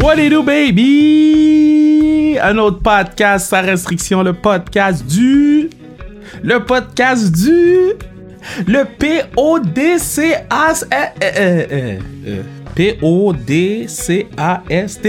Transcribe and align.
What 0.00 0.16
you 0.18 0.30
do, 0.30 0.42
baby? 0.44 2.38
Un 2.40 2.56
autre 2.58 2.78
podcast 2.78 3.48
sans 3.50 3.62
restriction, 3.62 4.22
le 4.22 4.32
podcast 4.32 5.04
du. 5.04 5.70
Le 6.40 6.60
podcast 6.60 7.32
du. 7.32 7.94
Le 8.68 8.84
P-O-D-C-A-S. 8.96 10.86
P-O-D-C-A-S-T. 12.76 13.16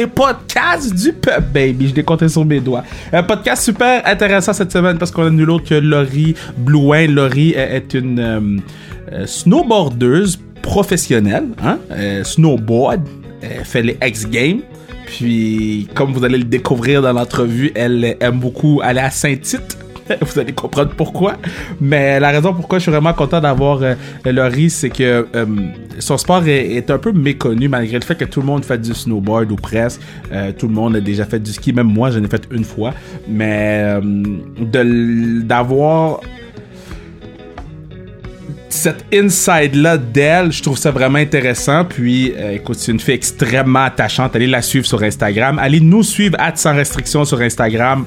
Podcast 0.08 0.96
du 0.96 1.14
peuple, 1.14 1.44
baby. 1.54 1.94
Je 1.96 2.02
compté 2.02 2.28
sur 2.28 2.44
mes 2.44 2.60
doigts. 2.60 2.84
Un 3.14 3.22
podcast 3.22 3.62
super 3.62 4.02
intéressant 4.08 4.54
cette 4.54 4.72
semaine 4.72 4.98
parce 4.98 5.12
qu'on 5.12 5.28
a 5.28 5.30
nul 5.30 5.52
autre 5.52 5.70
que 5.70 5.76
Laurie 5.76 6.34
Blouin. 6.58 7.06
Laurie 7.06 7.54
euh, 7.56 7.76
est 7.76 7.94
une 7.94 8.20
euh, 8.20 8.58
euh, 9.12 9.28
snowboardeuse 9.28 10.40
professionnelle, 10.64 11.50
hein? 11.64 11.78
Euh, 11.92 12.24
snowboard. 12.24 13.02
Elle 13.42 13.66
fait 13.66 13.84
les 13.84 13.98
X 14.02 14.28
Games. 14.28 14.62
Puis, 15.10 15.88
comme 15.96 16.14
vous 16.14 16.24
allez 16.24 16.38
le 16.38 16.44
découvrir 16.44 17.02
dans 17.02 17.14
l'entrevue, 17.14 17.72
elle 17.74 18.16
aime 18.20 18.40
beaucoup 18.40 18.80
aller 18.84 19.00
à 19.00 19.10
Saint-Tite. 19.10 19.78
Vous 20.22 20.40
allez 20.40 20.54
comprendre 20.54 20.92
pourquoi. 20.96 21.38
Mais 21.80 22.20
la 22.20 22.30
raison 22.30 22.54
pourquoi 22.54 22.80
je 22.80 22.84
suis 22.84 22.92
vraiment 22.92 23.14
content 23.14 23.42
d'avoir 23.42 23.82
euh, 23.84 23.96
Laurie, 24.26 24.70
c'est 24.70 24.90
que 24.90 25.28
euh, 25.36 25.46
son 26.00 26.18
sport 26.18 26.48
est, 26.48 26.90
un 26.90 26.98
peu 26.98 27.12
méconnu 27.12 27.68
malgré 27.68 28.00
le 28.00 28.04
fait 28.04 28.16
que 28.16 28.26
tout 28.26 28.42
le 28.42 28.48
monde 28.48 28.66
fait 28.66 28.80
du 28.80 28.94
snowboard 28.94 29.52
ou 29.52 29.56
presque. 29.56 30.02
Euh, 30.32 30.52
tout 30.52 30.68
le 30.68 30.74
monde 30.74 30.96
a 30.96 31.02
déjà 31.02 31.26
fait 31.26 31.40
du 31.40 31.52
ski, 31.52 31.74
même 31.74 31.88
moi 31.92 32.12
j'en 32.12 32.24
ai 32.24 32.28
fait 32.28 32.48
une 32.52 32.64
fois. 32.64 32.94
Mais 33.28 33.82
euh, 33.84 34.02
d'avoir 35.44 36.22
cette 38.74 39.06
inside-là 39.14 39.98
d'elle, 39.98 40.52
je 40.52 40.62
trouve 40.62 40.78
ça 40.78 40.92
vraiment 40.92 41.20
intéressant. 41.20 41.86
Puis, 41.86 42.34
euh, 42.38 42.54
écoute, 42.54 42.78
c'est 42.78 42.92
une 42.92 43.00
fille 43.00 43.16
extrêmement 43.16 43.84
attachante. 43.84 44.36
Allez 44.36 44.48
la 44.48 44.62
suivre 44.62 44.86
sur 44.86 45.02
Instagram. 45.04 45.60
Allez 45.60 45.80
nous 45.80 46.04
suivre, 46.04 46.36
at 46.40 46.56
sans 46.56 46.76
restriction 46.76 47.26
sur 47.26 47.42
Instagram 47.42 48.06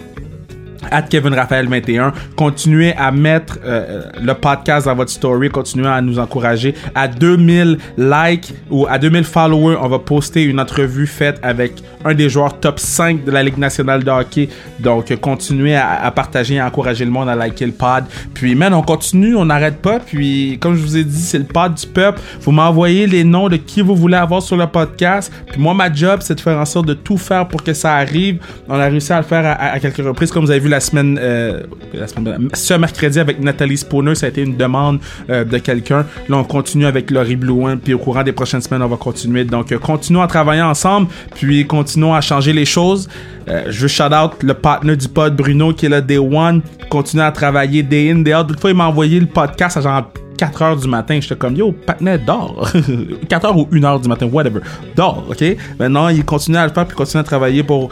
at 0.93 1.03
Kevin 1.03 1.35
Raphaël 1.35 1.69
21. 1.69 2.13
Continuez 2.37 2.95
à 2.97 3.11
mettre 3.11 3.59
euh, 3.65 4.03
le 4.23 4.35
podcast 4.35 4.87
dans 4.87 4.95
votre 4.95 5.11
story. 5.11 5.49
Continuez 5.49 5.89
à 5.89 6.01
nous 6.01 6.19
encourager. 6.19 6.75
À 6.95 7.09
2000 7.09 7.79
likes 7.99 8.53
ou 8.71 8.87
à 8.89 8.99
2000 8.99 9.25
followers, 9.25 9.77
on 9.81 9.89
va 9.89 9.99
poster 9.99 10.43
une 10.45 10.61
entrevue 10.61 11.07
faite 11.07 11.39
avec 11.43 11.73
un 12.05 12.15
des 12.15 12.29
joueurs 12.29 12.59
top 12.59 12.79
5 12.81 13.25
de 13.25 13.31
la 13.31 13.43
Ligue 13.43 13.59
nationale 13.59 14.03
de 14.05 14.11
hockey. 14.11 14.49
Donc, 14.81 15.11
euh, 15.11 15.17
continuez 15.17 15.77
à, 15.77 16.11
partager 16.11 16.59
à 16.59 16.67
encourager 16.67 17.05
le 17.05 17.11
monde 17.11 17.29
à 17.29 17.35
liker 17.37 17.67
le 17.67 17.73
pod. 17.73 18.05
Puis, 18.35 18.55
man, 18.55 18.75
on 18.75 18.83
continue, 18.83 19.35
on 19.37 19.45
n'arrête 19.47 19.81
pas. 19.81 20.01
Puis, 20.01 20.59
comme 20.61 20.75
je 20.77 20.83
vous 20.83 20.97
ai 20.97 21.05
dit, 21.05 21.23
c'est 21.23 21.39
le 21.39 21.45
pod 21.45 21.75
du 21.75 21.87
peuple. 21.87 22.21
Vous 22.41 22.51
m'envoyez 22.53 23.07
les 23.07 23.25
noms 23.25 23.49
de 23.49 23.57
qui 23.57 23.81
vous 23.83 23.95
voulez 23.97 24.17
avoir 24.17 24.43
sur 24.43 24.57
le 24.57 24.67
podcast. 24.67 25.33
Puis, 25.51 25.61
moi, 25.61 25.75
ma 25.75 25.93
job, 25.93 26.21
c'est 26.23 26.35
de 26.35 26.41
faire 26.41 26.59
en 26.59 26.65
sorte 26.65 26.87
de 26.87 26.95
tout 26.95 27.17
faire 27.17 27.47
pour 27.49 27.63
que 27.63 27.73
ça 27.73 27.95
arrive. 27.95 28.39
On 28.69 28.75
a 28.75 28.87
réussi 28.89 29.13
à 29.13 29.19
le 29.19 29.23
faire 29.25 29.47
à, 29.47 29.53
à- 29.53 29.73
à 29.75 29.79
quelques 29.81 30.05
reprises. 30.05 30.31
Comme 30.33 30.45
vous 30.45 30.51
avez 30.51 30.61
vu 30.61 30.69
la 30.69 30.81
semaine, 30.83 31.19
euh, 31.21 31.63
la 31.95 32.07
semaine 32.07 32.49
ce 32.53 32.75
mercredi 32.75 33.19
avec 33.19 33.41
Nathalie 33.41 33.77
Spooner, 33.77 34.15
ça 34.15 34.27
a 34.27 34.29
été 34.29 34.43
une 34.43 34.57
demande 34.57 35.01
euh, 35.31 35.45
de 35.45 35.59
quelqu'un. 35.59 36.05
Là, 36.29 36.37
on 36.37 36.45
continue 36.45 36.87
avec 36.87 37.11
Laurie 37.11 37.37
Blouin. 37.37 37.77
Puis, 37.77 37.95
au 37.95 37.99
courant 37.99 38.23
des 38.23 38.33
prochaines 38.33 38.61
semaines, 38.61 38.83
on 38.83 38.89
va 38.89 38.97
continuer. 38.97 39.45
Donc, 39.45 39.73
euh, 39.73 39.79
continuons 39.79 40.23
à 40.23 40.27
travailler 40.27 40.63
ensemble. 40.63 41.09
Puis, 41.35 41.67
continuons 41.67 42.15
à 42.15 42.21
changer 42.21 42.53
les 42.53 42.65
choses. 42.65 43.09
Je 43.47 43.81
veux 43.81 43.89
shout 43.89 44.05
out 44.05 44.43
le 44.43 44.55
partner 44.55 44.97
du 44.97 45.09
pod, 45.09 45.35
Bruno, 45.35 45.73
qui 45.73 45.87
est 45.87 45.89
là 45.89 46.01
Day 46.01 46.19
One. 46.19 46.63
Continue 46.91 47.23
à 47.23 47.33
travailler 47.33 47.83
day 47.83 48.11
in, 48.11 48.21
day 48.21 48.35
out. 48.35 48.47
D'autres 48.47 48.61
fois, 48.61 48.71
il 48.71 48.77
m'a 48.77 48.87
envoyé 48.87 49.19
le 49.19 49.27
podcast 49.27 49.77
à 49.79 49.81
genre 49.81 50.13
4 50.39 50.63
heures 50.63 50.77
du 50.77 50.89
matin. 50.89 51.19
J'étais 51.21 51.37
comme, 51.37 51.57
yo, 51.57 51.73
partner, 51.73 52.19
dors. 52.19 52.69
4 53.29 53.47
heures 53.47 53.57
ou 53.57 53.69
1 53.73 53.85
heure 53.85 54.01
du 54.01 54.09
matin, 54.09 54.27
whatever. 54.27 54.61
Dors, 54.97 55.25
ok? 55.29 55.45
Maintenant, 55.79 56.09
il 56.09 56.25
continue 56.25 56.57
à 56.57 56.67
le 56.67 56.73
faire 56.73 56.87
puis 56.87 56.97
continue 56.97 57.21
à 57.21 57.25
travailler 57.25 57.63
pour 57.63 57.91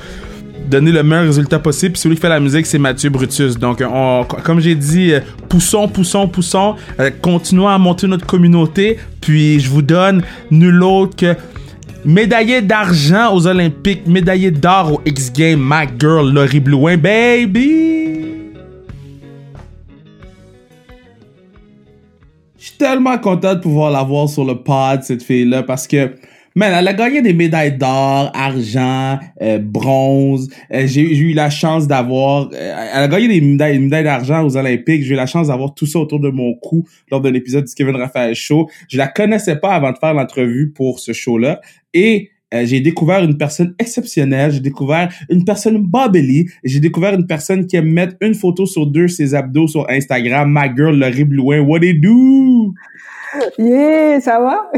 donner 0.69 0.93
le 0.93 1.03
meilleur 1.03 1.25
résultat 1.25 1.59
possible. 1.59 1.97
Celui 1.97 2.17
qui 2.17 2.21
fait 2.21 2.29
la 2.29 2.41
musique, 2.41 2.67
c'est 2.67 2.79
Mathieu 2.79 3.11
Brutus. 3.11 3.59
Donc, 3.59 3.83
on, 3.87 4.25
comme 4.25 4.61
j'ai 4.61 4.75
dit, 4.75 5.13
euh, 5.13 5.21
poussons, 5.49 5.89
poussons, 5.89 6.29
poussons. 6.29 6.77
Euh, 6.99 7.11
continuons 7.23 7.69
à 7.69 7.79
monter 7.79 8.07
notre 8.07 8.27
communauté. 8.27 8.99
Puis, 9.21 9.61
je 9.61 9.69
vous 9.69 9.83
donne 9.83 10.23
nul 10.51 10.83
autre 10.83 11.17
que 11.17 11.37
médaillé 12.05 12.63
d'argent 12.63 13.35
aux 13.35 13.47
Olympiques, 13.47 14.07
médaillé 14.07 14.51
d'or 14.51 14.93
aux 14.95 15.01
X 15.05 15.33
Games, 15.33 15.61
ma 15.61 15.85
girl 15.87 16.33
Laurie 16.33 16.61
Blouin, 16.61 16.97
baby! 16.97 18.31
Je 22.59 22.67
suis 22.67 22.77
tellement 22.77 23.19
content 23.19 23.55
de 23.55 23.61
pouvoir 23.61 23.91
la 23.91 24.03
voir 24.03 24.29
sur 24.29 24.45
le 24.45 24.55
pod, 24.55 25.03
cette 25.03 25.23
fille-là, 25.23 25.63
parce 25.63 25.87
que, 25.87 26.11
man, 26.61 26.75
elle 26.79 26.89
a 26.89 26.93
gagné 26.93 27.23
des 27.23 27.33
médailles 27.33 27.79
d'or, 27.79 28.31
argent, 28.35 29.19
euh, 29.41 29.59
bronze. 29.59 30.51
Euh, 30.71 30.87
j'ai 30.87 31.17
eu 31.17 31.33
la 31.33 31.49
chance 31.49 31.89
d'avoir... 31.89 32.51
euh, 32.53 32.89
elle 32.95 33.03
a 33.05 33.09
gagné 33.09 33.29
des 33.29 33.41
médailles, 33.41 33.73
des 33.73 33.79
médailles 33.79 34.05
d'argent 34.05 34.45
aux 34.45 34.59
Olympiques. 34.59 35.03
J'ai 35.03 35.15
eu 35.15 35.17
la 35.17 35.25
chance 35.25 35.49
d'avoir 35.49 35.73
tout 35.75 35.87
ça 35.87 35.99
autour 35.99 36.21
de 36.21 36.29
mon 36.29 36.53
cou 36.57 36.87
lors 37.11 37.23
d'un 37.23 37.33
épisode 37.33 37.65
du 37.65 37.75
Kevin 37.75 37.97
Raphaël 37.97 38.35
Show. 38.35 38.69
Je 38.91 38.99
la 38.99 39.09
connaissais 39.09 39.57
pas 39.57 39.73
avant 39.73 39.91
de 39.91 39.97
faire 39.97 40.13
l'entrevue 40.13 40.71
pour 40.71 41.01
ce 41.01 41.15
show-là. 41.15 41.63
Et 41.95 42.29
euh, 42.53 42.67
j'ai 42.67 42.81
découvert 42.81 43.25
une 43.25 43.39
personne 43.39 43.75
exceptionnelle, 43.79 44.53
j'ai 44.53 44.61
découvert 44.61 45.09
une 45.31 45.47
personne 45.47 45.79
bubbly, 45.79 46.41
et 46.41 46.69
j'ai 46.69 46.81
découvert 46.81 47.15
une 47.15 47.27
personne 47.27 47.67
qui 47.67 47.77
aime 47.77 47.91
mettre 47.91 48.17
une 48.21 48.35
photo 48.35 48.67
sur 48.67 48.87
deux 48.87 49.05
de 49.05 49.07
ses 49.07 49.35
abdos 49.35 49.69
sur 49.69 49.89
Instagram, 49.89 50.51
ma 50.51 50.65
girl 50.75 50.99
Laurie 50.99 51.25
Blouin, 51.25 51.61
what 51.61 51.79
it 51.83 52.03
do? 52.03 52.75
Yeah, 53.57 54.21
ça 54.21 54.41
va? 54.41 54.71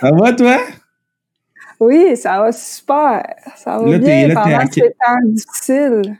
Ça 0.00 0.10
va 0.10 0.32
toi? 0.32 0.58
Oui, 1.80 2.16
ça 2.16 2.40
va 2.40 2.52
super. 2.52 3.22
Ça 3.56 3.78
va 3.78 3.90
Là, 3.90 3.98
bien 3.98 4.28
là, 4.28 4.34
pendant 4.34 4.70
ces 4.70 4.80
temps 4.80 5.24
difficiles. 5.24 6.18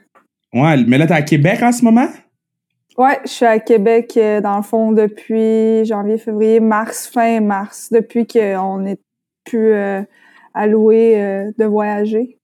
Ouais, 0.53 0.77
mais 0.87 0.99
là 0.99 1.07
t'es 1.07 1.15
à 1.15 1.23
Québec 1.23 1.63
en 1.63 1.73
ce 1.73 1.85
moment? 1.85 2.09
Ouais, 2.97 3.19
je 3.25 3.31
suis 3.31 3.47
à 3.47 3.59
Québec, 3.59 4.15
euh, 4.17 4.41
dans 4.41 4.57
le 4.57 4.63
fond, 4.63 4.93
depuis 4.93 5.85
janvier, 5.85 6.17
février, 6.17 6.61
mars, 6.61 7.11
fin 7.13 7.41
mars, 7.41 7.89
depuis 7.91 8.25
qu'on 8.25 8.79
n'est 8.79 8.99
plus 9.45 9.73
euh, 9.73 10.03
alloué 10.55 11.21
euh, 11.21 11.51
de 11.59 11.65
voyager. 11.65 12.39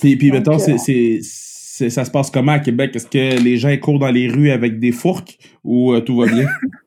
Puis, 0.00 0.16
puis 0.16 0.30
mettons, 0.30 0.58
euh, 0.58 0.76
c'est, 0.78 1.90
ça 1.90 2.04
se 2.04 2.10
passe 2.10 2.30
comment 2.30 2.52
à 2.52 2.58
Québec? 2.58 2.96
Est-ce 2.96 3.06
que 3.06 3.42
les 3.42 3.58
gens 3.58 3.76
courent 3.76 3.98
dans 3.98 4.10
les 4.10 4.28
rues 4.28 4.50
avec 4.50 4.78
des 4.78 4.92
fourques 4.92 5.38
ou 5.62 5.98
tout 6.00 6.16
va 6.16 6.26
bien? 6.26 6.46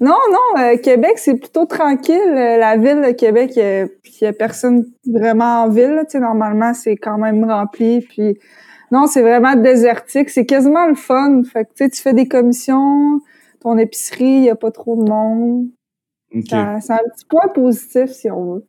Non, 0.00 0.18
non, 0.30 0.60
euh, 0.60 0.76
Québec, 0.76 1.12
c'est 1.16 1.36
plutôt 1.36 1.64
tranquille. 1.64 2.14
Euh, 2.14 2.58
La 2.58 2.76
ville 2.76 3.02
de 3.06 3.12
Québec, 3.12 3.52
il 3.56 3.88
n'y 4.20 4.28
a, 4.28 4.32
personne 4.32 4.84
vraiment 5.06 5.62
en 5.64 5.68
ville. 5.68 5.94
là. 5.94 6.04
Normalement, 6.20 6.74
c'est 6.74 6.96
quand 6.96 7.18
même 7.18 7.44
rempli. 7.44 8.00
Puis 8.00 8.38
non, 8.90 9.06
c'est 9.06 9.22
vraiment 9.22 9.56
désertique. 9.56 10.30
C'est 10.30 10.46
quasiment 10.46 10.86
le 10.86 10.94
fun. 10.94 11.42
Fait 11.50 11.64
que 11.64 11.88
tu 11.88 12.00
fais 12.02 12.14
des 12.14 12.28
commissions, 12.28 13.20
ton 13.60 13.78
épicerie, 13.78 14.24
il 14.24 14.40
n'y 14.42 14.50
a 14.50 14.56
pas 14.56 14.70
trop 14.70 15.02
de 15.02 15.08
monde. 15.08 15.68
C'est 16.46 16.54
un 16.54 16.78
petit 16.80 17.24
point 17.28 17.48
positif, 17.54 18.10
si 18.10 18.30
on 18.30 18.54
veut. 18.54 18.66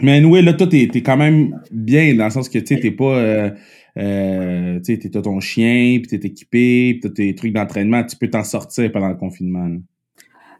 Mais 0.00 0.16
anyway, 0.16 0.42
là, 0.42 0.52
toi, 0.52 0.68
t'es, 0.68 0.88
t'es 0.92 1.02
quand 1.02 1.16
même 1.16 1.60
bien 1.72 2.14
dans 2.14 2.24
le 2.24 2.30
sens 2.30 2.48
que, 2.48 2.58
tu 2.58 2.74
sais, 2.74 2.80
t'es 2.80 2.92
pas... 2.92 3.18
Euh, 3.18 3.50
euh, 3.96 4.78
tu 4.80 5.00
sais, 5.00 5.10
t'as 5.10 5.22
ton 5.22 5.40
chien, 5.40 5.98
puis 6.00 6.06
t'es 6.06 6.24
équipé, 6.24 6.92
puis 6.94 7.00
t'as 7.00 7.10
tes 7.10 7.34
trucs 7.34 7.52
d'entraînement. 7.52 8.04
Tu 8.04 8.16
peux 8.16 8.30
t'en 8.30 8.44
sortir 8.44 8.92
pendant 8.92 9.08
le 9.08 9.16
confinement. 9.16 9.66
là. 9.66 9.78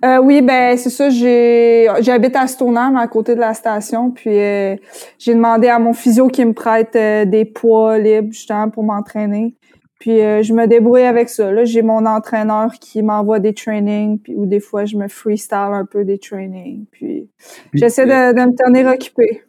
Euh, 0.05 0.19
oui, 0.19 0.43
ben 0.43 0.77
c'est 0.77 0.91
ça. 0.91 1.11
J'ai 1.11 1.89
j'habite 2.01 2.37
à 2.37 2.47
Stoneham, 2.47 2.97
à 2.97 3.09
côté 3.09 3.35
de 3.35 3.41
la 3.41 3.55
station, 3.55 4.11
puis 4.11 4.39
euh, 4.39 4.77
j'ai 5.19 5.35
demandé 5.35 5.69
à 5.69 5.79
mon 5.79 5.93
physio 5.93 6.29
qui 6.29 6.45
me 6.45 6.53
prête 6.53 6.95
euh, 6.97 7.25
des 7.25 7.45
poids 7.45 7.99
libres 7.99 8.33
justement 8.33 8.71
pour 8.71 8.85
m'entraîner. 8.85 9.57
Puis 9.99 10.19
je 10.19 10.53
me 10.53 10.69
débrouille 10.69 11.03
avec 11.03 11.29
ça. 11.29 11.51
Là, 11.51 11.65
j'ai 11.65 11.83
mon 11.83 12.07
entraîneur 12.07 12.71
qui 12.81 13.03
m'envoie 13.03 13.41
des 13.41 13.53
trainings, 13.53 14.21
puis 14.21 14.33
ou 14.37 14.47
des 14.47 14.61
fois 14.61 14.85
je 14.85 14.97
me 14.97 15.09
freestyle 15.09 15.73
un 15.73 15.85
peu 15.85 16.05
des 16.05 16.19
trainings. 16.19 16.87
Puis 16.93 17.29
Puis, 17.71 17.81
j'essaie 17.81 18.07
de, 18.07 18.33
de 18.33 18.47
me 18.47 18.55
tenir 18.55 18.87
occupée. 18.87 19.43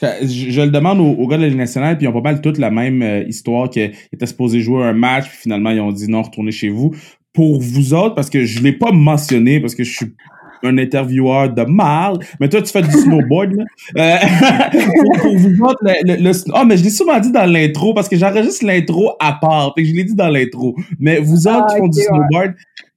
Je, 0.00 0.50
je 0.50 0.60
le 0.60 0.70
demande 0.70 1.00
aux, 1.00 1.22
aux 1.22 1.26
gars 1.26 1.36
de 1.36 1.42
la 1.42 1.48
Ligue 1.48 1.58
nationale, 1.58 1.96
puis 1.96 2.04
ils 2.04 2.08
ont 2.08 2.12
pas 2.12 2.20
mal 2.20 2.40
toute 2.40 2.58
la 2.58 2.70
même 2.70 3.02
euh, 3.02 3.22
histoire 3.24 3.70
qu'ils 3.70 3.92
étaient 4.12 4.26
supposés 4.26 4.60
jouer 4.60 4.84
un 4.84 4.92
match, 4.92 5.28
puis 5.28 5.38
finalement 5.38 5.70
ils 5.70 5.80
ont 5.80 5.92
dit 5.92 6.10
non, 6.10 6.22
retournez 6.22 6.50
chez 6.50 6.68
vous. 6.68 6.94
Pour 7.34 7.60
vous 7.60 7.92
autres, 7.92 8.14
parce 8.14 8.30
que 8.30 8.44
je 8.44 8.62
l'ai 8.62 8.72
pas 8.72 8.92
mentionné, 8.92 9.60
parce 9.60 9.74
que 9.74 9.84
je 9.84 9.92
suis 9.92 10.14
un 10.62 10.78
intervieweur 10.78 11.50
de 11.52 11.62
mal, 11.64 12.18
mais 12.40 12.48
toi 12.48 12.62
tu 12.62 12.72
fais 12.72 12.80
du 12.80 12.90
snowboard, 12.90 13.52
là. 13.52 13.64
Euh, 13.98 14.70
pour, 15.02 15.20
pour 15.20 15.36
vous 15.36 15.62
autres, 15.62 15.80
le, 15.82 16.16
le, 16.16 16.22
le 16.22 16.32
oh, 16.54 16.64
mais 16.64 16.76
je 16.78 16.84
l'ai 16.84 16.90
souvent 16.90 17.20
dit 17.20 17.30
dans 17.30 17.44
l'intro, 17.44 17.92
parce 17.92 18.08
que 18.08 18.16
j'enregistre 18.16 18.64
l'intro 18.64 19.12
à 19.20 19.34
part, 19.34 19.72
fait 19.76 19.82
que 19.82 19.88
je 19.88 19.94
l'ai 19.94 20.04
dit 20.04 20.14
dans 20.14 20.28
l'intro. 20.28 20.74
Mais 20.98 21.18
vous 21.20 21.46
autres 21.46 21.66
Ah, 21.68 21.72
qui 21.72 21.78
font 21.78 21.88
du 21.88 21.98
ouais. 21.98 22.04
snowboard, 22.06 22.54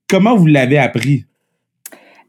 comment 0.10 0.36
vous 0.36 0.46
l'avez 0.46 0.78
appris? 0.78 1.26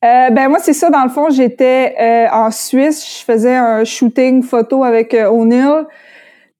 Euh, 0.04 0.30
ben 0.30 0.48
moi 0.48 0.58
c'est 0.60 0.74
ça 0.74 0.90
dans 0.90 1.02
le 1.02 1.08
fond 1.10 1.28
j'étais 1.28 1.92
euh, 2.00 2.28
en 2.32 2.52
Suisse 2.52 3.18
je 3.18 3.24
faisais 3.24 3.56
un 3.56 3.82
shooting 3.82 4.44
photo 4.44 4.84
avec 4.84 5.12
O'Neill 5.12 5.86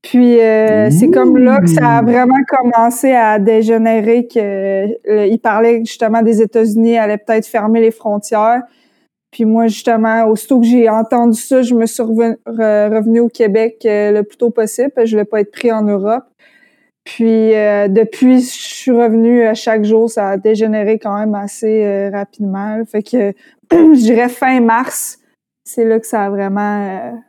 puis 0.03 0.41
euh, 0.41 0.91
c'est 0.91 1.11
comme 1.11 1.37
là 1.37 1.61
que 1.61 1.67
ça 1.67 1.99
a 1.99 2.03
vraiment 2.03 2.39
commencé 2.49 3.13
à 3.13 3.39
dégénérer 3.39 4.29
que 4.29 4.39
euh, 5.11 5.27
il 5.27 5.39
parlait 5.41 5.81
justement 5.81 6.23
des 6.23 6.41
États-Unis 6.41 6.97
allaient 6.97 7.19
peut-être 7.19 7.47
fermer 7.47 7.81
les 7.81 7.91
frontières 7.91 8.63
puis 9.31 9.45
moi, 9.45 9.67
justement, 9.67 10.25
aussitôt 10.25 10.59
que 10.59 10.67
j'ai 10.67 10.89
entendu 10.89 11.39
ça, 11.39 11.61
je 11.61 11.75
me 11.75 11.85
suis 11.85 12.03
revenue 12.03 13.21
au 13.21 13.29
Québec 13.29 13.83
le 13.85 14.23
plus 14.23 14.39
tôt 14.39 14.49
possible. 14.49 14.91
Je 15.05 15.11
voulais 15.11 15.27
pas 15.27 15.41
être 15.41 15.53
pris 15.53 15.71
en 15.71 15.83
Europe. 15.83 16.25
Puis 17.05 17.51
depuis, 17.91 18.41
je 18.41 18.51
suis 18.51 18.91
revenue 18.91 19.55
chaque 19.55 19.85
jour, 19.85 20.09
ça 20.11 20.31
a 20.31 20.37
dégénéré 20.39 20.99
quand 20.99 21.15
même 21.19 21.35
assez 21.35 22.09
rapidement. 22.09 22.83
Fait 22.87 23.03
que 23.03 23.35
je 23.71 24.01
dirais 24.01 24.31
fin 24.31 24.61
mars, 24.61 25.19
c'est 25.63 25.85
là 25.85 26.01
que 26.01 26.07
ça 26.07 26.25
a 26.25 26.31
vraiment 26.31 27.21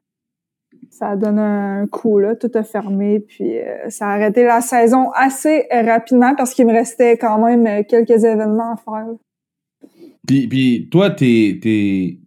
ça 1.00 1.12
a 1.12 1.16
donné 1.16 1.42
un 1.42 1.88
coup 1.88 2.20
là, 2.20 2.36
tout 2.36 2.52
a 2.56 2.64
fermé, 2.64 3.22
puis 3.22 3.58
euh, 3.58 3.90
ça 3.90 4.08
a 4.10 4.16
arrêté 4.16 4.44
la 4.44 4.60
saison 4.60 5.12
assez 5.12 5.66
rapidement 5.72 6.36
parce 6.36 6.54
qu'il 6.54 6.68
me 6.68 6.74
restait 6.74 7.18
quand 7.18 7.40
même 7.40 7.66
euh, 7.66 7.84
quelques 7.88 8.26
événements 8.26 8.74
à 8.74 8.76
faire. 8.76 9.08
Puis, 10.28 10.48
puis 10.48 10.90
toi, 10.92 11.10
t'es 11.12 11.58
t'es 11.62 12.20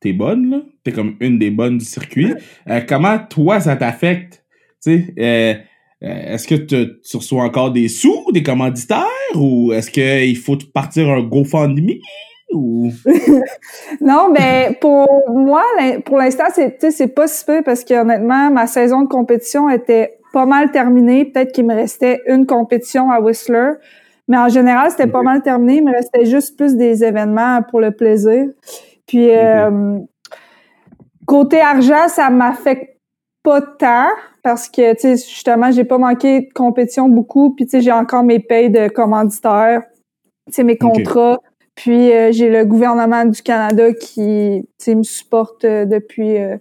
t'es 0.00 0.12
bonne 0.12 0.50
là, 0.50 0.62
t'es 0.84 0.92
comme 0.92 1.16
une 1.20 1.38
des 1.38 1.50
bonnes 1.50 1.78
du 1.78 1.86
circuit. 1.86 2.34
Euh, 2.68 2.82
comment 2.86 3.18
toi 3.18 3.58
ça 3.58 3.74
t'affecte, 3.74 4.44
tu 4.84 5.14
sais? 5.16 5.64
est-ce 6.02 6.46
que 6.46 6.56
tu 6.56 7.16
reçois 7.16 7.42
encore 7.42 7.72
des 7.72 7.88
sous, 7.88 8.30
des 8.32 8.42
commanditaires, 8.42 9.06
ou 9.34 9.72
est-ce 9.72 9.90
qu'il 9.90 10.36
faut 10.36 10.58
partir 10.74 11.08
un 11.08 11.22
GoFundMe? 11.22 12.00
non, 14.00 14.30
mais 14.30 14.78
pour 14.80 15.08
moi, 15.28 15.64
pour 16.04 16.18
l'instant, 16.18 16.44
c'est, 16.52 16.78
c'est 16.90 17.08
pas 17.08 17.26
si 17.26 17.44
peu 17.44 17.62
parce 17.62 17.84
que 17.84 17.94
honnêtement, 17.94 18.50
ma 18.50 18.66
saison 18.66 19.02
de 19.02 19.08
compétition 19.08 19.68
était 19.68 20.18
pas 20.32 20.46
mal 20.46 20.70
terminée. 20.70 21.24
Peut-être 21.24 21.52
qu'il 21.52 21.66
me 21.66 21.74
restait 21.74 22.22
une 22.26 22.46
compétition 22.46 23.10
à 23.10 23.20
Whistler. 23.20 23.72
Mais 24.28 24.36
en 24.36 24.48
général, 24.48 24.90
c'était 24.90 25.06
pas 25.06 25.22
mal 25.22 25.42
terminé. 25.42 25.76
Il 25.76 25.84
me 25.84 25.92
restait 25.92 26.26
juste 26.26 26.56
plus 26.56 26.76
des 26.76 27.04
événements 27.04 27.62
pour 27.62 27.80
le 27.80 27.92
plaisir. 27.92 28.46
Puis, 29.06 29.30
euh, 29.30 29.98
côté 31.26 31.60
argent, 31.60 32.08
ça 32.08 32.28
m'affecte 32.28 32.98
pas 33.42 33.60
tant 33.60 34.08
parce 34.42 34.68
que, 34.68 34.94
tu 34.94 35.00
sais, 35.00 35.16
justement, 35.16 35.70
j'ai 35.70 35.84
pas 35.84 35.98
manqué 35.98 36.40
de 36.40 36.52
compétition 36.52 37.08
beaucoup. 37.08 37.54
Puis, 37.54 37.66
tu 37.66 37.70
sais, 37.70 37.80
j'ai 37.80 37.92
encore 37.92 38.24
mes 38.24 38.40
payes 38.40 38.70
de 38.70 38.88
commanditaire, 38.88 39.82
tu 40.48 40.52
sais, 40.52 40.64
mes 40.64 40.76
contrats. 40.76 41.38
Puis 41.76 42.10
euh, 42.10 42.32
j'ai 42.32 42.48
le 42.48 42.64
gouvernement 42.64 43.26
du 43.26 43.42
Canada 43.42 43.92
qui 43.92 44.64
me 44.88 45.02
supporte 45.02 45.64
euh, 45.64 45.84
depuis 45.84 46.38
euh, 46.38 46.56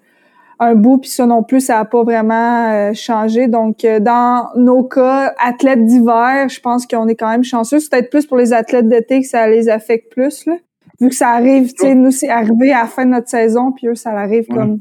un 0.60 0.76
bout, 0.76 1.00
puis 1.00 1.10
ça 1.10 1.26
non 1.26 1.42
plus, 1.42 1.62
ça 1.62 1.76
n'a 1.76 1.86
pas 1.86 2.04
vraiment 2.04 2.94
changé. 2.94 3.48
Donc, 3.48 3.86
dans 4.02 4.50
nos 4.56 4.84
cas, 4.84 5.34
athlètes 5.38 5.86
d'hiver, 5.86 6.48
je 6.48 6.60
pense 6.62 6.86
qu'on 6.86 7.08
est 7.08 7.16
quand 7.16 7.30
même 7.30 7.44
chanceux. 7.44 7.80
C'est 7.80 7.90
peut-être 7.90 8.10
plus 8.10 8.26
pour 8.26 8.38
les 8.38 8.54
athlètes 8.54 8.88
d'été 8.88 9.22
que 9.22 9.28
ça 9.28 9.48
les 9.50 9.68
affecte 9.68 10.12
plus, 10.12 10.46
là. 10.46 10.54
Vu 11.02 11.10
que 11.10 11.16
ça 11.16 11.32
arrive, 11.32 11.74
tu 11.74 11.82
sais, 11.82 11.94
nous, 11.94 12.12
c'est 12.12 12.30
arrivé 12.30 12.72
à 12.72 12.84
la 12.84 12.88
fin 12.88 13.06
de 13.06 13.12
notre 13.12 13.28
saison, 13.28 13.74
puis 13.74 13.88
eux, 13.88 13.96
ça 13.96 14.12
arrive 14.12 14.48
comme 14.48 14.80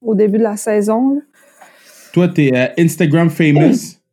au 0.00 0.14
début 0.14 0.38
de 0.38 0.44
la 0.44 0.56
saison. 0.56 1.14
Là. 1.14 1.20
Toi, 2.12 2.28
t'es 2.28 2.52
Instagram 2.78 3.30
famous. 3.30 3.96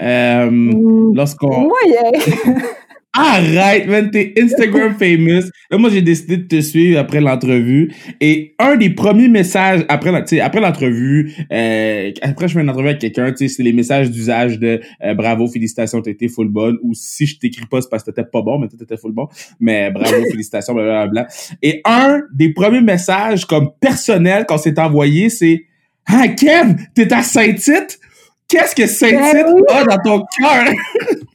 Mm. 0.00 1.14
Lorsqu'on... 1.14 1.70
Arrête, 3.16 3.86
man, 3.86 4.10
t'es 4.10 4.34
Instagram 4.36 4.96
famous. 4.98 5.48
moi, 5.70 5.88
j'ai 5.88 6.02
décidé 6.02 6.36
de 6.36 6.48
te 6.48 6.60
suivre 6.60 6.98
après 6.98 7.20
l'entrevue. 7.20 7.92
Et 8.20 8.56
un 8.58 8.74
des 8.74 8.90
premiers 8.90 9.28
messages 9.28 9.84
après 9.88 10.10
après 10.40 10.60
l'entrevue, 10.60 11.32
euh, 11.52 12.10
après 12.22 12.48
je 12.48 12.54
fais 12.54 12.60
une 12.60 12.70
entrevue 12.70 12.88
avec 12.88 13.00
quelqu'un, 13.00 13.30
tu 13.30 13.46
sais, 13.46 13.54
c'est 13.54 13.62
les 13.62 13.72
messages 13.72 14.10
d'usage 14.10 14.58
de 14.58 14.80
euh, 15.04 15.14
bravo, 15.14 15.46
félicitations, 15.46 16.02
t'étais 16.02 16.26
full 16.26 16.48
bonne. 16.48 16.76
Ou 16.82 16.92
si 16.94 17.26
je 17.26 17.38
t'écris 17.38 17.66
pas, 17.66 17.80
c'est 17.80 17.88
parce 17.88 18.02
que 18.02 18.10
t'étais 18.10 18.28
pas 18.28 18.42
bon, 18.42 18.58
mais 18.58 18.66
t'étais 18.66 18.96
full 18.96 19.12
bon. 19.12 19.28
Mais 19.60 19.92
bravo, 19.92 20.16
félicitations, 20.30 20.74
blablabla. 20.74 21.28
Et 21.62 21.82
un 21.84 22.20
des 22.34 22.52
premiers 22.52 22.80
messages 22.80 23.44
comme 23.44 23.70
personnel 23.80 24.44
qu'on 24.44 24.58
s'est 24.58 24.78
envoyé, 24.80 25.30
c'est 25.30 25.66
Ah, 26.06 26.26
Kev, 26.26 26.74
t'es 26.96 27.12
à 27.12 27.22
Saint-Tite? 27.22 28.00
Qu'est-ce 28.48 28.74
que 28.74 28.88
Saint-Tite 28.88 29.46
ben 29.68 29.76
a 29.76 29.84
dans 29.84 30.02
ton 30.02 30.24
cœur? 30.36 30.64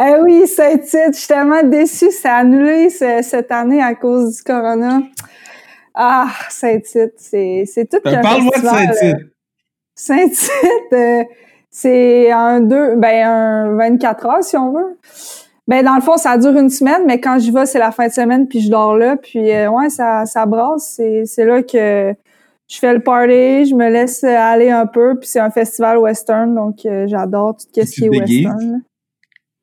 Eh 0.00 0.14
oui, 0.22 0.46
Saint-Tite, 0.46 1.12
je 1.12 1.18
suis 1.18 1.26
tellement 1.26 1.62
déçue. 1.64 2.12
C'est 2.12 2.28
annulé 2.28 2.88
cette 2.88 3.50
année 3.50 3.82
à 3.82 3.96
cause 3.96 4.36
du 4.36 4.42
corona. 4.44 5.00
Ah, 5.92 6.28
Saint-Tite, 6.50 7.14
c'est, 7.16 7.64
c'est 7.66 7.90
tout 7.90 7.98
ben, 8.04 8.20
Parle-moi 8.20 8.56
de 8.56 8.62
Saint-Tite. 8.62 9.02
Euh, 9.02 9.24
Saint-Tite, 9.96 10.92
euh, 10.92 11.24
c'est 11.68 12.30
un 12.30 12.60
deux, 12.60 12.94
ben 12.94 13.26
un 13.26 13.76
24 13.76 14.26
heures 14.26 14.44
si 14.44 14.56
on 14.56 14.72
veut. 14.72 14.96
Ben 15.66 15.84
dans 15.84 15.96
le 15.96 16.00
fond, 16.00 16.16
ça 16.16 16.38
dure 16.38 16.56
une 16.56 16.70
semaine, 16.70 17.02
mais 17.04 17.20
quand 17.20 17.40
j'y 17.40 17.50
vais, 17.50 17.66
c'est 17.66 17.80
la 17.80 17.90
fin 17.90 18.06
de 18.06 18.12
semaine, 18.12 18.46
puis 18.46 18.60
je 18.60 18.70
dors 18.70 18.96
là, 18.96 19.16
puis 19.16 19.50
euh, 19.50 19.68
ouais, 19.68 19.90
ça, 19.90 20.24
ça 20.24 20.46
brasse. 20.46 20.94
C'est, 20.96 21.24
c'est 21.26 21.44
là 21.44 21.64
que 21.64 22.14
je 22.68 22.78
fais 22.78 22.94
le 22.94 23.00
party, 23.00 23.66
je 23.66 23.74
me 23.74 23.90
laisse 23.90 24.22
aller 24.22 24.70
un 24.70 24.86
peu, 24.86 25.18
puis 25.18 25.28
c'est 25.28 25.40
un 25.40 25.50
festival 25.50 25.98
western, 25.98 26.54
donc 26.54 26.86
j'adore 27.06 27.56
tout 27.56 27.66
ce 27.74 27.90
qui 27.90 28.04
est 28.04 28.08
western. 28.08 28.82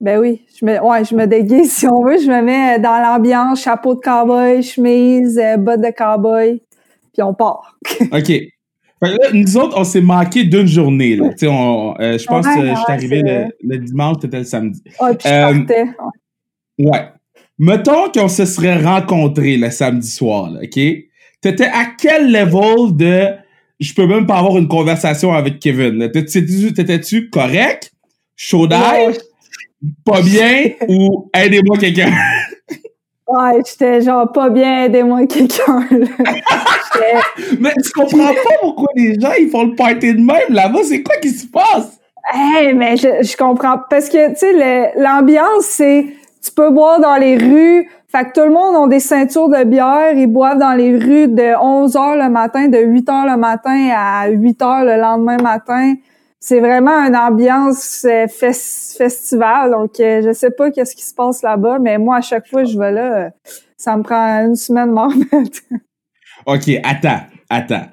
Ben 0.02 0.20
oui, 0.20 0.42
je 0.60 0.66
me, 0.66 0.80
ouais, 0.82 1.06
je 1.06 1.16
me 1.16 1.26
déguise 1.26 1.72
si 1.78 1.88
on 1.88 2.04
veut. 2.04 2.18
Je 2.20 2.28
me 2.28 2.42
mets 2.42 2.80
dans 2.80 3.00
l'ambiance, 3.02 3.62
chapeau 3.62 3.96
de 3.96 4.00
cowboy, 4.00 4.62
chemise, 4.62 5.38
euh, 5.38 5.58
bottes 5.58 5.82
de 5.82 5.92
cowboy, 5.96 6.62
puis 7.14 7.24
on 7.24 7.34
part. 7.34 7.78
OK. 8.12 8.32
nous 9.34 9.58
autres, 9.58 9.78
on 9.78 9.84
s'est 9.84 10.02
manqué 10.02 10.44
d'une 10.44 10.68
journée. 10.68 11.16
Là. 11.16 11.30
On, 11.44 11.96
euh, 12.00 12.18
je 12.18 12.26
pense 12.26 12.46
que 12.46 12.62
je 12.62 12.76
suis 12.76 12.92
arrivé 12.92 13.22
le, 13.22 13.46
le, 13.64 13.78
dimanche, 13.78 14.18
c'était 14.22 14.40
le 14.40 14.44
samedi. 14.44 14.82
Ah, 15.00 15.14
puis 15.14 15.28
je 15.28 15.34
euh, 15.34 15.60
partais. 15.60 15.86
Ouais. 16.78 17.10
Mettons 17.58 18.12
qu'on 18.14 18.28
se 18.28 18.46
serait 18.46 18.84
rencontrés 18.84 19.56
le 19.56 19.70
samedi 19.70 20.10
soir, 20.10 20.52
là, 20.52 20.60
OK? 20.64 20.80
T'étais 21.42 21.68
à 21.68 21.86
quel 21.98 22.32
level 22.32 22.98
de 22.98 23.28
je 23.80 23.94
peux 23.94 24.08
même 24.08 24.26
pas 24.26 24.40
avoir 24.40 24.58
une 24.58 24.68
conversation 24.68 25.34
avec 25.34 25.60
Kevin? 25.60 26.10
T'étais-tu 26.12 27.30
correct? 27.30 27.92
Chaud 28.36 28.68
d'air? 28.68 29.12
Pas 30.06 30.22
bien 30.22 30.72
ou 30.88 31.30
aidez-moi 31.34 31.78
quelqu'un? 31.78 32.12
Ouais, 33.28 33.60
j'étais 33.66 34.02
genre 34.02 34.32
pas 34.32 34.50
bien, 34.50 34.84
aidez-moi 34.84 35.26
quelqu'un. 35.26 35.84
mais 37.60 37.74
tu 37.84 37.92
comprends 37.92 38.28
pas 38.28 38.56
pourquoi 38.62 38.88
les 38.96 39.20
gens 39.20 39.32
ils 39.40 39.50
font 39.50 39.64
le 39.64 39.74
party 39.74 40.14
de 40.14 40.22
même 40.22 40.50
là-bas, 40.50 40.82
c'est 40.84 41.02
quoi 41.02 41.16
qui 41.18 41.32
se 41.32 41.48
passe? 41.48 42.00
Hey, 42.32 42.76
mais 42.76 42.98
je, 42.98 43.24
je 43.24 43.36
comprends 43.36 43.80
parce 43.90 44.10
que 44.10 44.30
tu 44.30 44.36
sais 44.36 44.94
l'ambiance 44.96 45.66
c'est 45.66 46.06
tu 46.44 46.52
peux 46.52 46.70
boire 46.70 47.00
dans 47.00 47.16
les 47.16 47.38
rues, 47.38 47.90
fait 48.08 48.26
que 48.26 48.40
tout 48.40 48.46
le 48.46 48.54
monde 48.54 48.86
a 48.86 48.88
des 48.88 49.00
ceintures 49.00 49.50
de 49.50 49.64
bière, 49.64 50.14
ils 50.16 50.28
boivent 50.28 50.60
dans 50.60 50.74
les 50.74 50.96
rues 50.96 51.28
de 51.28 51.60
11 51.60 51.96
h 51.96 52.24
le 52.24 52.30
matin, 52.30 52.68
de 52.68 52.77
8 52.77 53.10
h 53.10 53.32
le 53.32 53.38
matin 53.38 53.89
à 53.96 54.27
8 54.30 54.62
h 54.62 54.86
le 54.86 55.01
lendemain 55.01 55.38
matin 55.38 55.96
c'est 56.48 56.60
vraiment 56.60 57.00
une 57.00 57.16
ambiance 57.16 58.06
euh, 58.08 58.28
festival. 58.28 59.72
Donc, 59.72 60.00
euh, 60.00 60.22
je 60.24 60.32
sais 60.32 60.52
pas 60.52 60.70
qu'est-ce 60.70 60.96
qui 60.96 61.04
se 61.04 61.16
passe 61.16 61.42
là-bas, 61.42 61.80
mais 61.80 61.98
moi, 61.98 62.18
à 62.18 62.22
chaque 62.22 62.48
fois 62.48 62.64
que 62.64 62.70
je 62.70 62.78
vais 62.78 62.92
là, 62.92 63.25
euh, 63.25 63.30
ça 63.78 63.98
me 63.98 64.04
prend 64.04 64.46
une 64.46 64.56
semaine 64.56 64.92
m'en 64.92 65.08
remettre. 65.10 65.62
OK, 66.46 66.70
attends, 66.84 67.22
attends. 67.50 67.88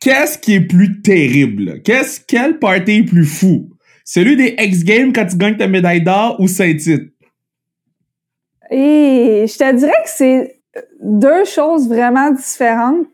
Qu'est-ce 0.00 0.36
qui 0.36 0.56
est 0.56 0.60
plus 0.60 1.00
terrible? 1.00 1.80
Qu'est-ce, 1.80 2.20
quel 2.20 2.58
party 2.58 2.98
est 2.98 3.04
plus 3.04 3.24
fou? 3.24 3.70
Celui 4.04 4.36
des 4.36 4.54
X-Games 4.58 5.14
quand 5.14 5.24
tu 5.24 5.38
gagnes 5.38 5.56
ta 5.56 5.66
médaille 5.66 6.02
d'or 6.02 6.36
ou 6.38 6.48
Saint-Tite? 6.48 7.10
Et 8.70 9.46
je 9.48 9.56
te 9.56 9.74
dirais 9.74 10.02
que 10.04 10.10
c'est 10.10 10.60
deux 11.00 11.46
choses 11.46 11.88
vraiment 11.88 12.30
différentes 12.32 13.06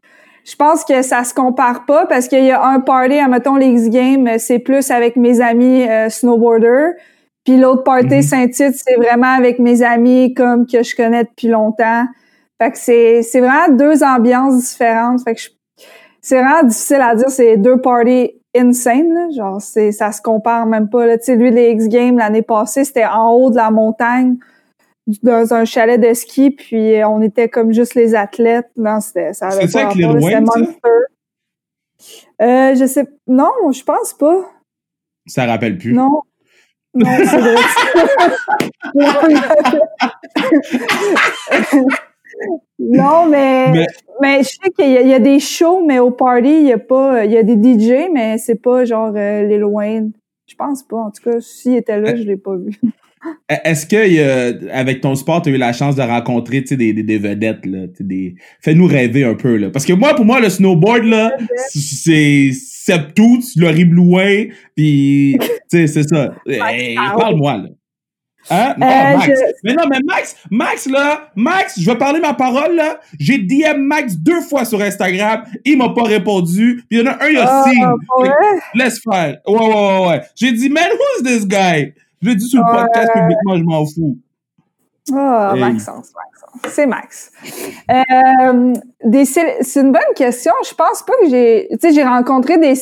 je 0.44 0.56
pense 0.56 0.84
que 0.84 1.02
ça 1.02 1.24
se 1.24 1.34
compare 1.34 1.84
pas 1.86 2.06
parce 2.06 2.28
qu'il 2.28 2.44
y 2.44 2.50
a 2.50 2.64
un 2.64 2.80
party, 2.80 3.20
mettons 3.28 3.56
les 3.56 3.68
X-Games, 3.68 4.28
c'est 4.38 4.58
plus 4.58 4.90
avec 4.90 5.16
mes 5.16 5.40
amis 5.40 5.88
euh, 5.88 6.08
snowboarders. 6.08 6.94
Puis 7.44 7.56
l'autre 7.56 7.82
party 7.82 8.16
mhm. 8.16 8.22
Saint-Tite, 8.22 8.74
c'est 8.74 8.96
vraiment 8.96 9.34
avec 9.34 9.58
mes 9.58 9.82
amis 9.82 10.34
comme 10.34 10.66
que 10.66 10.82
je 10.82 10.94
connais 10.94 11.24
depuis 11.24 11.48
longtemps. 11.48 12.06
Fait 12.60 12.70
que 12.70 12.78
c'est, 12.78 13.22
c'est 13.22 13.40
vraiment 13.40 13.74
deux 13.76 14.02
ambiances 14.04 14.70
différentes. 14.70 15.22
Fait 15.22 15.34
que 15.34 15.40
c'est 16.20 16.40
vraiment 16.40 16.62
difficile 16.62 17.00
à 17.00 17.14
dire. 17.14 17.28
C'est 17.30 17.56
deux 17.56 17.80
parties 17.80 18.32
insane. 18.56 19.32
Genre, 19.34 19.60
c'est, 19.60 19.90
ça 19.90 20.12
se 20.12 20.22
compare 20.22 20.66
même 20.66 20.88
pas. 20.88 21.06
Là. 21.06 21.18
Tu 21.18 21.24
sais, 21.24 21.36
lui, 21.36 21.50
les 21.50 21.70
X-Games, 21.72 22.16
l'année 22.16 22.42
passée, 22.42 22.84
c'était 22.84 23.06
en 23.06 23.30
haut 23.32 23.50
de 23.50 23.56
la 23.56 23.70
montagne 23.70 24.36
dans 25.22 25.52
un 25.52 25.64
chalet 25.64 26.00
de 26.00 26.14
ski, 26.14 26.50
puis 26.50 26.94
euh, 26.94 27.08
on 27.08 27.20
était 27.22 27.48
comme 27.48 27.72
juste 27.72 27.94
les 27.94 28.14
athlètes. 28.14 28.70
Non, 28.76 29.00
c'était 29.00 29.32
ça 29.32 29.48
avait 29.48 29.68
pas 29.68 29.88
rapport, 29.88 30.20
c'était 30.20 30.40
Monster. 30.40 30.88
Euh, 32.40 32.74
je 32.74 32.86
sais 32.86 33.06
non, 33.26 33.50
je 33.72 33.82
pense 33.82 34.14
pas. 34.14 34.48
Ça 35.26 35.46
rappelle 35.46 35.78
plus. 35.78 35.92
Non. 35.92 36.22
Non, 36.94 37.08
c'est 37.16 37.38
vrai. 37.38 37.56
non, 42.78 43.26
mais, 43.26 43.86
mais, 44.20 44.42
je 44.42 44.48
sais 44.48 44.70
qu'il 44.76 44.90
y, 44.90 45.14
a 45.14 45.18
des 45.18 45.40
shows, 45.40 45.82
mais 45.86 46.00
au 46.00 46.10
party, 46.10 46.48
il 46.48 46.66
y 46.66 46.72
a 46.72 46.78
pas, 46.78 47.24
il 47.24 47.32
y 47.32 47.38
a 47.38 47.42
des 47.42 47.54
DJ, 47.54 48.10
mais 48.12 48.36
c'est 48.36 48.60
pas 48.60 48.84
genre 48.84 49.14
euh, 49.16 49.44
Lil 49.44 49.64
Wayne. 49.64 50.12
Je 50.46 50.54
pense 50.54 50.82
pas. 50.82 50.98
En 50.98 51.10
tout 51.10 51.22
cas, 51.22 51.40
s'il 51.40 51.76
était 51.76 51.98
là, 51.98 52.14
je 52.14 52.24
l'ai 52.24 52.36
pas 52.36 52.56
vu. 52.56 52.78
E-, 53.50 53.54
est-ce 53.64 53.86
que 53.86 54.70
avec 54.70 55.00
ton 55.00 55.14
sport, 55.14 55.42
tu 55.42 55.50
as 55.50 55.52
eu 55.52 55.58
la 55.58 55.72
chance 55.72 55.96
de 55.96 56.02
rencontrer 56.02 56.62
des, 56.62 56.92
des, 56.92 57.02
des 57.02 57.18
vedettes? 57.18 57.64
Là, 57.66 57.86
des... 58.00 58.34
Fais-nous 58.60 58.86
rêver 58.86 59.24
un 59.24 59.34
peu. 59.34 59.56
Là. 59.56 59.70
Parce 59.70 59.84
que 59.84 59.92
moi, 59.92 60.14
pour 60.14 60.24
moi, 60.24 60.40
le 60.40 60.48
snowboard, 60.48 61.04
là, 61.04 61.32
c'est 61.68 62.50
Septooth, 62.52 63.44
Laurie 63.56 63.84
Blouin, 63.84 64.46
puis 64.74 65.38
c'est 65.68 65.86
ça. 65.86 66.34
Hey, 66.46 66.96
Parle-moi. 66.96 67.58
là. 67.58 67.68
Hein? 68.50 68.74
Non, 68.76 68.86
euh, 68.86 69.16
Max. 69.16 69.40
Mais 69.62 69.74
non, 69.74 69.84
mais 69.88 69.98
Max, 70.04 70.36
Max, 70.50 70.86
là, 70.86 71.30
Max, 71.36 71.80
je 71.80 71.88
vais 71.88 71.96
parler 71.96 72.20
ma 72.20 72.34
parole, 72.34 72.74
là. 72.74 72.98
J'ai 73.18 73.38
DM 73.38 73.78
Max 73.82 74.16
deux 74.16 74.40
fois 74.40 74.64
sur 74.64 74.80
Instagram. 74.80 75.44
Il 75.64 75.78
m'a 75.78 75.90
pas 75.90 76.02
répondu. 76.02 76.82
Puis 76.88 76.98
il 76.98 77.04
y 77.04 77.08
en 77.08 77.12
a 77.12 77.24
un, 77.24 77.28
il 77.28 77.36
a 77.38 77.64
oh, 78.16 78.24
Laisse 78.74 79.00
faire. 79.00 79.38
Ouais, 79.46 79.58
ouais, 79.58 79.74
ouais, 79.74 80.08
ouais. 80.08 80.20
J'ai 80.34 80.52
dit, 80.52 80.68
man, 80.68 80.88
who's 80.90 81.22
this 81.22 81.46
guy? 81.46 81.92
Je 82.22 82.28
l'ai 82.28 82.36
dit 82.36 82.46
sur 82.46 82.60
le 82.60 82.72
podcast 82.72 83.12
publiquement, 83.12 83.56
je 83.56 83.64
m'en 83.64 83.84
fous. 83.84 84.16
Oh, 85.10 85.56
Maxence, 85.58 86.12
Maxence. 86.14 86.72
C'est 86.72 86.86
Max. 86.86 87.32
Euh, 87.90 88.74
c'est 89.24 89.80
une 89.80 89.90
bonne 89.90 90.14
question. 90.14 90.52
Je 90.64 90.74
pense 90.74 91.02
pas 91.02 91.14
que 91.20 91.28
j'ai, 91.28 91.66
tu 91.72 91.78
sais, 91.80 91.92
j'ai 91.92 92.04
rencontré 92.04 92.58
des, 92.58 92.74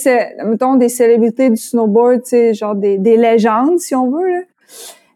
mettons, 0.44 0.74
des 0.74 0.90
célébrités 0.90 1.48
du 1.48 1.56
snowboard, 1.56 2.22
tu 2.22 2.30
sais, 2.30 2.54
genre 2.54 2.74
des, 2.74 2.98
des 2.98 3.16
légendes, 3.16 3.78
si 3.78 3.94
on 3.94 4.10
veut, 4.10 4.28
là. 4.28 4.40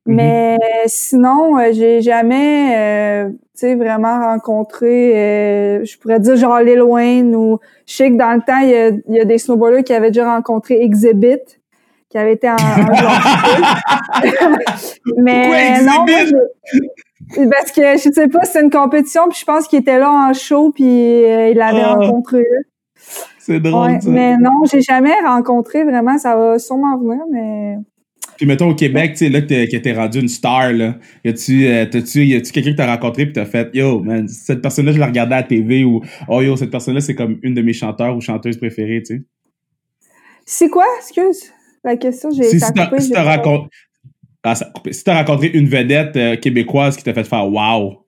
Mm-hmm. 0.07 0.15
Mais 0.15 0.59
sinon, 0.87 1.59
euh, 1.59 1.73
j'ai 1.73 2.01
jamais, 2.03 2.77
euh, 2.77 3.31
tu 3.31 3.39
sais, 3.55 3.75
vraiment 3.75 4.21
rencontré, 4.21 5.17
euh, 5.17 5.85
je 5.85 5.99
pourrais 5.99 6.21
dire 6.21 6.37
genre 6.37 6.61
Lil 6.61 6.83
Wayne 6.83 7.35
ou 7.35 7.59
je 7.87 7.95
sais 7.95 8.11
que 8.11 8.17
dans 8.17 8.33
le 8.33 8.41
temps, 8.41 8.59
il 8.59 8.69
y 8.69 8.75
a, 8.75 8.91
y 9.09 9.21
a 9.21 9.25
des 9.25 9.39
snowboarders 9.39 9.83
qui 9.83 9.95
avaient 9.95 10.11
déjà 10.11 10.35
rencontré 10.35 10.83
Exhibit, 10.83 11.41
qui 12.15 12.19
avait 12.19 12.35
été 12.35 12.49
en, 12.49 12.55
Mais 15.19 15.83
non, 15.83 16.07
parce 17.51 17.73
que 17.73 17.97
je 17.97 18.09
sais 18.15 18.29
pas, 18.29 18.45
c'est 18.45 18.63
une 18.63 18.71
compétition, 18.71 19.29
puis 19.29 19.39
je 19.41 19.45
pense 19.45 19.67
qu'il 19.67 19.81
était 19.81 19.99
là 19.99 20.13
en 20.13 20.33
show, 20.33 20.71
puis 20.71 20.85
il 20.85 21.55
l'avait 21.57 21.81
ah. 21.83 21.95
rencontré. 21.95 22.45
C'est 23.41 23.59
drôle. 23.59 24.01
ça. 24.01 24.09
Mais 24.09 24.37
non, 24.37 24.63
j'ai 24.71 24.81
jamais 24.81 25.15
rencontré 25.27 25.83
vraiment. 25.83 26.17
Ça 26.17 26.37
va 26.37 26.61
sûrement 26.61 26.97
venir, 26.97 27.19
mais 27.33 27.79
puis 28.37 28.47
mettons 28.47 28.71
au 28.71 28.75
Québec, 28.75 29.13
tu 29.13 29.19
sais, 29.19 29.29
là, 29.29 29.43
que 29.43 29.77
t'es 29.77 29.93
rendu 29.93 30.19
une 30.19 30.29
star, 30.29 30.73
là. 30.73 30.97
Y 31.25 31.29
a-tu, 31.29 31.67
euh, 31.67 31.87
quelqu'un 31.87 32.73
que 32.73 32.77
t'as 32.77 32.93
rencontré 32.93 33.27
pis 33.27 33.33
t'as 33.33 33.45
fait, 33.45 33.71
yo, 33.75 34.01
man, 34.01 34.27
cette 34.27 34.61
personne-là, 34.61 34.91
je 34.91 34.99
la 34.99 35.07
regardais 35.07 35.37
à 35.37 35.43
la 35.43 35.45
TV 35.45 35.85
ou, 35.85 36.03
oh 36.27 36.43
yo, 36.43 36.57
cette 36.57 36.71
personne-là, 36.71 37.01
c'est 37.01 37.15
comme 37.15 37.39
une 37.43 37.55
de 37.55 37.63
mes 37.63 37.73
chanteurs 37.73 38.17
ou 38.17 38.21
chanteuses 38.21 38.57
préférées, 38.57 39.03
tu 39.07 39.19
sais? 39.19 39.23
C'est 40.45 40.69
quoi? 40.69 40.87
Excuse. 40.99 41.53
La 41.85 41.97
question, 41.97 42.31
j'ai 42.31 42.45
si, 42.45 42.61
si 42.61 42.73
t'as 42.73 42.99
si 42.99 43.15
rencontré, 43.15 43.69
ah, 44.43 44.55
si 44.55 45.05
t'as 45.05 45.19
rencontré 45.19 45.49
une 45.49 45.69
vedette 45.69 46.17
euh, 46.17 46.37
québécoise 46.37 46.97
qui 46.97 47.05
t'a 47.05 47.13
fait 47.13 47.25
faire 47.25 47.47
wow. 47.47 48.05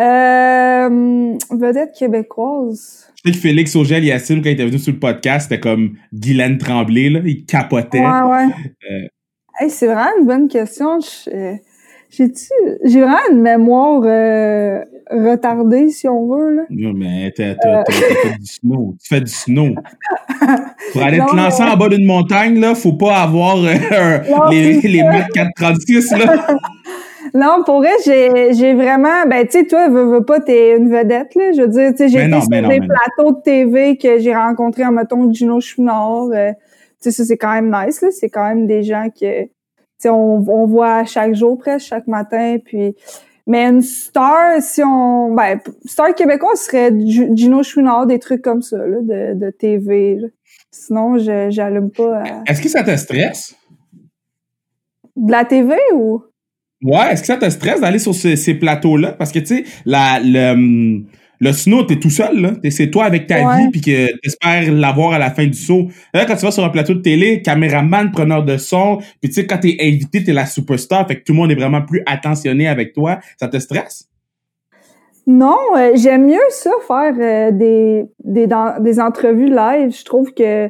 Euh, 0.00 1.38
vedette 1.50 1.92
québécoise. 1.96 3.06
Je 3.16 3.30
sais 3.30 3.36
que 3.36 3.40
Félix 3.40 3.76
Auger 3.76 4.00
Yacine, 4.00 4.42
quand 4.42 4.48
il 4.48 4.52
était 4.52 4.66
venu 4.66 4.78
sur 4.78 4.92
le 4.92 4.98
podcast, 4.98 5.48
c'était 5.48 5.60
comme 5.60 5.96
Guylaine 6.12 6.58
Tremblay, 6.58 7.10
là. 7.10 7.20
Il 7.24 7.44
capotait. 7.44 8.00
Ouais, 8.00 8.22
ouais. 8.22 8.46
Euh... 8.90 9.08
Hey, 9.60 9.70
c'est 9.70 9.86
vraiment 9.86 10.10
une 10.18 10.26
bonne 10.26 10.48
question. 10.48 10.98
J'ai 11.00 11.60
j'ai 12.84 13.00
vraiment 13.00 13.18
une 13.30 13.42
mémoire 13.42 14.02
euh, 14.04 14.82
retardée, 15.10 15.88
si 15.90 16.08
on 16.08 16.26
veut. 16.26 16.56
Là. 16.56 16.62
Non, 16.70 16.92
mais 16.94 17.32
t'as 17.36 17.54
fait 17.54 18.38
du 18.38 18.46
snow. 18.46 18.94
Tu 19.02 19.08
fais 19.08 19.20
du 19.20 19.30
snow. 19.30 19.74
Pour 20.92 21.02
aller 21.02 21.18
te 21.18 21.36
lancer 21.36 21.62
en 21.62 21.76
bas 21.76 21.88
d'une 21.88 22.06
montagne, 22.06 22.58
là, 22.58 22.74
faut 22.74 22.94
pas 22.94 23.22
avoir 23.22 23.56
euh, 23.56 24.18
les, 24.50 24.80
les 24.80 25.02
mètres 25.02 25.28
436, 25.34 26.12
là. 26.12 26.46
Non, 27.32 27.62
pour 27.64 27.78
vrai, 27.78 27.92
j'ai, 28.04 28.54
j'ai 28.54 28.74
vraiment, 28.74 29.24
ben, 29.28 29.46
tu 29.46 29.60
sais, 29.60 29.66
toi, 29.66 29.88
veux, 29.88 30.04
veux 30.04 30.24
pas, 30.24 30.40
t'es 30.40 30.76
une 30.76 30.90
vedette, 30.90 31.34
là. 31.36 31.52
Je 31.52 31.62
veux 31.62 31.68
dire, 31.68 31.90
tu 31.90 31.98
sais, 31.98 32.08
j'ai 32.08 32.24
été 32.24 32.40
sur 32.40 32.48
des 32.48 32.80
plateaux 32.80 33.32
de 33.32 33.42
TV 33.42 33.96
que 33.96 34.18
j'ai 34.18 34.34
rencontrés 34.34 34.84
en, 34.84 34.90
mettons, 34.90 35.32
Gino 35.32 35.60
Chouinard. 35.60 36.30
Euh, 36.32 36.50
tu 36.50 36.56
sais, 36.98 37.10
ça, 37.12 37.24
c'est 37.24 37.36
quand 37.36 37.52
même 37.52 37.70
nice, 37.70 38.02
là. 38.02 38.08
C'est 38.10 38.30
quand 38.30 38.48
même 38.48 38.66
des 38.66 38.82
gens 38.82 39.08
que, 39.10 39.44
tu 39.44 39.50
sais, 39.98 40.08
on, 40.08 40.44
on 40.48 40.66
voit 40.66 41.04
chaque 41.04 41.34
jour, 41.34 41.56
presque, 41.56 41.86
chaque 41.86 42.08
matin, 42.08 42.56
puis... 42.64 42.96
Mais 43.46 43.64
une 43.64 43.82
star, 43.82 44.60
si 44.60 44.82
on... 44.84 45.34
Ben, 45.34 45.60
star 45.84 46.14
québécois 46.14 46.56
serait 46.56 46.92
Gino 46.98 47.62
Chouinard, 47.62 48.06
des 48.06 48.18
trucs 48.18 48.42
comme 48.42 48.62
ça, 48.62 48.78
là, 48.78 48.98
de, 49.00 49.38
de 49.38 49.50
TV, 49.50 50.16
là. 50.16 50.28
Sinon, 50.70 51.18
je, 51.18 51.48
j'allume 51.50 51.90
pas... 51.90 52.22
Est-ce 52.46 52.62
que 52.62 52.68
ça 52.68 52.84
te 52.84 52.94
stresse? 52.96 53.56
De 55.16 55.30
la 55.30 55.44
TV 55.44 55.74
ou... 55.94 56.22
Ouais, 56.82 57.12
est-ce 57.12 57.20
que 57.20 57.26
ça 57.26 57.36
te 57.36 57.50
stresse 57.50 57.80
d'aller 57.80 57.98
sur 57.98 58.14
ces, 58.14 58.54
plateaux-là? 58.54 59.12
Parce 59.12 59.32
que, 59.32 59.38
tu 59.40 59.46
sais, 59.46 59.64
la, 59.84 60.18
le, 60.22 60.52
hum, 60.52 61.06
le 61.40 61.52
snow, 61.52 61.84
t'es 61.84 61.98
tout 61.98 62.10
seul, 62.10 62.40
là. 62.40 62.52
C'est 62.70 62.90
toi 62.90 63.04
avec 63.04 63.26
ta 63.26 63.56
vie, 63.56 63.70
puis 63.70 63.80
que 63.80 64.18
t'espères 64.20 64.70
l'avoir 64.70 65.12
à 65.14 65.18
la 65.18 65.30
fin 65.30 65.46
du 65.46 65.54
saut. 65.54 65.88
Là, 66.12 66.26
quand 66.26 66.36
tu 66.36 66.44
vas 66.44 66.50
sur 66.50 66.64
un 66.64 66.68
plateau 66.68 66.94
de 66.94 67.00
télé, 67.00 67.40
caméraman, 67.40 68.12
preneur 68.12 68.44
de 68.44 68.58
son, 68.58 68.98
puis 69.20 69.30
tu 69.30 69.32
sais, 69.32 69.46
quand 69.46 69.58
t'es 69.58 69.76
invité, 69.80 70.22
t'es 70.22 70.32
la 70.32 70.46
superstar, 70.46 71.06
fait 71.08 71.16
que 71.16 71.24
tout 71.24 71.32
le 71.32 71.38
monde 71.38 71.50
est 71.50 71.54
vraiment 71.54 71.82
plus 71.82 72.02
attentionné 72.06 72.68
avec 72.68 72.92
toi. 72.92 73.20
Ça 73.38 73.48
te 73.48 73.58
stresse? 73.58 74.06
Non, 75.26 75.56
euh, 75.76 75.92
j'aime 75.94 76.26
mieux 76.26 76.38
ça, 76.50 76.70
faire 76.86 77.14
euh, 77.18 77.52
des, 77.52 78.04
des, 78.24 78.48
des 78.80 79.00
entrevues 79.00 79.48
live. 79.48 79.96
Je 79.96 80.04
trouve 80.04 80.32
que 80.34 80.68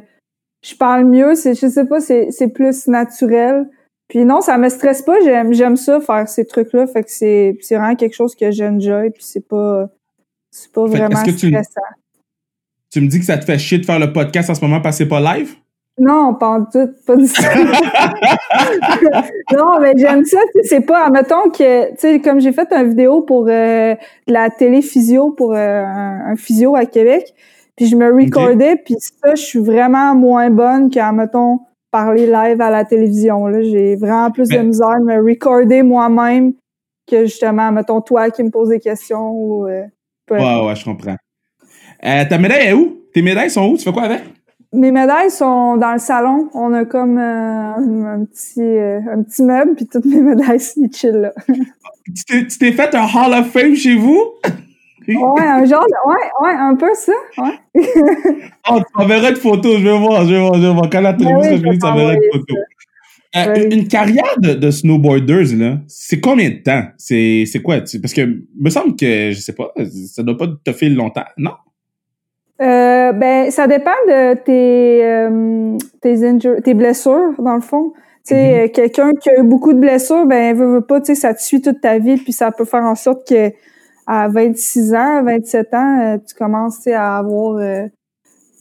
je 0.63 0.75
parle 0.75 1.05
mieux, 1.05 1.35
c'est, 1.35 1.55
je 1.55 1.67
sais 1.67 1.85
pas, 1.85 1.99
c'est 1.99 2.53
plus 2.53 2.87
naturel. 2.87 3.67
Puis 4.07 4.25
non, 4.25 4.41
ça 4.41 4.57
me 4.57 4.69
stresse 4.69 5.01
pas. 5.01 5.19
J'aime, 5.23 5.53
j'aime 5.53 5.77
ça 5.77 5.99
faire 6.01 6.27
ces 6.27 6.45
trucs-là. 6.45 6.85
Fait 6.85 7.01
que 7.03 7.09
c'est, 7.09 7.57
c'est 7.61 7.75
vraiment 7.75 7.95
quelque 7.95 8.13
chose 8.13 8.35
que 8.35 8.51
j'enjoy. 8.51 9.09
Puis 9.09 9.23
c'est 9.23 9.47
pas, 9.47 9.89
c'est 10.51 10.71
pas 10.71 10.85
vraiment 10.85 11.15
stressant. 11.15 11.81
Tu, 12.91 12.99
me 12.99 13.07
dis 13.07 13.19
que 13.19 13.25
ça 13.25 13.37
te 13.37 13.45
fait 13.45 13.57
chier 13.57 13.77
de 13.77 13.85
faire 13.85 13.99
le 13.99 14.11
podcast 14.11 14.49
en 14.49 14.55
ce 14.55 14.61
moment 14.61 14.81
parce 14.81 14.97
que 14.97 15.05
c'est 15.05 15.09
pas 15.09 15.35
live? 15.35 15.55
Non, 15.97 16.35
pas 16.35 16.49
en 16.49 16.65
tout, 16.65 16.89
pas 17.05 17.15
du 17.15 17.27
tout. 17.27 17.41
non, 19.55 19.79
mais 19.79 19.93
j'aime 19.95 20.25
ça. 20.25 20.39
C'est 20.63 20.81
pas, 20.81 21.05
admettons 21.05 21.49
que, 21.49 21.91
tu 21.91 21.97
sais, 21.97 22.19
comme 22.19 22.41
j'ai 22.41 22.51
fait 22.51 22.67
une 22.71 22.89
vidéo 22.89 23.21
pour 23.21 23.47
euh, 23.47 23.95
la 24.27 24.49
télé 24.49 24.81
physio 24.81 25.31
pour 25.31 25.53
euh, 25.53 25.83
un, 25.83 26.35
physio 26.35 26.75
à 26.75 26.85
Québec, 26.85 27.33
puis 27.75 27.87
je 27.87 27.95
me 27.95 28.13
recordais, 28.13 28.77
puis 28.77 28.95
ça, 28.99 29.35
je 29.35 29.41
suis 29.41 29.59
vraiment 29.59 30.15
moins 30.15 30.49
bonne 30.49 30.89
qu'à, 30.89 31.11
mettons, 31.11 31.59
parler 31.91 32.25
live 32.25 32.59
à 32.61 32.69
la 32.69 32.83
télévision. 32.83 33.47
Là. 33.47 33.61
J'ai 33.61 33.95
vraiment 33.95 34.31
plus 34.31 34.49
de 34.49 34.57
misère 34.57 34.89
à 34.89 34.99
me 34.99 35.21
recorder 35.21 35.83
moi-même 35.83 36.53
que 37.07 37.25
justement, 37.25 37.71
mettons, 37.71 38.01
toi 38.01 38.31
qui 38.31 38.43
me 38.43 38.49
poses 38.49 38.69
des 38.69 38.79
questions 38.79 39.31
ou. 39.31 39.67
Euh, 39.67 39.83
ouais, 40.29 40.65
ouais, 40.65 40.75
je 40.75 40.85
comprends. 40.85 41.15
Euh, 42.03 42.25
ta 42.25 42.37
médaille 42.37 42.67
est 42.67 42.73
où? 42.73 43.01
Tes 43.13 43.21
médailles 43.21 43.49
sont 43.49 43.67
où? 43.67 43.77
Tu 43.77 43.83
fais 43.83 43.91
quoi 43.91 44.03
avec? 44.03 44.21
Mes 44.73 44.91
médailles 44.91 45.29
sont 45.29 45.75
dans 45.75 45.91
le 45.91 45.99
salon. 45.99 46.49
On 46.53 46.73
a 46.73 46.85
comme 46.85 47.17
euh, 47.17 48.15
un, 48.15 48.25
petit, 48.25 48.61
un 48.61 49.21
petit 49.23 49.43
meuble, 49.43 49.75
puis 49.75 49.85
toutes 49.85 50.05
mes 50.05 50.21
médailles 50.21 50.59
sont 50.59 50.87
chill 50.91 51.11
là. 51.11 51.33
tu 52.27 52.47
t'es 52.47 52.71
fait 52.71 52.95
un 52.95 53.05
Hall 53.05 53.33
of 53.33 53.51
Fame 53.51 53.75
chez 53.75 53.95
vous? 53.95 54.31
ouais, 55.07 55.43
un 55.43 55.65
genre 55.65 55.85
de, 55.85 56.09
ouais, 56.09 56.31
ouais, 56.41 56.55
un 56.57 56.75
peu 56.75 56.89
ça, 56.93 57.11
ouais. 57.37 57.59
oh, 58.69 58.79
tu 58.79 58.97
m'enverras 58.97 59.31
une 59.31 59.35
photo, 59.35 59.77
je 59.77 59.83
vais 59.83 59.97
voir, 59.97 60.25
je 60.25 60.33
vais 60.33 60.39
voir, 60.39 60.53
je 60.55 60.61
vais 60.61 60.73
voir. 60.73 60.89
Quand 60.89 61.01
la 61.01 61.13
télévision 61.13 61.57
ben 61.57 61.69
oui, 61.69 61.79
tu 61.79 61.85
m'enverras 61.85 62.13
une 62.13 62.31
photo. 62.31 62.55
Euh, 63.35 63.69
une, 63.71 63.87
carrière 63.87 64.35
de, 64.39 64.53
de 64.53 64.71
snowboarders, 64.71 65.55
là, 65.55 65.77
c'est 65.87 66.19
combien 66.19 66.49
de 66.49 66.55
temps? 66.55 66.83
C'est, 66.97 67.45
c'est 67.45 67.61
quoi? 67.61 67.77
Parce 67.77 68.13
que, 68.13 68.43
me 68.59 68.69
semble 68.69 68.95
que, 68.97 69.31
je 69.31 69.39
sais 69.39 69.53
pas, 69.53 69.71
ça 70.11 70.21
doit 70.21 70.37
pas 70.37 70.47
te 70.47 70.71
faire 70.73 70.89
longtemps, 70.89 71.25
non? 71.37 71.53
Euh, 72.61 73.11
ben, 73.13 73.49
ça 73.49 73.67
dépend 73.67 73.91
de 74.07 74.35
tes, 74.35 75.05
euh, 75.05 75.77
tes, 76.01 76.61
tes 76.61 76.73
blessures, 76.73 77.33
dans 77.39 77.55
le 77.55 77.61
fond. 77.61 77.93
Tu 78.25 78.35
sais, 78.35 78.35
mm-hmm. 78.35 78.65
euh, 78.65 78.67
quelqu'un 78.67 79.11
qui 79.13 79.29
a 79.29 79.39
eu 79.39 79.43
beaucoup 79.43 79.73
de 79.73 79.79
blessures, 79.79 80.25
ben, 80.25 80.55
veut, 80.55 80.73
veut 80.73 80.81
pas, 80.81 80.99
tu 80.99 81.07
sais, 81.07 81.15
ça 81.15 81.33
te 81.33 81.41
suit 81.41 81.61
toute 81.61 81.81
ta 81.81 81.99
vie, 81.99 82.17
puis 82.17 82.33
ça 82.33 82.51
peut 82.51 82.65
faire 82.65 82.83
en 82.83 82.95
sorte 82.95 83.27
que 83.27 83.51
à 84.07 84.27
26 84.27 84.93
ans, 84.93 85.23
27 85.23 85.73
ans, 85.73 85.99
euh, 86.01 86.17
tu 86.17 86.35
commences 86.35 86.85
à 86.87 87.17
avoir 87.17 87.55
euh, 87.57 87.87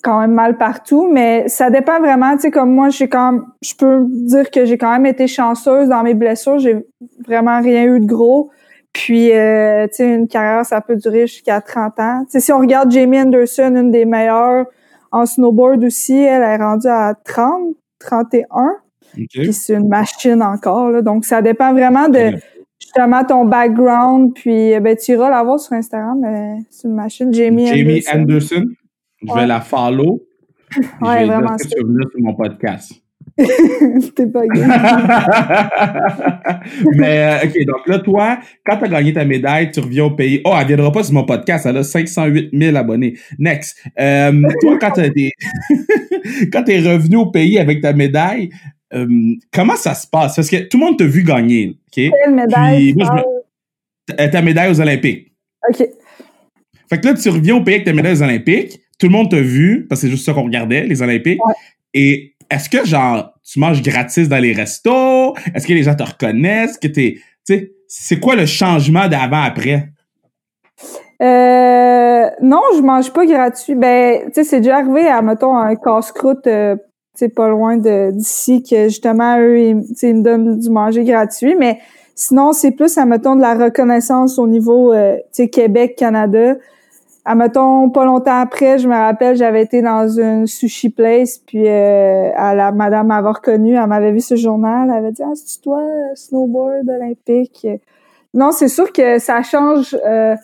quand 0.02 0.20
même 0.20 0.32
mal 0.32 0.56
partout, 0.56 1.10
mais 1.12 1.48
ça 1.48 1.70
dépend 1.70 2.00
vraiment, 2.00 2.34
tu 2.36 2.42
sais, 2.42 2.50
comme 2.50 2.72
moi, 2.74 2.88
j'ai 2.88 3.08
quand 3.08 3.32
même, 3.32 3.44
je 3.62 3.74
peux 3.74 4.04
dire 4.08 4.50
que 4.50 4.64
j'ai 4.64 4.78
quand 4.78 4.92
même 4.92 5.06
été 5.06 5.26
chanceuse 5.26 5.88
dans 5.88 6.02
mes 6.02 6.14
blessures, 6.14 6.58
j'ai 6.58 6.84
vraiment 7.26 7.60
rien 7.60 7.84
eu 7.84 8.00
de 8.00 8.06
gros. 8.06 8.50
Puis, 8.92 9.32
euh, 9.32 9.86
tu 9.88 9.96
sais, 9.96 10.14
une 10.14 10.26
carrière, 10.26 10.64
ça 10.66 10.80
peut 10.80 10.96
durer 10.96 11.26
jusqu'à 11.26 11.60
30 11.60 12.00
ans. 12.00 12.24
Tu 12.24 12.32
sais, 12.32 12.40
si 12.40 12.52
on 12.52 12.58
regarde 12.58 12.90
Jamie 12.90 13.20
Anderson, 13.20 13.74
une 13.76 13.90
des 13.90 14.04
meilleures 14.04 14.66
en 15.12 15.26
snowboard 15.26 15.84
aussi, 15.84 16.16
elle 16.16 16.42
est 16.42 16.56
rendue 16.56 16.88
à 16.88 17.14
30, 17.24 17.74
31. 18.00 18.46
Puis 19.12 19.52
c'est 19.52 19.74
une 19.74 19.88
machine 19.88 20.42
encore, 20.42 20.90
là. 20.90 21.02
Donc, 21.02 21.24
ça 21.24 21.42
dépend 21.42 21.72
vraiment 21.72 22.08
de 22.08 22.32
justement 22.80 23.24
ton 23.24 23.44
background, 23.44 24.34
puis 24.34 24.74
euh, 24.74 24.80
ben, 24.80 24.96
tu 24.96 25.12
iras 25.12 25.30
la 25.30 25.42
voir 25.42 25.60
sur 25.60 25.74
Instagram, 25.74 26.18
mais 26.20 26.56
c'est 26.70 26.88
une 26.88 26.94
machine. 26.94 27.32
Jamie, 27.32 27.66
Jamie 27.66 28.02
Anderson? 28.12 28.64
Je 29.26 29.34
vais 29.34 29.46
la 29.46 29.60
follow. 29.60 30.22
ouais, 30.76 30.84
je 31.02 31.08
vais 31.18 31.24
vraiment. 31.26 31.56
Dire 31.56 31.66
que 31.66 31.74
tu 31.74 32.10
sur 32.10 32.20
mon 32.20 32.34
podcast. 32.34 32.92
T'es 34.16 34.26
pas 34.26 34.46
gay. 34.46 34.60
Mais, 36.96 37.40
euh, 37.44 37.46
OK, 37.46 37.64
donc 37.66 37.86
là, 37.86 37.98
toi, 38.00 38.38
quand 38.64 38.76
t'as 38.78 38.88
gagné 38.88 39.12
ta 39.12 39.24
médaille, 39.24 39.70
tu 39.70 39.80
reviens 39.80 40.04
au 40.04 40.10
pays. 40.10 40.40
Oh, 40.44 40.52
elle 40.58 40.66
viendra 40.66 40.92
pas 40.92 41.02
sur 41.02 41.14
mon 41.14 41.24
podcast, 41.24 41.66
elle 41.66 41.76
a 41.78 41.82
508 41.82 42.50
000 42.52 42.76
abonnés. 42.76 43.14
Next. 43.38 43.78
Euh, 43.98 44.42
toi, 44.60 44.78
quand 44.78 44.98
des... 44.98 45.32
quand 46.52 46.64
t'es 46.64 46.80
revenu 46.80 47.16
au 47.16 47.26
pays 47.30 47.58
avec 47.58 47.80
ta 47.80 47.92
médaille, 47.92 48.50
euh, 48.92 49.06
comment 49.52 49.76
ça 49.76 49.94
se 49.94 50.06
passe? 50.06 50.36
Parce 50.36 50.50
que 50.50 50.68
tout 50.68 50.78
le 50.78 50.84
monde 50.84 50.98
t'a 50.98 51.06
vu 51.06 51.22
gagner, 51.22 51.76
OK? 51.86 52.10
Quelle 52.24 52.34
médaille? 52.34 52.92
Puis, 52.92 53.02
moi, 53.02 53.24
je 54.08 54.12
me- 54.12 54.16
ta- 54.16 54.28
ta 54.28 54.42
médaille 54.42 54.70
aux 54.70 54.80
Olympiques. 54.80 55.32
OK. 55.68 55.86
Fait 56.88 57.00
que 57.00 57.06
là, 57.06 57.14
tu 57.14 57.28
reviens 57.28 57.56
au 57.56 57.62
pays 57.62 57.76
avec 57.76 57.86
ta 57.86 57.92
médaille 57.92 58.14
aux 58.14 58.22
Olympiques. 58.22 58.80
Tout 59.00 59.06
le 59.06 59.12
monde 59.12 59.30
t'a 59.30 59.40
vu, 59.40 59.86
parce 59.88 60.02
que 60.02 60.06
c'est 60.06 60.10
juste 60.12 60.26
ça 60.26 60.34
qu'on 60.34 60.44
regardait, 60.44 60.84
les 60.84 61.00
Olympiques. 61.00 61.44
Ouais. 61.44 61.54
Et 61.94 62.34
est-ce 62.50 62.68
que, 62.68 62.84
genre, 62.86 63.32
tu 63.42 63.58
manges 63.58 63.80
gratis 63.82 64.28
dans 64.28 64.38
les 64.38 64.52
restos? 64.52 65.34
Est-ce 65.54 65.66
que 65.66 65.72
les 65.72 65.84
gens 65.84 65.94
te 65.94 66.02
reconnaissent? 66.02 66.76
Que 66.76 66.88
t'es, 66.88 67.14
tu 67.46 67.54
sais, 67.54 67.72
c'est 67.88 68.20
quoi 68.20 68.36
le 68.36 68.44
changement 68.44 69.08
d'avant-après? 69.08 69.88
Euh, 71.22 72.26
non, 72.42 72.60
je 72.76 72.82
mange 72.82 73.10
pas 73.12 73.24
gratuit. 73.24 73.74
Ben, 73.74 74.24
tu 74.26 74.32
sais, 74.34 74.44
c'est 74.44 74.60
déjà 74.60 74.76
arrivé 74.76 75.06
à, 75.06 75.22
mettons, 75.22 75.56
un 75.56 75.74
casse-croûte, 75.76 76.46
euh, 76.46 76.76
tu 76.76 76.82
sais, 77.14 77.28
pas 77.30 77.48
loin 77.48 77.78
de 77.78 78.10
d'ici, 78.12 78.62
que 78.62 78.84
justement, 78.84 79.38
eux, 79.38 79.58
ils 79.58 79.74
me 79.76 80.22
donnent 80.22 80.58
du 80.58 80.68
manger 80.68 81.04
gratuit. 81.04 81.54
Mais 81.58 81.78
sinon, 82.14 82.52
c'est 82.52 82.72
plus, 82.72 82.98
à, 82.98 83.06
mettons, 83.06 83.34
de 83.34 83.40
la 83.40 83.54
reconnaissance 83.54 84.38
au 84.38 84.46
niveau, 84.46 84.92
euh, 84.92 85.16
tu 85.16 85.44
sais, 85.44 85.48
Québec, 85.48 85.96
Canada. 85.96 86.56
À, 87.24 87.34
mettons, 87.34 87.90
pas 87.90 88.04
longtemps 88.04 88.40
après, 88.40 88.78
je 88.78 88.88
me 88.88 88.94
rappelle, 88.94 89.36
j'avais 89.36 89.62
été 89.62 89.82
dans 89.82 90.08
une 90.08 90.46
sushi 90.46 90.88
place, 90.88 91.38
puis 91.38 91.68
euh, 91.68 92.30
à 92.34 92.54
la 92.54 92.72
madame 92.72 93.08
m'avait 93.08 93.28
reconnue, 93.28 93.74
elle 93.74 93.86
m'avait 93.86 94.12
vu 94.12 94.20
ce 94.20 94.36
journal, 94.36 94.88
elle 94.90 94.96
avait 94.96 95.12
dit 95.12 95.22
«Ah, 95.24 95.32
c'est 95.34 95.60
toi, 95.60 95.80
euh, 95.80 96.14
snowboard 96.14 96.88
olympique?» 96.88 97.66
Non, 98.34 98.52
c'est 98.52 98.68
sûr 98.68 98.90
que 98.92 99.18
ça 99.18 99.42
change... 99.42 99.96
euh, 100.06 100.34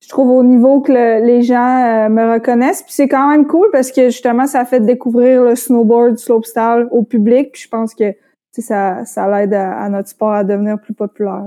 je 0.00 0.08
trouve 0.08 0.30
au 0.30 0.42
niveau 0.44 0.80
que 0.80 0.92
le- 0.92 1.26
les 1.26 1.42
gens 1.42 2.08
me 2.08 2.32
reconnaissent. 2.34 2.82
Puis 2.82 2.92
c'est 2.92 3.08
quand 3.08 3.28
même 3.30 3.46
cool 3.46 3.68
parce 3.72 3.90
que 3.90 4.04
justement, 4.10 4.46
ça 4.46 4.64
fait 4.64 4.80
découvrir 4.80 5.42
le 5.42 5.56
snowboard 5.56 6.18
slopestyle 6.18 6.86
au 6.92 7.02
public. 7.02 7.52
Puis 7.52 7.62
je 7.62 7.68
pense 7.68 7.94
que 7.94 8.14
ça, 8.52 9.04
ça 9.04 9.28
l'aide 9.28 9.54
à 9.54 9.88
notre 9.88 10.08
sport 10.08 10.32
à 10.32 10.44
devenir 10.44 10.78
plus 10.80 10.94
populaire. 10.94 11.46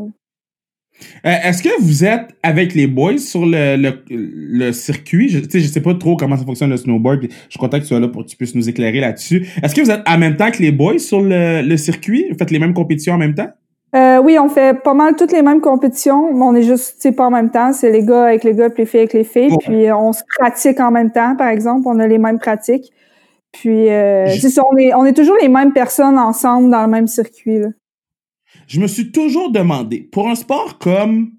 Euh, 1.25 1.29
est-ce 1.43 1.63
que 1.63 1.81
vous 1.81 2.03
êtes 2.05 2.27
avec 2.43 2.75
les 2.75 2.85
boys 2.87 3.17
sur 3.17 3.45
le, 3.45 3.75
le, 3.75 3.91
le 4.09 4.71
circuit? 4.71 5.29
Je, 5.29 5.39
je 5.51 5.65
sais 5.67 5.81
pas 5.81 5.95
trop 5.95 6.15
comment 6.15 6.37
ça 6.37 6.45
fonctionne 6.45 6.69
le 6.69 6.77
snowboard. 6.77 7.23
Je 7.23 7.27
suis 7.49 7.59
content 7.59 7.77
que 7.77 7.83
tu 7.83 7.87
sois 7.87 7.99
là 7.99 8.07
pour 8.07 8.23
que 8.23 8.29
tu 8.29 8.37
puisses 8.37 8.53
nous 8.55 8.69
éclairer 8.69 8.99
là-dessus. 8.99 9.47
Est-ce 9.63 9.73
que 9.73 9.81
vous 9.81 9.89
êtes 9.91 10.03
en 10.07 10.17
même 10.17 10.35
temps 10.35 10.51
que 10.51 10.61
les 10.61 10.71
boys 10.71 10.99
sur 10.99 11.21
le, 11.21 11.61
le 11.63 11.77
circuit? 11.77 12.27
Vous 12.31 12.37
faites 12.37 12.51
les 12.51 12.59
mêmes 12.59 12.73
compétitions 12.73 13.13
en 13.15 13.17
même 13.17 13.33
temps? 13.33 13.49
Euh, 13.93 14.19
oui, 14.23 14.37
on 14.39 14.47
fait 14.47 14.81
pas 14.81 14.93
mal 14.93 15.15
toutes 15.17 15.33
les 15.33 15.41
mêmes 15.41 15.59
compétitions, 15.59 16.31
mais 16.33 16.43
on 16.43 16.55
est 16.55 16.63
juste, 16.63 17.13
pas 17.15 17.25
en 17.25 17.31
même 17.31 17.49
temps. 17.49 17.73
C'est 17.73 17.91
les 17.91 18.05
gars 18.05 18.25
avec 18.27 18.43
les 18.45 18.53
gars, 18.53 18.69
puis 18.69 18.83
les 18.83 18.85
filles 18.85 18.99
avec 19.01 19.13
les 19.13 19.23
filles. 19.25 19.49
Puis 19.59 19.87
euh, 19.87 19.97
on 19.97 20.13
se 20.13 20.21
pratique 20.39 20.79
en 20.79 20.91
même 20.91 21.11
temps, 21.11 21.35
par 21.35 21.49
exemple. 21.49 21.81
On 21.87 21.99
a 21.99 22.07
les 22.07 22.17
mêmes 22.17 22.39
pratiques. 22.39 22.89
Puis 23.51 23.89
euh, 23.89 24.27
Je- 24.27 24.39
c'est 24.39 24.49
ça, 24.49 24.61
on 24.71 24.77
est, 24.77 24.93
on 24.93 25.03
est 25.05 25.11
toujours 25.13 25.35
les 25.41 25.49
mêmes 25.49 25.73
personnes 25.73 26.17
ensemble 26.17 26.69
dans 26.71 26.83
le 26.83 26.89
même 26.89 27.07
circuit. 27.07 27.59
Là. 27.59 27.67
Je 28.71 28.79
me 28.79 28.87
suis 28.87 29.11
toujours 29.11 29.51
demandé, 29.51 29.99
pour 29.99 30.29
un 30.29 30.35
sport 30.35 30.77
comme 30.79 31.31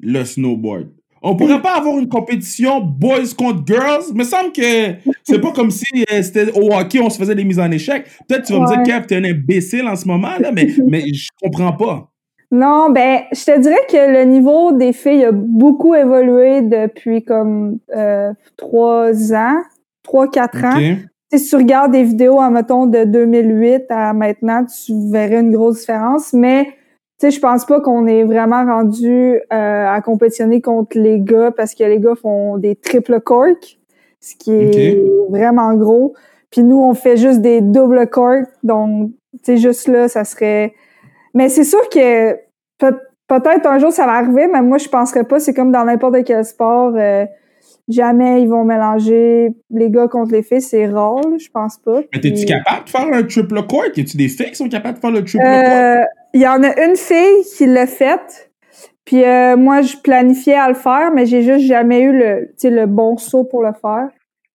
le 0.00 0.24
snowboard, 0.24 0.88
on 1.22 1.36
pourrait 1.36 1.62
pas 1.62 1.76
avoir 1.76 1.96
une 1.96 2.08
compétition 2.08 2.80
boys 2.80 3.32
contre 3.38 3.64
girls? 3.64 4.02
Il 4.10 4.16
me 4.16 4.24
semble 4.24 4.50
que 4.50 4.94
c'est 5.22 5.40
pas 5.40 5.52
comme 5.52 5.70
si 5.70 5.84
euh, 6.12 6.22
c'était 6.22 6.50
au 6.50 6.74
hockey, 6.74 6.98
on 6.98 7.08
se 7.08 7.18
faisait 7.18 7.36
des 7.36 7.44
mises 7.44 7.60
en 7.60 7.70
échec. 7.70 8.06
Peut-être 8.26 8.46
tu 8.46 8.52
vas 8.52 8.58
me 8.58 8.66
dire, 8.66 8.82
Kev, 8.82 9.06
t'es 9.06 9.14
un 9.14 9.24
imbécile 9.24 9.86
en 9.86 9.94
ce 9.94 10.08
moment, 10.08 10.36
là, 10.40 10.50
mais, 10.50 10.66
mais 10.88 11.04
je 11.14 11.28
comprends 11.40 11.72
pas. 11.72 12.10
Non, 12.50 12.90
ben, 12.90 13.20
je 13.30 13.44
te 13.44 13.60
dirais 13.60 13.86
que 13.88 14.12
le 14.12 14.24
niveau 14.24 14.72
des 14.72 14.92
filles 14.92 15.26
a 15.26 15.32
beaucoup 15.32 15.94
évolué 15.94 16.62
depuis 16.62 17.22
comme 17.22 17.78
euh, 17.94 18.32
trois 18.56 19.32
ans, 19.32 19.62
trois, 20.02 20.28
quatre 20.28 20.64
ans. 20.64 20.96
Si 21.32 21.48
tu 21.48 21.56
regardes 21.56 21.92
des 21.92 22.04
vidéos, 22.04 22.40
mettons, 22.50 22.86
de 22.86 23.04
2008 23.04 23.84
à 23.88 24.12
maintenant, 24.12 24.64
tu 24.64 24.92
verrais 25.10 25.40
une 25.40 25.52
grosse 25.52 25.80
différence. 25.80 26.32
Mais, 26.32 26.64
tu 26.66 26.72
sais, 27.18 27.30
je 27.32 27.40
pense 27.40 27.64
pas 27.64 27.80
qu'on 27.80 28.06
est 28.06 28.22
vraiment 28.24 28.64
rendu 28.64 29.40
euh, 29.52 29.86
à 29.88 30.00
compétitionner 30.00 30.60
contre 30.60 30.96
les 30.98 31.20
gars 31.20 31.50
parce 31.50 31.74
que 31.74 31.82
les 31.84 31.98
gars 31.98 32.14
font 32.14 32.56
des 32.58 32.76
triple 32.76 33.20
corks, 33.20 33.78
ce 34.20 34.36
qui 34.36 34.52
est 34.52 35.02
vraiment 35.30 35.74
gros. 35.74 36.14
Puis 36.50 36.62
nous, 36.62 36.80
on 36.80 36.94
fait 36.94 37.16
juste 37.16 37.40
des 37.40 37.60
double 37.60 38.06
corks. 38.08 38.46
Donc, 38.62 39.10
tu 39.32 39.38
sais, 39.42 39.56
juste 39.56 39.88
là, 39.88 40.06
ça 40.08 40.24
serait... 40.24 40.72
Mais 41.34 41.48
c'est 41.48 41.64
sûr 41.64 41.88
que 41.88 42.34
peut- 42.78 43.00
peut-être 43.26 43.66
un 43.66 43.78
jour 43.80 43.90
ça 43.90 44.06
va 44.06 44.12
arriver, 44.12 44.46
mais 44.46 44.62
moi, 44.62 44.78
je 44.78 44.88
penserais 44.88 45.24
pas. 45.24 45.40
C'est 45.40 45.52
comme 45.52 45.72
dans 45.72 45.84
n'importe 45.84 46.22
quel 46.24 46.44
sport. 46.44 46.92
euh, 46.94 47.26
jamais 47.88 48.42
ils 48.42 48.48
vont 48.48 48.64
mélanger 48.64 49.50
les 49.70 49.90
gars 49.90 50.08
contre 50.08 50.32
les 50.32 50.42
filles. 50.42 50.62
C'est 50.62 50.86
rare, 50.86 51.20
je 51.38 51.48
pense 51.50 51.78
pas. 51.78 52.00
Mais 52.12 52.20
t'es-tu 52.20 52.34
Puis, 52.36 52.44
capable 52.46 52.84
de 52.84 52.90
faire 52.90 53.08
un 53.12 53.22
triple 53.22 53.62
court? 53.66 53.84
Y 53.96 54.00
a-tu 54.00 54.16
des 54.16 54.28
filles 54.28 54.50
qui 54.50 54.56
sont 54.56 54.68
capables 54.68 54.96
de 54.96 55.00
faire 55.00 55.10
le 55.10 55.24
triple 55.24 55.44
court? 55.44 55.50
euh, 55.50 56.04
Il 56.32 56.40
y 56.40 56.46
en 56.48 56.62
a 56.62 56.84
une 56.84 56.96
fille 56.96 57.44
qui 57.56 57.66
l'a 57.66 57.86
fait. 57.86 58.50
Puis 59.04 59.22
euh, 59.24 59.56
moi, 59.56 59.82
je 59.82 59.96
planifiais 59.98 60.54
à 60.54 60.68
le 60.68 60.74
faire, 60.74 61.12
mais 61.12 61.26
j'ai 61.26 61.42
juste 61.42 61.66
jamais 61.66 62.00
eu 62.00 62.12
le, 62.12 62.46
tu 62.48 62.52
sais, 62.56 62.70
le 62.70 62.86
bon 62.86 63.18
saut 63.18 63.44
pour 63.44 63.62
le 63.62 63.72
faire. 63.72 64.08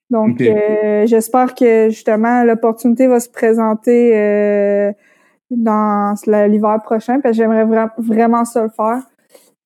Donc, 0.09 0.41
euh, 0.41 1.05
j'espère 1.05 1.53
que 1.53 1.89
justement 1.89 2.43
l'opportunité 2.43 3.05
va 3.05 3.19
se 3.19 3.29
présenter 3.29 4.17
euh, 4.17 4.91
dans 5.51 6.15
l'hiver 6.47 6.79
prochain, 6.83 7.19
parce 7.19 7.37
que 7.37 7.43
j'aimerais 7.43 7.65
vra- 7.65 7.91
vraiment 7.99 8.43
ça 8.43 8.63
le 8.63 8.69
faire. 8.69 9.03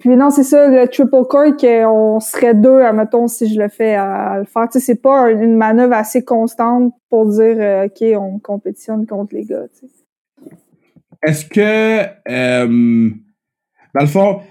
Puis 0.04 0.18
non, 0.18 0.32
c'est 0.32 0.44
ça, 0.44 0.68
le 0.68 0.86
triple 0.90 1.24
core, 1.30 1.56
qu'on 1.56 2.20
serait 2.20 2.54
deux, 2.54 2.82
admettons, 2.82 3.30
si 3.30 3.48
je 3.54 3.58
le 3.58 3.70
fais 3.70 3.96
à, 3.96 4.32
à 4.34 4.40
le 4.40 4.44
faire. 4.44 4.68
Tu 4.68 4.78
sais, 4.78 4.86
c'est 4.86 5.02
pas 5.02 5.18
un- 5.22 5.42
une 5.42 5.56
manœuvre 5.56 5.94
assez 5.94 6.26
constante 6.26 6.94
pour 7.10 7.26
dire, 7.28 7.56
euh, 7.58 7.86
OK, 7.86 8.04
on 8.20 8.38
compétitionne 8.38 9.08
contre 9.08 9.34
les 9.34 9.46
gars, 9.46 9.64
tu 9.80 9.88
sais. 9.88 10.52
Est-ce 11.26 11.46
que, 11.46 12.02
euh, 12.30 13.10
dans 13.96 14.02
le 14.02 14.08
fond, 14.08 14.42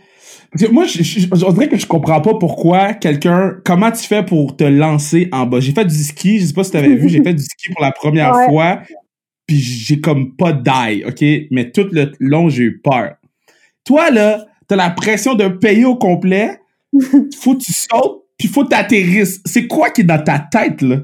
parce 0.51 0.65
que 0.65 0.73
moi, 0.73 0.87
je, 0.87 1.03
je, 1.03 1.29
on 1.45 1.53
dirait 1.53 1.69
que 1.69 1.77
je 1.77 1.87
comprends 1.87 2.23
pas 2.23 2.33
pourquoi 2.41 2.95
quelqu'un, 2.95 3.59
comment 3.63 3.91
tu 3.91 4.07
fais 4.07 4.25
pour 4.25 4.57
te 4.57 4.65
lancer 4.65 5.29
en 5.33 5.45
bas? 5.45 5.61
J'ai 5.61 5.73
fait 5.73 5.85
du 5.85 5.95
ski, 6.03 6.39
je 6.41 6.47
sais 6.47 6.55
pas 6.55 6.65
si 6.65 6.71
tu 6.71 6.79
avais 6.79 6.95
vu, 6.95 7.11
j'ai 7.11 7.23
fait 7.23 7.35
du 7.35 7.43
ski 7.43 7.71
pour 7.75 7.83
la 7.85 7.93
première 7.93 8.35
Ouais. 8.35 8.47
fois, 8.47 8.81
puis 9.47 9.57
j'ai 9.59 10.01
comme 10.01 10.35
pas 10.35 10.55
d'ail, 10.55 11.05
ok? 11.05 11.23
Mais 11.51 11.71
tout 11.71 11.89
le 11.93 12.11
long, 12.21 12.49
j'ai 12.49 12.63
eu 12.63 12.81
peur. 12.81 13.17
Toi, 13.85 14.11
là, 14.11 14.47
t'as 14.73 14.77
la 14.77 14.91
pression 14.91 15.35
d'un 15.35 15.51
pays 15.51 15.85
au 15.85 15.97
complet, 15.97 16.59
faut 17.39 17.55
que 17.55 17.59
tu 17.59 17.73
sautes, 17.73 18.25
puis 18.39 18.49
faut 18.49 18.65
que 18.65 18.71
t'atterrisses. 18.71 19.41
C'est 19.45 19.67
quoi 19.67 19.91
qui 19.91 20.01
est 20.01 20.05
dans 20.05 20.23
ta 20.23 20.39
tête, 20.39 20.81
là? 20.81 20.97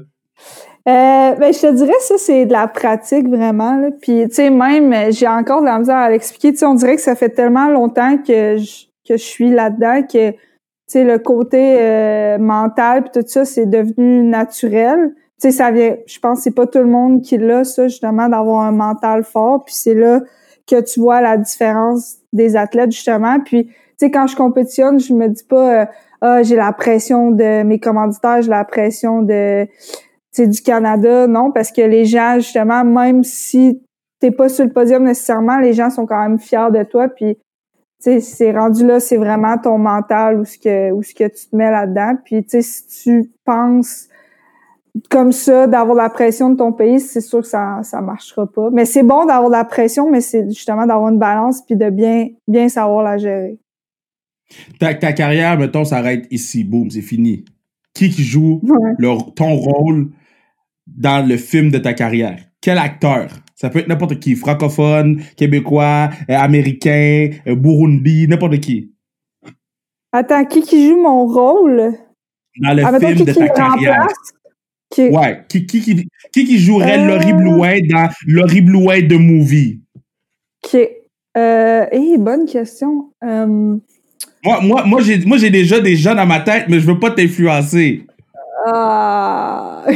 Euh, 0.87 1.35
ben, 1.35 1.53
je 1.53 1.59
te 1.59 1.75
dirais, 1.75 1.93
ça, 1.99 2.15
c'est 2.17 2.47
de 2.47 2.51
la 2.51 2.67
pratique, 2.67 3.27
vraiment. 3.27 3.75
Là. 3.75 3.89
Puis, 4.01 4.27
tu 4.27 4.35
sais, 4.35 4.49
même, 4.49 5.11
j'ai 5.11 5.27
encore 5.27 5.61
de 5.61 5.67
la 5.67 5.77
misère 5.77 5.97
à 5.97 6.09
l'expliquer. 6.09 6.51
Tu 6.51 6.59
sais, 6.59 6.65
on 6.65 6.73
dirait 6.73 6.95
que 6.95 7.01
ça 7.01 7.15
fait 7.15 7.29
tellement 7.29 7.67
longtemps 7.67 8.17
que 8.17 8.57
je, 8.57 8.85
que 9.07 9.17
je 9.17 9.23
suis 9.23 9.51
là-dedans 9.51 10.01
que, 10.01 10.31
tu 10.31 10.37
sais, 10.87 11.03
le 11.03 11.19
côté 11.19 11.77
euh, 11.79 12.39
mental 12.39 13.03
puis 13.03 13.21
tout 13.21 13.27
ça, 13.27 13.45
c'est 13.45 13.67
devenu 13.67 14.23
naturel. 14.23 15.13
Tu 15.39 15.49
sais, 15.49 15.51
ça 15.51 15.69
vient, 15.69 15.95
je 16.07 16.17
pense 16.17 16.39
c'est 16.39 16.55
pas 16.55 16.65
tout 16.65 16.79
le 16.79 16.87
monde 16.87 17.21
qui 17.21 17.37
l'a, 17.37 17.63
ça, 17.65 17.87
justement, 17.87 18.27
d'avoir 18.29 18.63
un 18.63 18.71
mental 18.71 19.23
fort. 19.23 19.63
Puis 19.63 19.75
c'est 19.75 19.93
là 19.93 20.21
que 20.65 20.81
tu 20.81 20.99
vois 20.99 21.21
la 21.21 21.37
différence 21.37 22.18
des 22.33 22.55
athlètes, 22.55 22.91
justement. 22.91 23.39
Puis, 23.39 23.65
tu 23.65 23.73
sais, 23.97 24.11
quand 24.11 24.27
je 24.27 24.35
compétitionne, 24.35 24.99
je 24.99 25.13
me 25.13 25.27
dis 25.27 25.43
pas, 25.43 25.81
euh, 25.81 25.85
ah, 26.21 26.43
j'ai 26.43 26.55
la 26.55 26.73
pression 26.73 27.31
de 27.31 27.63
mes 27.63 27.79
commanditaires, 27.79 28.41
j'ai 28.41 28.49
la 28.49 28.65
pression 28.65 29.21
de 29.21 29.67
c'est 30.31 30.47
du 30.47 30.61
Canada, 30.61 31.27
non, 31.27 31.51
parce 31.51 31.71
que 31.71 31.81
les 31.81 32.05
gens, 32.05 32.35
justement, 32.35 32.83
même 32.83 33.23
si 33.23 33.81
t'es 34.19 34.31
pas 34.31 34.49
sur 34.49 34.65
le 34.65 34.71
podium 34.71 35.03
nécessairement, 35.03 35.59
les 35.59 35.73
gens 35.73 35.89
sont 35.89 36.05
quand 36.05 36.21
même 36.21 36.39
fiers 36.39 36.71
de 36.71 36.83
toi, 36.83 37.07
puis 37.07 37.35
tu 37.35 37.41
sais, 37.99 38.19
c'est 38.19 38.51
rendu 38.51 38.85
là, 38.85 38.99
c'est 38.99 39.17
vraiment 39.17 39.57
ton 39.57 39.77
mental 39.77 40.39
ou 40.39 40.45
ce 40.45 40.57
que 40.57 40.91
ou 40.91 41.03
ce 41.03 41.13
que 41.13 41.25
tu 41.25 41.49
te 41.49 41.55
mets 41.55 41.71
là-dedans, 41.71 42.15
puis 42.23 42.43
tu 42.43 42.49
sais, 42.49 42.61
si 42.61 43.03
tu 43.03 43.31
penses 43.43 44.08
comme 45.09 45.31
ça, 45.31 45.67
d'avoir 45.67 45.95
la 45.95 46.09
pression 46.09 46.49
de 46.49 46.55
ton 46.57 46.71
pays, 46.73 46.99
c'est 46.99 47.21
sûr 47.21 47.41
que 47.41 47.47
ça 47.47 47.79
ça 47.83 48.01
marchera 48.01 48.45
pas. 48.51 48.69
Mais 48.71 48.85
c'est 48.85 49.03
bon 49.03 49.25
d'avoir 49.25 49.47
de 49.49 49.55
la 49.55 49.65
pression, 49.65 50.09
mais 50.09 50.21
c'est 50.21 50.47
justement 50.49 50.85
d'avoir 50.85 51.09
une 51.09 51.19
balance 51.19 51.61
puis 51.65 51.75
de 51.75 51.89
bien 51.89 52.29
bien 52.47 52.69
savoir 52.69 53.03
la 53.03 53.17
gérer. 53.17 53.59
Ta, 54.79 54.93
ta 54.95 55.13
carrière, 55.13 55.57
mettons, 55.59 55.85
s'arrête 55.85 56.25
ici. 56.31 56.63
Boum, 56.63 56.89
c'est 56.89 57.01
fini. 57.03 57.45
Qui 57.93 58.09
qui 58.09 58.23
joue 58.23 58.59
Ouais. 58.63 58.93
le- 58.97 59.31
ton 59.35 59.55
rôle 59.55 60.09
dans 60.87 61.27
le 61.27 61.37
film 61.37 61.69
de 61.69 61.77
ta 61.77 61.93
carrière? 61.93 62.39
Quel 62.61 62.77
acteur? 62.77 63.27
Ça 63.55 63.69
peut 63.69 63.79
être 63.79 63.87
n'importe 63.89 64.19
qui. 64.19 64.35
Francophone, 64.35 65.21
québécois, 65.37 66.09
euh, 66.29 66.35
américain, 66.35 67.29
euh, 67.47 67.55
Burundi, 67.55 68.27
n'importe 68.27 68.59
qui. 68.59 68.91
Attends, 70.11 70.45
qui 70.45 70.61
qui 70.61 70.87
joue 70.87 71.01
mon 71.01 71.27
rôle? 71.27 71.93
Dans 72.61 72.73
le 72.75 72.83
Ah, 72.85 72.91
mettons, 72.91 73.07
film 73.07 73.17
qui 73.19 73.25
de 73.25 73.31
qui 73.33 73.39
ta 73.39 73.47
carrière. 73.49 73.93
remplace? 74.01 74.33
Ouais. 74.97 75.41
Qui, 75.47 75.65
qui, 75.65 75.81
qui, 75.81 76.45
qui, 76.45 76.57
jouerait 76.59 76.99
Euh. 76.99 77.05
Laurie 77.07 77.33
Blouin 77.33 77.77
dans 77.89 78.09
Laurie 78.27 78.61
Blouin 78.61 79.01
de 79.01 79.15
Movie? 79.17 79.81
OK. 80.65 80.77
Euh, 81.37 81.85
hey, 81.91 82.17
bonne 82.17 82.45
question. 82.47 83.11
Euh, 83.23 83.45
Moi, 84.43 84.61
moi, 84.61 84.83
moi, 84.85 85.01
j'ai, 85.01 85.23
moi, 85.25 85.37
j'ai 85.37 85.49
déjà 85.51 85.79
des 85.79 85.95
gens 85.95 86.15
dans 86.15 86.25
ma 86.25 86.39
tête, 86.39 86.65
mais 86.69 86.79
je 86.79 86.87
veux 86.87 86.99
pas 86.99 87.11
t'influencer. 87.11 88.05
ah. 88.65 89.83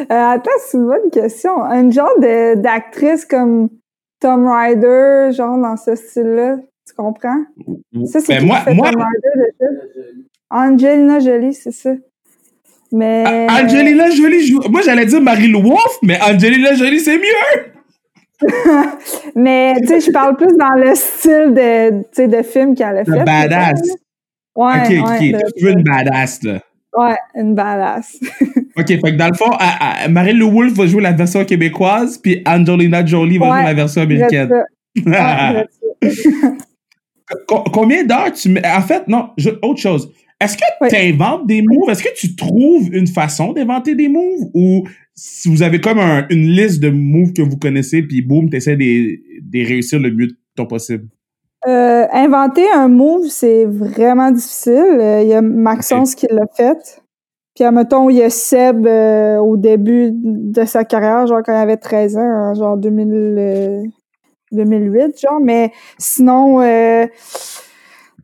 Euh, 0.00 0.04
attends, 0.10 0.50
c'est 0.66 0.78
une 0.78 0.86
bonne 0.86 1.10
question. 1.10 1.62
Un 1.62 1.90
genre 1.90 2.08
de- 2.20 2.54
d'actrice 2.60 3.24
comme 3.24 3.68
Tom 4.20 4.46
Ryder, 4.48 5.30
genre 5.32 5.58
dans 5.58 5.76
ce 5.76 5.94
style-là. 5.96 6.56
Tu 6.86 6.94
comprends? 6.96 7.44
Ça, 8.06 8.20
c'est 8.20 8.28
Ben, 8.34 8.40
qui 8.40 8.46
moi, 8.46 8.60
moi, 8.74 8.90
Tom? 8.92 9.02
Angelina 10.50 11.20
Jolie, 11.20 11.52
c'est 11.54 11.72
ça. 11.72 11.94
Mais. 12.92 13.46
Angelina 13.50 14.10
Jolie 14.10 14.46
joue. 14.46 14.60
Moi, 14.70 14.80
j'allais 14.84 15.06
dire 15.06 15.20
Marie-Lou 15.20 15.62
Wolfe, 15.62 15.98
mais 16.02 16.18
Angelina 16.22 16.74
Jolie, 16.74 17.00
c'est 17.00 17.18
mieux. 17.18 17.72
Mais, 19.34 19.74
tu 19.80 19.88
sais, 19.88 20.00
je 20.00 20.10
parle 20.12 20.36
plus 20.36 20.56
dans 20.56 20.74
le 20.76 20.94
style 20.94 21.52
de, 21.54 21.90
tu 22.02 22.06
sais, 22.12 22.28
de 22.28 22.42
film 22.44 22.74
qu'elle 22.76 22.98
a 22.98 23.04
fait. 23.04 23.10
Le 23.10 23.24
badass. 23.24 23.80
Ouais, 24.54 24.72
ok, 24.84 24.88
ouais, 24.90 24.98
ok. 25.00 25.20
le- 25.20 25.52
Tu 25.58 25.64
veux 25.64 25.72
une 25.72 25.82
badass, 25.82 26.42
là. 26.44 26.60
ouais, 26.96 27.16
une 27.34 27.54
badass. 27.56 28.16
Ok, 28.76 28.86
fait 28.86 29.00
que 29.00 29.16
dans 29.16 29.26
le 29.26 29.34
fond, 29.34 29.50
à- 29.58 30.04
à- 30.04 30.08
Marie-Lou 30.08 30.52
Wolfe 30.52 30.74
va 30.74 30.86
jouer 30.86 31.02
la 31.02 31.10
version 31.10 31.44
québécoise, 31.44 32.16
puis 32.16 32.40
Angelina 32.46 33.04
Jolie 33.04 33.38
va 33.38 33.46
Ouais, 33.50 33.56
jouer 33.56 33.64
la 33.64 33.74
version 33.74 34.02
américaine. 34.02 34.52
Ouais, 35.04 35.66
Combien 37.72 38.04
d'heures 38.04 38.32
tu 38.32 38.48
mets. 38.50 38.62
En 38.66 38.80
fait, 38.82 39.06
non, 39.08 39.30
autre 39.62 39.80
chose. 39.80 40.12
Est-ce 40.40 40.56
que 40.56 40.62
Oui. 40.80 40.88
tu 40.88 40.96
inventes 40.96 41.46
des 41.46 41.62
moves? 41.62 41.90
Est-ce 41.90 42.02
que 42.02 42.14
tu 42.16 42.36
trouves 42.36 42.88
une 42.94 43.06
façon 43.08 43.52
d'inventer 43.52 43.94
des 43.94 44.08
moves? 44.08 44.48
Ou 44.54 44.84
si 45.14 45.48
vous 45.48 45.62
avez 45.62 45.80
comme 45.80 45.98
un- 45.98 46.26
une 46.30 46.46
liste 46.46 46.80
de 46.80 46.90
moves 46.90 47.32
que 47.32 47.42
vous 47.42 47.56
connaissez, 47.56 48.02
puis 48.02 48.22
boum, 48.22 48.48
tu 48.50 48.56
essaies 48.56 48.76
de 48.76 49.18
de 49.40 49.66
réussir 49.66 49.98
le 49.98 50.10
mieux 50.12 50.26
de 50.28 50.36
ton 50.56 50.66
possible? 50.66 51.06
Euh, 51.66 52.06
inventer 52.12 52.64
un 52.72 52.86
move, 52.88 53.26
c'est 53.28 53.64
vraiment 53.64 54.30
difficile. 54.30 54.72
Euh, 55.00 55.22
Il 55.22 55.28
y 55.28 55.32
a 55.34 55.42
Maxence 55.42 56.14
qui 56.14 56.26
l'a 56.30 56.46
fait. 56.56 57.00
Puis, 57.56 57.64
admettons, 57.64 58.08
il 58.10 58.16
y 58.18 58.22
a 58.22 58.30
Seb 58.30 58.86
euh, 58.86 59.38
au 59.38 59.56
début 59.56 60.10
de 60.12 60.64
sa 60.64 60.84
carrière, 60.84 61.26
genre 61.26 61.40
quand 61.44 61.52
il 61.52 61.56
avait 61.60 61.76
13 61.76 62.16
ans, 62.16 62.20
hein, 62.20 62.54
genre 62.54 62.76
2000, 62.76 63.08
euh, 63.12 63.82
2008, 64.52 65.20
genre. 65.20 65.40
Mais 65.42 65.72
sinon, 65.98 66.60
euh, 66.60 67.06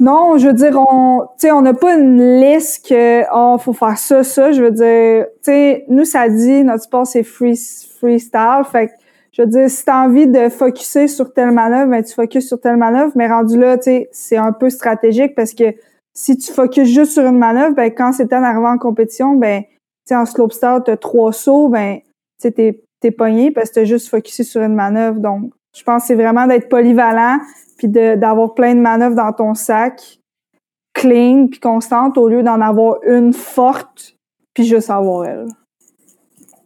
non, 0.01 0.39
je 0.39 0.49
veux 0.49 0.53
dire, 0.53 0.77
on, 0.77 1.29
on 1.45 1.63
n'a 1.63 1.75
pas 1.75 1.95
une 1.95 2.41
liste 2.41 2.89
que, 2.89 3.23
oh, 3.33 3.59
faut 3.59 3.73
faire 3.73 3.97
ça, 3.97 4.25
ça. 4.25 4.51
Je 4.51 4.63
veux 4.63 4.73
dire, 4.73 5.27
tu 5.37 5.53
sais, 5.53 5.85
nous, 5.89 6.05
ça 6.05 6.29
dit, 6.29 6.65
notre 6.65 6.85
sport, 6.85 7.07
c'est 7.07 7.23
free, 7.23 7.59
freestyle. 8.01 8.63
Fait 8.71 8.89
que, 8.89 8.93
je 9.33 9.43
veux 9.43 9.49
dire, 9.49 9.71
si 9.71 9.85
t'as 9.85 10.05
envie 10.05 10.27
de 10.27 10.49
focuser 10.49 11.07
sur 11.07 11.33
telle 11.33 11.53
manœuvre, 11.53 11.91
ben, 11.91 12.03
tu 12.03 12.13
focuses 12.13 12.49
sur 12.49 12.61
telle 12.61 12.77
manœuvre, 12.77 13.13
mais 13.15 13.29
rendu 13.29 13.59
là, 13.59 13.77
tu 13.77 13.85
sais, 13.85 14.09
c'est 14.13 14.37
un 14.37 14.53
peu 14.53 14.69
stratégique 14.69 15.35
parce 15.37 15.55
que 15.55 15.75
si 16.13 16.37
tu 16.37 16.53
focuses 16.53 16.89
juste 16.89 17.13
sur 17.13 17.25
une 17.25 17.39
manœuvre, 17.39 17.75
ben, 17.75 17.93
quand 17.93 18.13
c'est 18.13 18.29
temps 18.29 18.41
d'arriver 18.41 18.67
en 18.67 18.79
compétition, 18.79 19.35
ben, 19.35 19.63
tu 19.63 19.69
sais, 20.07 20.17
en 20.17 20.27
slopestyle, 20.27 20.81
t'as 20.85 20.97
trois 20.97 21.33
sauts, 21.33 21.69
ben, 21.69 21.99
tu 22.41 22.53
t'es, 22.53 22.81
t'es 23.01 23.11
pogné 23.13 23.53
parce 23.53 23.71
que 23.71 23.75
t'as 23.75 23.85
juste 23.85 24.09
focusé 24.09 24.43
sur 24.43 24.63
une 24.63 24.75
manœuvre. 24.75 25.21
Donc, 25.21 25.53
je 25.77 25.83
pense 25.85 26.03
que 26.03 26.09
c'est 26.09 26.15
vraiment 26.15 26.47
d'être 26.47 26.69
polyvalent 26.69 27.39
puis 27.85 28.17
d'avoir 28.17 28.55
plein 28.55 28.75
de 28.75 28.81
manœuvres 28.81 29.17
dans 29.17 29.33
ton 29.33 29.55
sac, 29.55 30.19
clean 30.95 31.49
puis 31.51 31.61
constante, 31.61 32.17
au 32.17 32.29
lieu 32.29 32.43
d'en 32.43 32.61
avoir 32.61 32.97
une 33.07 33.33
forte 33.33 34.17
puis 34.55 34.65
juste 34.65 34.91
avoir 34.91 35.25
elle. 35.27 35.47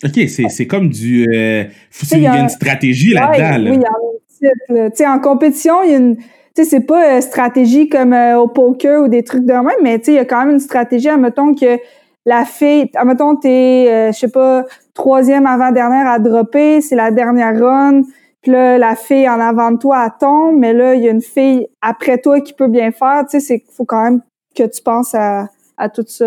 Ok, 0.04 0.20
c'est 0.28 0.66
comme 0.66 0.90
du. 0.90 1.26
Euh, 1.34 1.64
il 2.12 2.20
y 2.20 2.26
a 2.26 2.40
une 2.40 2.48
stratégie 2.48 3.14
là-dedans. 3.14 3.64
là. 3.64 3.70
Oui, 3.70 3.76
il 3.76 3.82
y 3.82 3.86
en 3.86 3.90
a 3.90 3.98
une 4.02 4.20
petite, 4.28 4.68
là. 4.68 4.90
Tu 4.90 4.96
sais, 4.96 5.06
en 5.08 5.18
compétition, 5.18 5.82
il 5.82 5.90
y 5.90 5.94
a 5.94 5.96
une. 5.96 6.16
Tu 6.16 6.24
sais, 6.54 6.64
c'est 6.64 6.80
pas 6.86 7.16
euh, 7.16 7.20
stratégie 7.20 7.88
comme 7.88 8.12
euh, 8.12 8.38
au 8.38 8.46
poker 8.46 9.02
ou 9.02 9.08
des 9.08 9.24
trucs 9.24 9.44
de 9.44 9.52
même, 9.52 9.70
mais 9.82 9.98
tu 9.98 10.06
sais, 10.06 10.12
il 10.12 10.16
y 10.16 10.18
a 10.18 10.24
quand 10.24 10.44
même 10.44 10.50
une 10.50 10.60
stratégie. 10.60 11.08
Admettons 11.08 11.52
que 11.52 11.78
la 12.26 12.44
fille, 12.44 12.90
admettons, 12.94 13.36
t'es, 13.36 13.86
euh, 13.88 14.12
je 14.12 14.18
sais 14.18 14.30
pas, 14.30 14.66
troisième 14.94 15.46
avant-dernière 15.46 16.06
à 16.06 16.18
dropper, 16.18 16.80
c'est 16.80 16.96
la 16.96 17.10
dernière 17.10 17.58
run. 17.58 18.02
Puis 18.42 18.52
là, 18.52 18.78
la 18.78 18.94
fille 18.94 19.28
en 19.28 19.40
avant 19.40 19.72
de 19.72 19.78
toi, 19.78 20.04
elle 20.06 20.12
tombe, 20.20 20.56
mais 20.56 20.72
là, 20.72 20.94
il 20.94 21.02
y 21.02 21.08
a 21.08 21.10
une 21.10 21.22
fille 21.22 21.66
après 21.80 22.18
toi 22.18 22.40
qui 22.40 22.52
peut 22.52 22.68
bien 22.68 22.92
faire. 22.92 23.24
Tu 23.28 23.40
sais, 23.40 23.40
c'est 23.40 23.64
faut 23.74 23.84
quand 23.84 24.04
même 24.04 24.20
que 24.54 24.62
tu 24.64 24.82
penses 24.82 25.14
à, 25.14 25.48
à 25.76 25.88
tout 25.88 26.04
ça. 26.06 26.26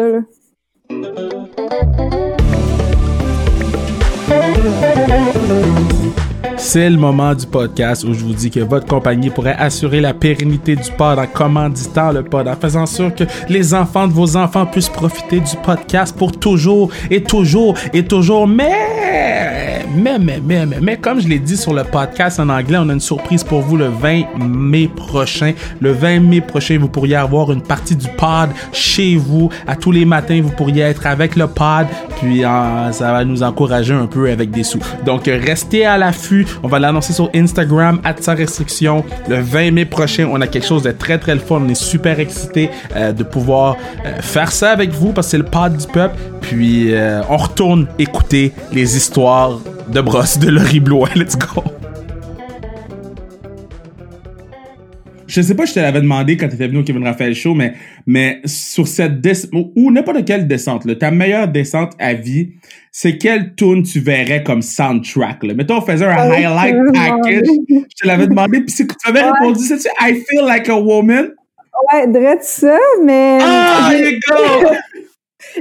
C'est 6.58 6.90
le 6.90 6.98
moment 6.98 7.34
du 7.34 7.48
podcast 7.48 8.04
où 8.04 8.14
je 8.14 8.24
vous 8.24 8.34
dis 8.34 8.52
que 8.52 8.60
votre 8.60 8.86
compagnie 8.86 9.30
pourrait 9.30 9.56
assurer 9.58 10.00
la 10.00 10.14
pérennité 10.14 10.76
du 10.76 10.92
pod 10.92 11.18
en 11.18 11.28
commanditant 11.28 12.12
le 12.12 12.24
pod, 12.24 12.48
en 12.48 12.56
faisant 12.56 12.86
sûr 12.86 13.14
que 13.14 13.24
les 13.50 13.74
enfants 13.74 14.08
de 14.08 14.14
vos 14.14 14.38
enfants 14.38 14.66
puissent 14.66 14.88
profiter 14.88 15.40
du 15.40 15.56
podcast 15.64 16.16
pour 16.16 16.32
toujours 16.32 16.92
et 17.10 17.24
toujours 17.24 17.76
et 17.94 18.06
toujours. 18.06 18.48
Mais, 18.48 19.61
mais, 19.96 20.20
mais, 20.20 20.40
mais, 20.44 20.66
mais, 20.66 20.78
mais 20.82 20.98
comme 20.98 21.22
je 21.22 21.28
l'ai 21.28 21.40
dit 21.40 21.58
sur 21.58 21.74
le 21.74 21.84
podcast 21.84 22.40
en 22.40 22.50
anglais, 22.50 22.78
on 22.80 22.90
a 22.90 22.94
une 22.94 23.00
surprise 23.00 23.44
pour 23.44 23.62
vous 23.62 23.78
le 23.78 23.88
20 23.88 24.38
mai 24.40 24.88
prochain. 24.88 25.54
Le 25.80 25.92
20 25.92 26.20
mai 26.20 26.42
prochain, 26.42 26.78
vous 26.80 26.88
pourriez 26.88 27.16
avoir 27.16 27.52
une 27.52 27.62
partie 27.62 27.96
du 27.96 28.08
pod 28.18 28.50
chez 28.72 29.16
vous. 29.16 29.50
À 29.68 29.76
tous 29.76 29.92
les 29.92 30.06
matins, 30.06 30.40
vous 30.42 30.52
pourriez 30.52 30.84
être 30.84 31.08
avec 31.08 31.36
le 31.36 31.48
pod. 31.48 31.88
Puis 32.20 32.46
euh, 32.46 32.92
ça 32.92 33.12
va 33.12 33.26
nous 33.26 33.44
encourager 33.44 33.94
un 33.94 34.06
peu 34.06 34.30
avec 34.30 34.52
des 34.52 34.64
sous. 34.64 34.80
Donc 35.06 35.26
restez 35.26 35.86
à 35.86 35.98
l'affût. 35.98 36.46
On 36.64 36.68
va 36.68 36.80
l'annoncer 36.80 37.14
sur 37.14 37.30
Instagram, 37.34 38.00
à 38.04 38.14
sans 38.20 38.36
restriction. 38.36 39.04
Le 39.28 39.42
20 39.42 39.72
mai 39.72 39.86
prochain, 39.86 40.28
on 40.32 40.40
a 40.42 40.48
quelque 40.48 40.68
chose 40.68 40.84
de 40.84 40.92
très 40.92 41.18
très 41.18 41.34
le 41.34 41.42
fun. 41.42 41.62
On 41.62 41.70
est 41.70 41.76
super 41.76 42.20
excités 42.20 42.70
euh, 42.96 43.12
de 43.12 43.24
pouvoir 43.24 43.78
euh, 44.06 44.22
faire 44.22 44.52
ça 44.52 44.72
avec 44.72 44.92
vous 44.92 45.12
parce 45.12 45.28
que 45.28 45.32
c'est 45.32 45.38
le 45.38 45.44
pod 45.44 45.76
du 45.76 45.88
peuple. 45.88 46.16
Puis 46.42 46.92
on 47.30 47.38
retourne 47.38 47.88
écouter 47.98 48.52
les 48.74 48.98
histoires 48.98 49.60
de 49.90 50.02
brosse 50.02 50.38
de 50.40 50.50
Laurie 50.50 50.80
Blois. 50.80 51.10
Let's 51.16 51.38
go! 51.38 51.64
Je 55.28 55.42
sais 55.42 55.56
pas, 55.56 55.64
je 55.64 55.74
te 55.74 55.80
l'avais 55.80 56.02
demandé 56.02 56.36
quand 56.36 56.50
tu 56.50 56.56
étais 56.56 56.68
venu 56.68 56.80
au 56.80 56.84
Kevin 56.84 57.06
Raphaël 57.06 57.34
Show, 57.34 57.54
mais, 57.54 57.74
mais 58.06 58.42
sur 58.44 58.86
cette 58.86 59.22
descente, 59.22 59.52
ou 59.78 59.90
n'importe 59.90 60.26
quelle 60.26 60.46
descente, 60.46 60.84
là, 60.84 60.94
ta 60.96 61.10
meilleure 61.10 61.48
descente 61.48 61.94
à 62.00 62.14
vie, 62.14 62.50
c'est 62.92 63.18
quelle 63.18 63.56
tune 63.56 63.84
tu 63.84 64.02
verrais 64.02 64.44
comme 64.44 64.62
soundtrack? 64.62 65.44
Là? 65.46 65.54
Mettons, 65.54 65.78
on 65.78 65.82
faisait 65.82 66.06
un 66.06 66.28
Oh, 66.28 66.34
highlight 66.34 66.76
package. 66.94 67.48
Je 67.70 67.76
te 68.02 68.08
l'avais 68.08 68.28
demandé, 68.28 68.60
puis 68.60 68.72
c'est 68.76 68.86
que 68.86 68.94
tu 69.02 69.10
avais 69.10 69.22
Ouais. 69.24 69.32
répondu, 69.40 69.64
c'est-tu 69.64 69.88
I 70.02 70.22
feel 70.30 70.46
like 70.46 70.68
a 70.68 70.76
woman? 70.78 71.30
Ouais, 71.94 72.08
drette 72.08 72.44
ça, 72.44 72.78
mais. 73.06 73.40
Ah, 73.42 73.90
j'ai- 73.98 74.12
you 74.16 74.20
go! 74.30 74.36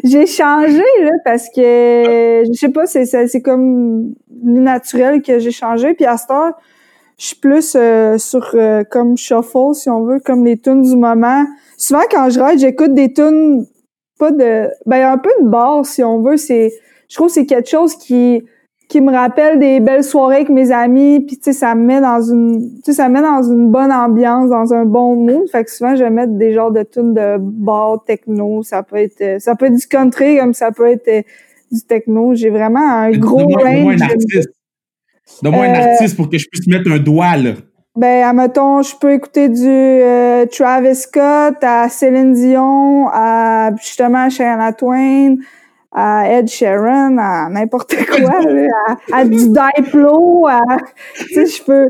J'ai 0.04 0.26
changé 0.26 0.82
là 1.00 1.10
parce 1.24 1.48
que 1.48 2.42
je 2.46 2.52
sais 2.52 2.68
pas, 2.68 2.86
c'est 2.86 3.04
c'est 3.04 3.42
comme 3.42 4.14
naturel 4.42 5.22
que 5.22 5.38
j'ai 5.38 5.50
changé. 5.50 5.94
Puis 5.94 6.06
à 6.06 6.16
cette 6.16 6.30
heure, 6.30 6.52
je 7.18 7.26
suis 7.26 7.36
plus 7.36 7.74
euh, 7.76 8.18
sur 8.18 8.50
euh, 8.54 8.82
comme 8.84 9.16
shuffle 9.16 9.74
si 9.74 9.90
on 9.90 10.04
veut, 10.04 10.20
comme 10.20 10.44
les 10.44 10.58
tunes 10.58 10.82
du 10.82 10.96
moment. 10.96 11.44
Souvent 11.76 12.02
quand 12.10 12.30
je 12.30 12.40
ride, 12.40 12.58
j'écoute 12.58 12.94
des 12.94 13.12
tunes 13.12 13.66
pas 14.18 14.30
de 14.30 14.68
ben 14.86 15.12
un 15.12 15.18
peu 15.18 15.30
de 15.40 15.48
base 15.48 15.88
si 15.88 16.02
on 16.02 16.22
veut. 16.22 16.36
C'est 16.36 16.72
je 17.08 17.16
trouve 17.16 17.28
que 17.28 17.34
c'est 17.34 17.46
quelque 17.46 17.68
chose 17.68 17.96
qui 17.96 18.44
qui 18.90 19.00
me 19.00 19.12
rappelle 19.12 19.58
des 19.60 19.78
belles 19.80 20.02
soirées 20.04 20.34
avec 20.36 20.48
mes 20.50 20.70
amis 20.72 21.20
puis 21.20 21.36
tu 21.38 21.44
sais 21.44 21.52
ça 21.52 21.74
me 21.74 21.82
met 21.86 22.00
dans 22.00 22.20
une 22.20 22.74
tu 22.84 22.90
sais 22.90 22.92
ça 22.94 23.08
me 23.08 23.14
met 23.14 23.22
dans 23.22 23.42
une 23.42 23.70
bonne 23.70 23.92
ambiance 23.92 24.50
dans 24.50 24.74
un 24.74 24.84
bon 24.84 25.14
mood 25.14 25.48
fait 25.50 25.64
que 25.64 25.70
souvent 25.70 25.94
je 25.96 26.02
vais 26.04 26.10
mettre 26.10 26.32
des 26.32 26.52
genres 26.52 26.72
de 26.72 26.82
tunes 26.82 27.14
de 27.14 27.36
bar 27.38 28.02
techno 28.04 28.62
ça 28.64 28.82
peut 28.82 28.96
être 28.96 29.20
euh, 29.22 29.38
ça 29.38 29.54
peut 29.54 29.66
être 29.66 29.76
du 29.76 29.86
country 29.86 30.38
comme 30.38 30.52
ça 30.54 30.72
peut 30.72 30.88
être 30.88 31.06
euh, 31.08 31.22
du 31.70 31.80
techno 31.82 32.34
j'ai 32.34 32.50
vraiment 32.50 32.80
un 32.84 33.12
gros 33.12 33.38
Donne-moi 33.38 33.62
donne-moi 33.62 33.92
range 33.92 34.02
un 34.02 34.06
de- 34.06 34.12
artiste. 34.12 34.50
Donne-moi 35.42 35.64
un 35.66 35.74
Euh, 35.74 35.92
artiste 35.92 36.16
pour 36.16 36.28
que 36.28 36.36
je 36.36 36.46
puisse 36.50 36.66
mettre 36.66 36.90
un 36.90 36.98
doigt, 36.98 37.36
là. 37.36 37.52
ben 37.96 38.24
admettons 38.24 38.82
je 38.82 38.96
peux 39.00 39.12
écouter 39.12 39.48
du 39.48 39.68
euh, 39.68 40.46
Travis 40.46 40.96
Scott 40.96 41.58
à 41.62 41.88
Céline 41.88 42.32
Dion 42.32 43.06
à 43.12 43.70
justement 43.80 44.28
Shania 44.28 44.72
Twain 44.72 45.36
à 45.92 46.30
Ed 46.38 46.48
Sheeran, 46.48 47.16
à 47.18 47.48
n'importe 47.50 47.94
quoi, 48.06 48.40
à, 49.10 49.16
à 49.20 49.24
du 49.24 49.36
Diplo, 49.48 50.46
à, 50.48 50.60
tu 51.16 51.34
sais, 51.34 51.46
je 51.46 51.62
peux, 51.64 51.88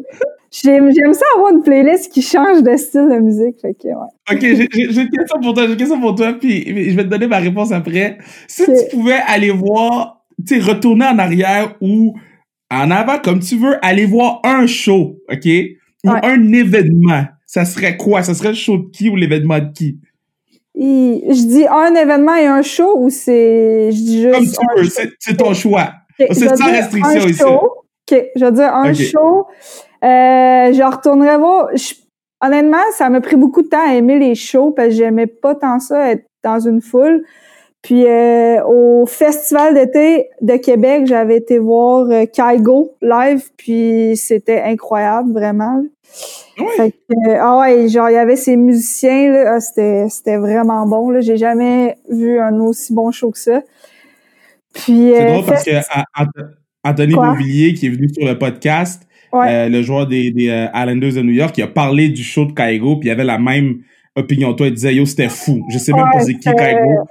j'aime, 0.51 0.91
ça 1.13 1.25
avoir 1.37 1.53
une 1.53 1.63
playlist 1.63 2.11
qui 2.13 2.23
change 2.23 2.63
de 2.63 2.77
style 2.77 3.09
de 3.11 3.19
musique, 3.19 3.61
fait 3.61 3.75
que, 3.75 3.89
ouais. 3.89 4.33
Ok, 4.33 4.41
j'ai 4.41 5.03
une 5.03 5.11
question 5.11 5.41
pour 5.43 5.55
toi, 5.55 5.65
j'ai 5.67 5.73
une 5.73 5.77
question 5.79 6.01
pour 6.01 6.15
toi, 6.15 6.33
puis 6.33 6.65
je 6.91 6.97
vais 6.97 7.05
te 7.05 7.09
donner 7.09 7.27
ma 7.27 7.39
réponse 7.39 7.73
après. 7.73 8.19
Si 8.49 8.65
tu 8.65 8.97
pouvais 8.97 9.19
aller 9.27 9.51
voir, 9.51 10.23
tu 10.47 10.55
sais, 10.61 10.61
retourner 10.67 11.07
en 11.07 11.19
arrière 11.19 11.75
ou 11.81 12.15
en 12.71 12.91
avant, 12.91 13.19
comme 13.19 13.41
tu 13.41 13.57
veux, 13.57 13.85
aller 13.85 14.07
voir 14.07 14.41
un 14.45 14.67
show, 14.67 15.19
ok? 15.31 15.47
Ou 16.05 16.11
Ouais. 16.11 16.21
un 16.23 16.53
événement, 16.55 17.25
ça 17.45 17.67
serait 17.67 17.97
quoi? 17.99 18.23
Ça 18.23 18.33
serait 18.33 18.51
le 18.51 18.55
show 18.55 18.79
de 18.79 18.89
qui 18.91 19.11
ou 19.11 19.17
l'événement 19.17 19.59
de 19.59 19.71
qui? 19.75 19.99
Je 20.75 21.47
dis 21.47 21.67
un 21.67 21.95
événement 21.95 22.35
et 22.37 22.47
un 22.47 22.63
show 22.63 22.99
ou 22.99 23.11
c'est. 23.11 23.91
Je 23.93 23.97
dis 23.97 24.23
juste. 24.23 24.57
Comme 24.57 24.77
tu 24.77 24.83
veux, 24.83 25.09
c'est 25.19 25.37
ton 25.37 25.55
choix. 25.55 25.93
c'est 26.19 26.57
sans 26.57 26.71
restriction 26.71 27.27
ici. 27.27 27.43
OK, 27.43 28.25
je 28.37 28.45
veux 28.45 28.53
dire 28.53 28.75
un 28.75 28.93
show. 28.93 29.47
Euh, 30.03 30.73
je 30.73 30.83
retournerai 30.83 31.37
voir. 31.37 31.69
honnêtement, 32.41 32.79
ça 32.97 33.11
m'a 33.11 33.21
pris 33.21 33.37
beaucoup 33.37 33.63
de 33.63 33.69
temps 33.69 33.87
à 33.87 33.95
aimer 33.95 34.19
les 34.19 34.35
shows 34.35 34.71
parce 34.71 34.89
que 34.89 34.95
j'aimais 34.95 35.27
pas 35.27 35.55
tant 35.55 35.79
ça 35.79 36.11
être 36.11 36.25
dans 36.43 36.59
une 36.59 36.81
foule. 36.81 37.25
Puis 37.83 38.07
euh, 38.07 38.63
au 38.65 39.07
festival 39.07 39.75
d'été 39.75 40.29
de 40.43 40.57
Québec, 40.57 41.07
j'avais 41.07 41.39
été 41.39 41.59
voir 41.59 42.07
euh, 42.11 42.27
Kaigo 42.27 42.97
live, 43.01 43.49
puis 43.57 44.17
c'était 44.17 44.61
incroyable 44.61 45.33
vraiment. 45.33 45.83
Oui? 46.59 46.93
ah 47.39 47.59
ouais, 47.61 47.89
genre 47.89 48.11
il 48.11 48.15
y 48.15 48.17
avait 48.17 48.37
ces 48.37 48.57
musiciens 48.57 49.31
là, 49.31 49.55
ah, 49.55 49.61
c'était 49.61 50.09
c'était 50.11 50.37
vraiment 50.37 50.87
bon 50.87 51.11
là. 51.11 51.21
J'ai 51.21 51.39
jamais 51.39 51.97
vu 52.11 52.39
un 52.39 52.61
aussi 52.61 52.93
bon 52.93 53.13
show 53.13 53.31
que 53.31 53.39
ça. 53.39 53.63
Puis 54.75 55.13
c'est 55.15 55.33
drôle 55.33 55.47
parce 55.47 55.65
que 55.65 55.71
Anthony 56.85 57.15
Beauvillier 57.15 57.75
qui 57.75 57.87
est 57.87 57.91
venu 57.91 58.09
sur 58.13 58.27
le 58.27 58.39
podcast, 58.39 59.03
le 59.33 59.83
joueur 59.83 60.07
des, 60.07 60.33
des 60.33 60.69
Islanders 60.75 61.15
de 61.15 61.23
New 61.23 61.33
York, 61.33 61.55
qui 61.55 61.63
a 61.63 61.67
parlé 61.67 62.11
du 62.11 62.23
show 62.23 62.45
de 62.45 62.53
Kaigo, 62.53 62.97
puis 62.97 63.09
il 63.09 63.13
avait 63.13 63.25
la 63.25 63.39
même 63.39 63.79
opinion. 64.17 64.53
Toi, 64.53 64.67
il 64.67 64.75
disait 64.75 64.95
yo 64.95 65.07
c'était 65.07 65.31
fou. 65.31 65.65
Je 65.73 65.79
sais 65.79 65.93
même 65.93 66.07
pas 66.13 66.21
c'est 66.21 66.35
qui 66.35 66.51
Kaigo. 66.51 67.07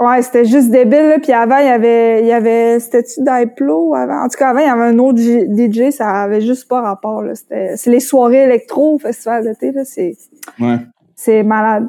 Ouais, 0.00 0.22
c'était 0.22 0.46
juste 0.46 0.70
débile. 0.70 1.08
Là. 1.08 1.18
Puis 1.18 1.32
avant, 1.32 1.58
il 1.58 1.66
y 1.66 1.68
avait, 1.68 2.22
il 2.22 2.26
y 2.26 2.32
avait, 2.32 2.80
c'était-tu 2.80 3.20
Diplo 3.20 3.94
avant? 3.94 4.24
En 4.24 4.28
tout 4.28 4.38
cas, 4.38 4.48
avant, 4.48 4.60
il 4.60 4.66
y 4.66 4.70
avait 4.70 4.84
un 4.84 4.98
autre 4.98 5.18
DJ, 5.18 5.90
ça 5.90 6.08
avait 6.22 6.40
juste 6.40 6.66
pas 6.68 6.80
rapport. 6.80 7.22
Là. 7.22 7.34
C'était, 7.34 7.76
c'est 7.76 7.90
les 7.90 8.00
soirées 8.00 8.44
électro 8.44 8.94
au 8.94 8.98
festival 8.98 9.44
d'été. 9.44 9.72
Là. 9.72 9.84
C'est, 9.84 10.16
ouais. 10.58 10.78
c'est 11.14 11.42
malade. 11.42 11.88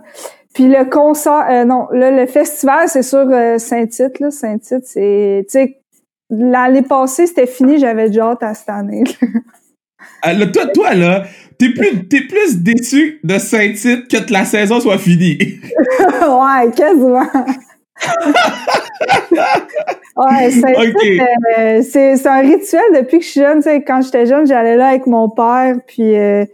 Puis 0.54 0.68
le 0.68 0.90
concert, 0.90 1.46
euh, 1.50 1.64
non, 1.64 1.88
là, 1.94 2.12
le 2.12 2.26
festival, 2.26 2.90
c'est 2.90 3.04
sur 3.04 3.30
euh, 3.32 3.58
Saint-Tite. 3.58 4.20
Là. 4.20 4.30
Saint-Tite, 4.30 4.86
c'est, 4.86 5.46
tu 5.50 5.52
sais, 5.52 5.78
l'année 6.30 6.82
passée, 6.82 7.28
c'était 7.28 7.48
fini, 7.48 7.78
j'avais 7.78 8.08
déjà 8.08 8.32
hâte 8.32 8.44
à 8.44 8.54
cette 8.54 8.70
année. 8.70 9.06
Euh, 10.26 10.46
toi, 10.52 10.66
toi, 10.68 10.96
là, 10.96 11.24
t'es 11.60 11.70
plus, 11.70 12.08
t'es 12.08 12.22
plus 12.22 12.58
déçu 12.58 13.20
de 13.24 13.38
Saint-Tite 13.38 14.08
que 14.08 14.18
que 14.18 14.34
la 14.34 14.46
saison 14.46 14.80
soit 14.80 14.98
finie. 14.98 15.38
ouais, 16.22 16.72
quasiment 16.76 17.26
ouais, 20.16 20.50
euh, 21.60 21.82
c'est 21.84 22.28
un 22.28 22.42
rituel 22.42 22.82
depuis 22.96 23.20
que 23.20 23.26
je 23.26 23.30
suis 23.30 23.42
jeune. 23.42 23.62
Quand 23.86 24.02
j'étais 24.02 24.26
jeune, 24.26 24.46
j'allais 24.48 24.76
là 24.76 24.90
avec 24.90 25.08
mon 25.08 25.30
père. 25.30 25.76
Puis, 25.88 26.16
euh, 26.16 26.46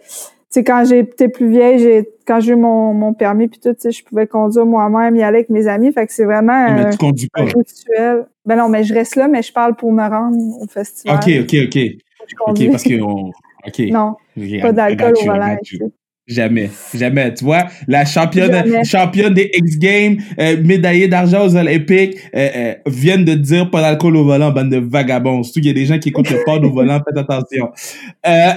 quand 0.56 0.86
j'étais 0.86 1.28
plus 1.28 1.50
vieille, 1.50 2.06
quand 2.26 2.40
j'ai 2.40 2.54
eu 2.54 2.56
mon, 2.56 2.94
mon 2.94 3.14
permis 3.14 3.48
puis 3.48 3.60
tout, 3.60 3.76
je 3.80 4.04
pouvais 4.04 4.28
conduire 4.28 4.66
moi-même, 4.66 5.16
y 5.16 5.24
aller 5.24 5.38
avec 5.38 5.50
mes 5.50 5.68
amis. 5.68 5.92
Fait 5.92 6.08
que 6.08 6.14
c'est 6.14 6.26
vraiment 6.26 6.74
mais 6.74 6.90
tu 6.90 6.98
conduis 6.98 7.30
pas. 7.30 7.42
un 7.42 7.46
rituel. 7.46 8.26
Ben 8.46 8.56
non, 8.56 8.70
mais 8.70 8.84
je 8.84 8.94
reste 8.94 9.16
là, 9.16 9.28
mais 9.28 9.42
je 9.42 9.52
parle 9.54 9.76
pour 9.76 9.92
me 9.92 10.08
rendre 10.08 10.38
au 10.62 10.68
festival. 10.68 11.18
OK, 11.18 11.30
OK, 11.42 11.56
OK. 11.66 11.78
OK, 12.48 12.72
parce 12.72 12.84
que... 12.84 13.02
On... 13.02 13.32
OK. 13.68 13.80
Non, 13.90 14.16
pas 14.62 14.72
d'alcool 14.72 15.14
au 15.22 15.26
volant. 15.26 15.58
Jamais, 16.28 16.70
jamais. 16.94 17.34
Tu 17.34 17.46
vois, 17.46 17.68
la 17.88 18.04
championne, 18.04 18.84
championne 18.84 19.34
des 19.34 19.50
X 19.54 19.78
Games, 19.78 20.18
euh, 20.38 20.62
médaillée 20.62 21.08
d'argent 21.08 21.46
aux 21.46 21.56
Olympiques, 21.56 22.18
euh, 22.36 22.50
euh, 22.54 22.74
viennent 22.86 23.24
de 23.24 23.34
dire 23.34 23.72
pas 23.72 23.80
d'alcool 23.80 24.18
au 24.18 24.26
volant, 24.26 24.52
bande 24.52 24.70
de 24.70 24.78
vagabonds. 24.78 25.44
Surtout 25.44 25.62
qu'il 25.62 25.68
y 25.68 25.72
a 25.72 25.74
des 25.74 25.86
gens 25.86 26.00
qui 26.00 26.10
écoutent 26.10 26.30
le 26.30 26.44
pod 26.44 26.66
au 26.66 26.72
volant, 26.72 27.00
faites 27.08 27.18
attention. 27.18 27.70
Euh, 28.26 28.52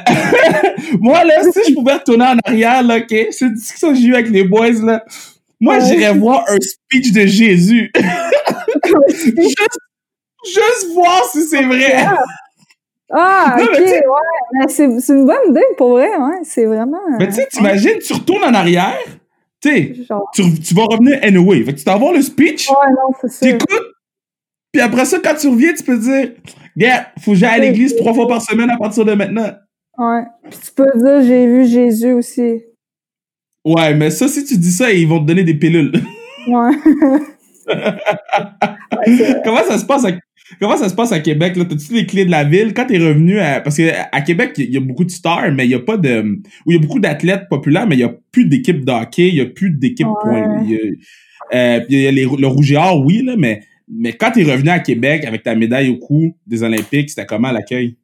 moi 1.00 1.22
là, 1.22 1.42
si 1.44 1.70
je 1.70 1.74
pouvais 1.74 1.94
retourner 1.94 2.24
en 2.24 2.36
arrière, 2.44 2.82
là, 2.82 2.96
ok, 2.96 3.28
c'est 3.30 3.44
une 3.44 3.54
discussion 3.54 3.92
que 3.92 4.00
j'ai 4.00 4.06
eu 4.06 4.14
avec 4.14 4.30
les 4.30 4.42
boys 4.42 4.84
là. 4.84 5.04
Moi, 5.60 5.78
j'irais 5.78 6.14
voir 6.14 6.44
un 6.48 6.58
speech 6.60 7.12
de 7.12 7.26
Jésus. 7.26 7.92
juste, 9.08 9.78
juste 10.44 10.86
voir 10.94 11.22
si 11.30 11.42
c'est 11.42 11.62
vrai. 11.62 12.04
Ah, 13.12 13.56
ok, 13.60 13.78
ouais. 13.78 14.68
C'est, 14.68 14.84
une 14.84 15.26
bonne 15.26 15.50
idée, 15.50 15.64
pour 15.76 15.90
vrai, 15.90 16.08
ouais. 16.16 16.38
C'est 16.44 16.64
vraiment. 16.64 17.00
Mais 17.18 17.26
tu 17.26 17.34
sais, 17.34 17.46
t'imagines, 17.50 17.98
tu 18.04 18.12
retournes 18.12 18.44
en 18.44 18.54
arrière, 18.54 18.98
tu 19.60 19.68
sais, 19.68 19.94
tu, 20.32 20.60
tu 20.60 20.74
vas 20.74 20.84
revenir 20.84 21.18
anyway. 21.22 21.62
Fait 21.64 21.72
que 21.72 21.78
tu 21.78 21.84
t'envoies 21.84 22.12
le 22.12 22.22
speech. 22.22 22.68
Ouais, 22.68 22.92
non, 22.92 23.14
c'est 23.20 23.30
ça. 23.30 23.46
T'écoutes, 23.46 23.90
puis 24.72 24.80
après 24.80 25.04
ça, 25.04 25.18
quand 25.22 25.34
tu 25.34 25.48
reviens, 25.48 25.72
tu 25.74 25.82
peux 25.82 25.98
dire, 25.98 26.32
gars, 26.76 27.08
faut 27.20 27.32
que 27.32 27.36
j'aille 27.36 27.54
à 27.54 27.58
l'église 27.58 27.96
trois 27.96 28.14
fois 28.14 28.28
par 28.28 28.40
semaine 28.40 28.70
à 28.70 28.76
partir 28.76 29.04
de 29.04 29.14
maintenant. 29.14 29.50
Ouais. 29.98 30.22
Puis 30.48 30.60
tu 30.64 30.72
peux 30.72 30.90
dire, 30.96 31.22
j'ai 31.22 31.46
vu 31.46 31.66
Jésus 31.66 32.12
aussi. 32.12 32.62
Ouais, 33.64 33.92
mais 33.94 34.10
ça, 34.10 34.28
si 34.28 34.44
tu 34.44 34.56
dis 34.56 34.72
ça, 34.72 34.90
ils 34.90 35.08
vont 35.08 35.20
te 35.20 35.26
donner 35.26 35.44
des 35.44 35.54
pilules. 35.54 35.92
Ouais. 36.46 36.70
Comment 39.44 39.64
ça 39.64 39.78
se 39.78 39.84
passe 39.84 40.04
Comment 40.58 40.76
ça 40.76 40.88
se 40.88 40.94
passe 40.94 41.12
à 41.12 41.20
Québec? 41.20 41.56
Là? 41.56 41.64
T'as-tu 41.64 41.92
les 41.92 42.06
clés 42.06 42.24
de 42.24 42.30
la 42.30 42.44
ville? 42.44 42.74
Quand 42.74 42.86
t'es 42.86 42.98
revenu 42.98 43.38
à... 43.38 43.60
Parce 43.60 43.76
qu'à 43.76 44.20
Québec, 44.22 44.54
il 44.56 44.72
y 44.72 44.76
a 44.76 44.80
beaucoup 44.80 45.04
de 45.04 45.10
stars, 45.10 45.52
mais 45.52 45.66
il 45.66 45.70
y 45.70 45.74
a 45.74 45.80
pas 45.80 45.96
de... 45.96 46.22
Ou 46.66 46.72
il 46.72 46.74
y 46.74 46.76
a 46.76 46.80
beaucoup 46.80 46.98
d'athlètes 46.98 47.48
populaires, 47.48 47.86
mais 47.86 47.96
il 47.96 48.00
y 48.00 48.04
a 48.04 48.12
plus 48.32 48.46
d'équipes 48.46 48.84
de 48.84 48.92
hockey, 48.92 49.28
il 49.28 49.36
y 49.36 49.40
a 49.40 49.46
plus 49.46 49.78
point. 50.22 50.62
Il 50.64 50.70
y 50.70 50.76
a, 50.76 50.80
euh, 51.54 51.80
y 51.88 52.06
a 52.06 52.10
les, 52.10 52.24
le 52.24 52.46
Rouge 52.46 52.72
et 52.72 52.76
Or, 52.76 53.04
oui, 53.04 53.22
là, 53.24 53.34
mais, 53.38 53.60
mais 53.88 54.12
quand 54.12 54.32
t'es 54.32 54.42
revenu 54.42 54.70
à 54.70 54.80
Québec 54.80 55.24
avec 55.24 55.42
ta 55.42 55.54
médaille 55.54 55.88
au 55.90 55.98
cou 55.98 56.34
des 56.46 56.62
Olympiques, 56.62 57.10
c'était 57.10 57.26
comment 57.26 57.50
l'accueil? 57.50 57.96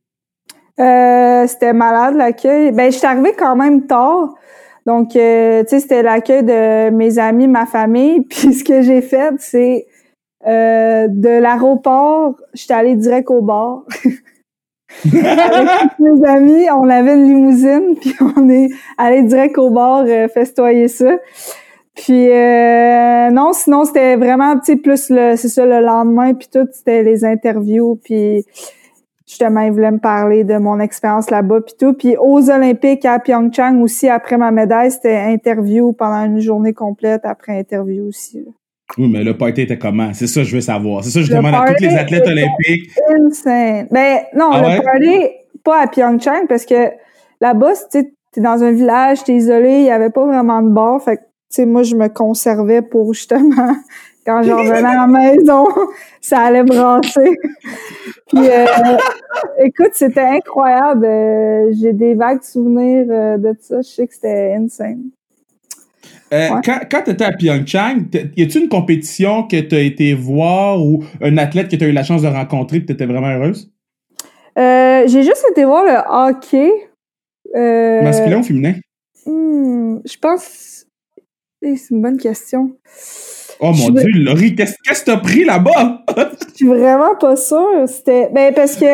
Euh, 0.78 1.46
c'était 1.46 1.72
malade 1.72 2.16
l'accueil. 2.16 2.72
Ben, 2.72 2.92
je 2.92 2.98
suis 2.98 3.06
arrivée 3.06 3.32
quand 3.36 3.56
même 3.56 3.86
tard. 3.86 4.34
Donc, 4.84 5.16
euh, 5.16 5.62
tu 5.64 5.70
sais, 5.70 5.80
c'était 5.80 6.02
l'accueil 6.02 6.44
de 6.44 6.90
mes 6.90 7.18
amis, 7.18 7.48
ma 7.48 7.66
famille. 7.66 8.20
Puis 8.30 8.54
ce 8.54 8.64
que 8.64 8.82
j'ai 8.82 9.02
fait, 9.02 9.34
c'est 9.38 9.86
euh, 10.46 11.08
de 11.08 11.40
l'aéroport, 11.40 12.36
j'étais 12.54 12.74
allée 12.74 12.96
direct 12.96 13.30
au 13.30 13.42
bar. 13.42 13.84
Avec 15.04 15.98
mes 15.98 16.28
amis, 16.28 16.70
on 16.70 16.88
avait 16.88 17.14
une 17.14 17.26
limousine, 17.26 17.96
puis 18.00 18.14
on 18.36 18.48
est 18.48 18.68
allé 18.96 19.22
direct 19.22 19.58
au 19.58 19.70
bar 19.70 20.04
euh, 20.06 20.28
festoyer 20.28 20.88
ça. 20.88 21.18
Puis 21.96 22.30
euh, 22.30 23.30
non, 23.30 23.52
sinon 23.52 23.84
c'était 23.84 24.16
vraiment 24.16 24.56
petit 24.58 24.76
plus 24.76 25.08
le 25.08 25.34
c'est 25.36 25.48
ça 25.48 25.64
le 25.64 25.80
lendemain 25.80 26.34
puis 26.34 26.48
tout, 26.52 26.68
c'était 26.70 27.02
les 27.02 27.24
interviews 27.24 27.98
puis 28.04 28.44
justement 29.26 29.62
ils 29.62 29.72
voulaient 29.72 29.92
me 29.92 29.98
parler 29.98 30.44
de 30.44 30.58
mon 30.58 30.78
expérience 30.78 31.30
là-bas 31.30 31.62
puis 31.62 31.74
tout. 31.78 31.94
Puis 31.94 32.16
aux 32.18 32.50
Olympiques 32.50 33.06
à 33.06 33.18
Pyeongchang 33.18 33.80
aussi 33.80 34.10
après 34.10 34.36
ma 34.36 34.50
médaille, 34.50 34.90
c'était 34.90 35.16
interview 35.16 35.94
pendant 35.94 36.22
une 36.26 36.40
journée 36.40 36.74
complète 36.74 37.22
après 37.24 37.58
interview 37.58 38.06
aussi. 38.08 38.46
Oui, 38.98 39.08
mais 39.08 39.24
le 39.24 39.36
party 39.36 39.62
était 39.62 39.78
comment? 39.78 40.12
C'est 40.14 40.26
ça 40.26 40.40
que 40.40 40.46
je 40.46 40.54
veux 40.54 40.60
savoir. 40.60 41.04
C'est 41.04 41.10
ça 41.10 41.20
que 41.20 41.26
je 41.26 41.32
demande 41.32 41.54
à 41.54 41.74
tous 41.74 41.82
les 41.82 41.94
athlètes 41.94 42.26
olympiques. 42.26 42.90
Insane. 43.10 43.88
Ben, 43.90 44.20
non, 44.34 44.50
ah 44.52 44.76
le 44.76 44.82
party, 44.82 45.34
pas 45.64 45.82
à 45.82 45.86
Pyeongchang, 45.88 46.46
parce 46.48 46.64
que 46.64 46.90
là-bas, 47.40 47.72
tu 47.90 47.98
es 47.98 48.40
dans 48.40 48.62
un 48.62 48.72
village, 48.72 49.24
t'es 49.24 49.34
isolé, 49.34 49.80
il 49.80 49.84
y 49.84 49.90
avait 49.90 50.10
pas 50.10 50.24
vraiment 50.24 50.62
de 50.62 50.70
bar. 50.70 51.02
Fait 51.02 51.16
que, 51.16 51.22
tu 51.22 51.28
sais, 51.50 51.66
moi, 51.66 51.82
je 51.82 51.94
me 51.94 52.08
conservais 52.08 52.82
pour 52.82 53.12
justement, 53.12 53.74
quand 54.26 54.42
j'en 54.42 54.58
revenais 54.58 54.84
à 54.84 54.94
la 54.94 55.06
maison, 55.06 55.66
ça 56.20 56.40
allait 56.40 56.64
brasser. 56.64 57.36
Puis, 58.28 58.48
euh, 58.48 58.66
écoute, 59.58 59.92
c'était 59.92 60.20
incroyable. 60.20 61.04
Euh, 61.04 61.72
j'ai 61.80 61.92
des 61.92 62.14
vagues 62.14 62.42
souvenirs 62.42 63.06
euh, 63.08 63.38
de 63.38 63.54
ça. 63.60 63.82
Je 63.82 63.88
sais 63.88 64.06
que 64.06 64.14
c'était 64.14 64.54
insane. 64.58 65.10
Euh, 66.32 66.48
quand, 66.64 66.80
quand 66.90 67.02
tu 67.04 67.10
étais 67.10 67.24
à 67.24 67.32
Pyeongchang, 67.32 68.06
y 68.12 68.42
a-t-il 68.42 68.64
une 68.64 68.68
compétition 68.68 69.44
que 69.44 69.60
tu 69.60 69.74
as 69.74 69.80
été 69.80 70.14
voir 70.14 70.82
ou 70.82 71.04
un 71.22 71.38
athlète 71.38 71.68
que 71.68 71.76
tu 71.76 71.84
as 71.84 71.88
eu 71.88 71.92
la 71.92 72.02
chance 72.02 72.22
de 72.22 72.28
rencontrer 72.28 72.78
et 72.78 72.86
tu 72.86 72.92
étais 72.92 73.06
vraiment 73.06 73.28
heureuse? 73.28 73.70
Euh, 74.58 75.06
j'ai 75.06 75.22
juste 75.22 75.44
été 75.50 75.64
voir 75.64 75.84
le 75.84 75.98
hockey. 76.08 76.70
Euh, 77.54 78.02
Masculin 78.02 78.38
ou 78.38 78.42
féminin? 78.42 78.74
Hmm, 79.24 79.98
je 80.04 80.16
pense. 80.18 80.86
Eh, 81.62 81.76
c'est 81.76 81.94
une 81.94 82.02
bonne 82.02 82.18
question. 82.18 82.76
Oh 83.60 83.72
mon 83.72 83.90
dieu, 83.90 84.10
Laurie, 84.14 84.54
qu'est-ce 84.54 84.74
que 84.74 85.04
t'as 85.04 85.16
pris 85.16 85.44
là-bas? 85.44 86.04
Je 86.50 86.56
suis 86.56 86.66
vraiment 86.66 87.14
pas 87.16 87.36
sûre. 87.36 87.84
C'était. 87.86 88.28
Ben, 88.30 88.52
parce 88.52 88.76
que 88.76 88.84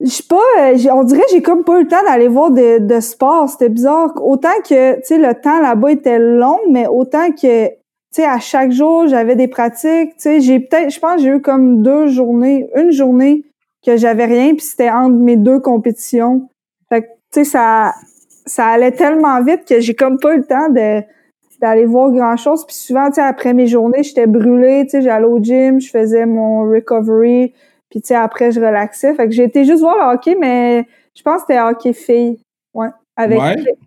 je 0.00 0.22
pas, 0.22 0.36
euh, 0.58 0.92
on 0.92 1.04
dirait 1.04 1.22
j'ai 1.30 1.42
comme 1.42 1.64
pas 1.64 1.78
eu 1.78 1.84
le 1.84 1.88
temps 1.88 2.02
d'aller 2.06 2.28
voir 2.28 2.50
de, 2.50 2.78
de 2.78 3.00
sport. 3.00 3.48
C'était 3.48 3.70
bizarre. 3.70 4.12
Autant 4.22 4.60
que, 4.62 4.96
tu 4.96 5.02
sais, 5.04 5.18
le 5.18 5.34
temps 5.34 5.60
là-bas 5.60 5.92
était 5.92 6.18
long, 6.18 6.58
mais 6.70 6.86
autant 6.86 7.30
que, 7.30 7.68
tu 7.68 7.74
sais, 8.10 8.26
à 8.26 8.38
chaque 8.38 8.72
jour, 8.72 9.06
j'avais 9.06 9.36
des 9.36 9.48
pratiques. 9.48 10.10
Tu 10.16 10.22
sais, 10.22 10.40
j'ai 10.40 10.60
peut-être, 10.60 10.90
je 10.90 11.00
pense, 11.00 11.22
j'ai 11.22 11.30
eu 11.30 11.40
comme 11.40 11.82
deux 11.82 12.08
journées, 12.08 12.68
une 12.76 12.90
journée 12.90 13.44
que 13.84 13.96
j'avais 13.96 14.26
rien, 14.26 14.54
puis 14.54 14.64
c'était 14.66 14.90
entre 14.90 15.16
mes 15.16 15.36
deux 15.36 15.60
compétitions. 15.60 16.48
Fait 16.90 17.02
que, 17.02 17.06
tu 17.32 17.40
sais, 17.40 17.44
ça, 17.44 17.94
ça 18.44 18.66
allait 18.66 18.92
tellement 18.92 19.42
vite 19.42 19.64
que 19.66 19.80
j'ai 19.80 19.94
comme 19.94 20.18
pas 20.18 20.34
eu 20.34 20.38
le 20.38 20.46
temps 20.46 20.68
de 20.68 21.02
d'aller 21.60 21.86
voir 21.86 22.10
grand 22.10 22.36
chose 22.36 22.66
puis 22.66 22.76
souvent 22.76 23.08
tu 23.08 23.14
sais 23.14 23.22
après 23.22 23.54
mes 23.54 23.66
journées 23.66 24.02
j'étais 24.02 24.26
brûlée 24.26 24.84
tu 24.84 24.90
sais 24.90 25.00
j'allais 25.00 25.24
au 25.24 25.42
gym 25.42 25.80
je 25.80 25.88
faisais 25.88 26.26
mon 26.26 26.70
recovery 26.70 27.54
puis, 27.96 28.02
tu 28.02 28.08
sais, 28.08 28.14
après, 28.14 28.50
je 28.50 28.60
relaxais. 28.60 29.14
Fait 29.14 29.26
que 29.26 29.32
j'ai 29.32 29.44
été 29.44 29.64
juste 29.64 29.80
voir 29.80 29.96
le 29.96 30.14
hockey, 30.14 30.36
mais 30.38 30.86
je 31.16 31.22
pense 31.22 31.36
que 31.36 31.46
c'était 31.48 31.60
hockey 31.60 31.94
fille. 31.94 32.38
Ouais. 32.74 32.88
Avec, 33.16 33.38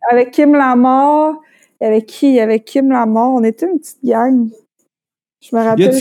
avec 0.10 0.32
Kim 0.32 0.54
Lamar, 0.54 1.36
Il 1.80 1.84
y 1.84 1.88
avait 1.88 2.02
qui? 2.02 2.40
Avait 2.40 2.60
Kim 2.60 2.90
Lamar. 2.90 3.30
On 3.30 3.44
était 3.44 3.68
une 3.68 3.78
petite 3.78 4.04
gang. 4.04 4.50
Je 5.48 5.56
me 5.56 5.62
rappelle. 5.62 5.94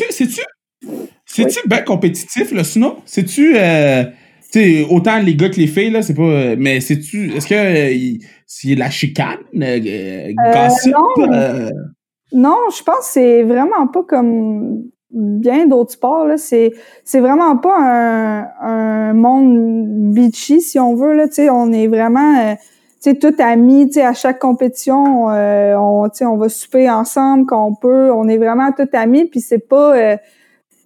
C'est-tu 1.27 1.69
bien 1.69 1.83
compétitif, 1.83 2.51
là, 2.53 2.65
sinon? 2.65 2.97
C'est-tu... 3.05 3.59
Euh, 3.59 4.05
tu 4.51 4.59
sais, 4.59 4.87
autant 4.89 5.19
les 5.19 5.35
gars 5.35 5.51
que 5.51 5.57
les 5.57 5.67
filles, 5.67 5.91
là, 5.91 6.01
c'est 6.01 6.15
pas... 6.15 6.57
Mais 6.57 6.81
c'est-tu... 6.81 7.35
Est-ce 7.35 7.47
que 7.47 7.55
euh, 7.55 8.19
c'est 8.47 8.75
la 8.75 8.89
chicane? 8.89 9.41
Euh, 9.55 10.33
gossip? 10.33 10.95
non. 10.95 11.71
non, 12.33 12.57
je 12.75 12.83
pense 12.83 13.01
que 13.01 13.05
c'est 13.05 13.43
vraiment 13.43 13.87
pas 13.87 14.03
comme 14.05 14.85
bien 15.11 15.67
d'autres 15.67 15.93
sports. 15.93 16.27
Là. 16.27 16.37
C'est, 16.37 16.73
c'est 17.05 17.21
vraiment 17.21 17.57
pas 17.57 17.77
un, 17.79 18.49
un 18.61 19.13
monde 19.15 20.13
beachy, 20.13 20.61
si 20.61 20.79
on 20.79 20.95
veut. 20.95 21.15
Là. 21.15 21.27
sais 21.31 21.51
on 21.51 21.73
est 21.73 21.87
vraiment 21.87 22.39
euh, 22.39 22.55
sais 23.01 23.15
tout 23.15 23.35
amis. 23.39 23.91
À 23.99 24.13
chaque 24.13 24.39
compétition, 24.39 25.31
euh, 25.31 25.75
on, 25.77 26.09
on 26.21 26.37
va 26.37 26.49
souper 26.49 26.91
ensemble 26.91 27.47
quand 27.47 27.67
on 27.67 27.75
peut. 27.75 28.11
On 28.13 28.29
est 28.29 28.39
vraiment 28.39 28.71
tout 28.73 28.89
amis. 28.93 29.25
Puis 29.27 29.41
c'est 29.41 29.67
pas... 29.67 29.97
Euh, 29.97 30.17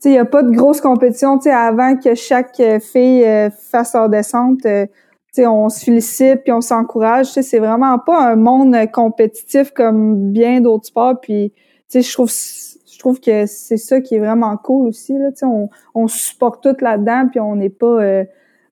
il 0.05 0.11
n'y 0.11 0.19
a 0.19 0.25
pas 0.25 0.43
de 0.43 0.51
grosse 0.51 0.81
compétition 0.81 1.39
avant 1.47 1.97
que 1.97 2.17
chaque 2.17 2.59
euh, 2.59 2.81
fille 2.81 3.25
fasse 3.71 3.95
leur 3.95 4.09
descente. 4.09 4.59
sais 4.63 5.47
on 5.47 5.69
se 5.69 5.85
félicite 5.85 6.43
puis 6.43 6.53
on 6.53 6.61
s'encourage. 6.61 7.27
C'est 7.27 7.61
vraiment 7.61 8.01
pas 8.01 8.33
un 8.33 8.35
monde 8.35 8.77
compétitif 8.93 9.71
comme 9.71 10.33
bien 10.33 10.61
d'autres 10.61 10.87
sports. 10.87 11.21
Puis 11.21 11.53
je 11.95 12.13
trouve 12.13 12.31
trouve 13.03 13.21
que 13.21 13.47
c'est 13.47 13.77
ça 13.77 14.01
qui 14.01 14.15
est 14.15 14.19
vraiment 14.21 14.57
cool 14.57 14.87
aussi. 14.87 15.13
Là, 15.13 15.31
on, 15.43 15.69
on 15.95 16.07
supporte 16.07 16.63
tout 16.63 16.77
là-dedans, 16.85 17.29
puis 17.29 17.41
on 17.41 17.57
n'est 17.57 17.69
pas 17.69 18.01
euh, 18.03 18.25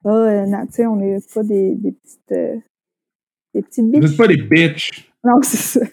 ah, 0.05 0.09
euh, 0.09 0.47
on 0.87 0.97
n'est 0.97 1.19
pas 1.35 1.43
des, 1.43 1.75
des 1.75 1.93
petites 1.93 2.33
euh, 2.33 2.55
des 3.55 3.63
petites 3.63 3.91
bitches. 3.91 4.11
Vous 4.11 4.17
pas 4.17 4.29
des 4.29 4.37
bitches. 4.37 5.13
Non, 5.25 5.35
c'est 5.43 5.81
ça. 5.81 5.87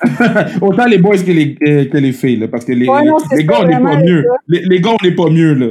Autant 0.62 0.86
les 0.86 0.98
boys 0.98 1.18
que 1.18 1.32
les, 1.32 1.54
que 1.54 1.96
les 1.96 2.12
filles, 2.12 2.36
là, 2.36 2.48
parce 2.48 2.64
que 2.64 2.72
les, 2.72 2.80
les, 2.80 2.86
gars, 3.44 3.60
on 3.62 3.66
n'est 3.66 3.80
pas 3.80 3.96
mieux. 3.96 4.24
Les, 4.46 4.60
les, 4.60 4.80
gars, 4.80 4.90
on 5.00 5.04
n'est 5.04 5.14
pas 5.14 5.30
mieux, 5.30 5.54
là. 5.54 5.70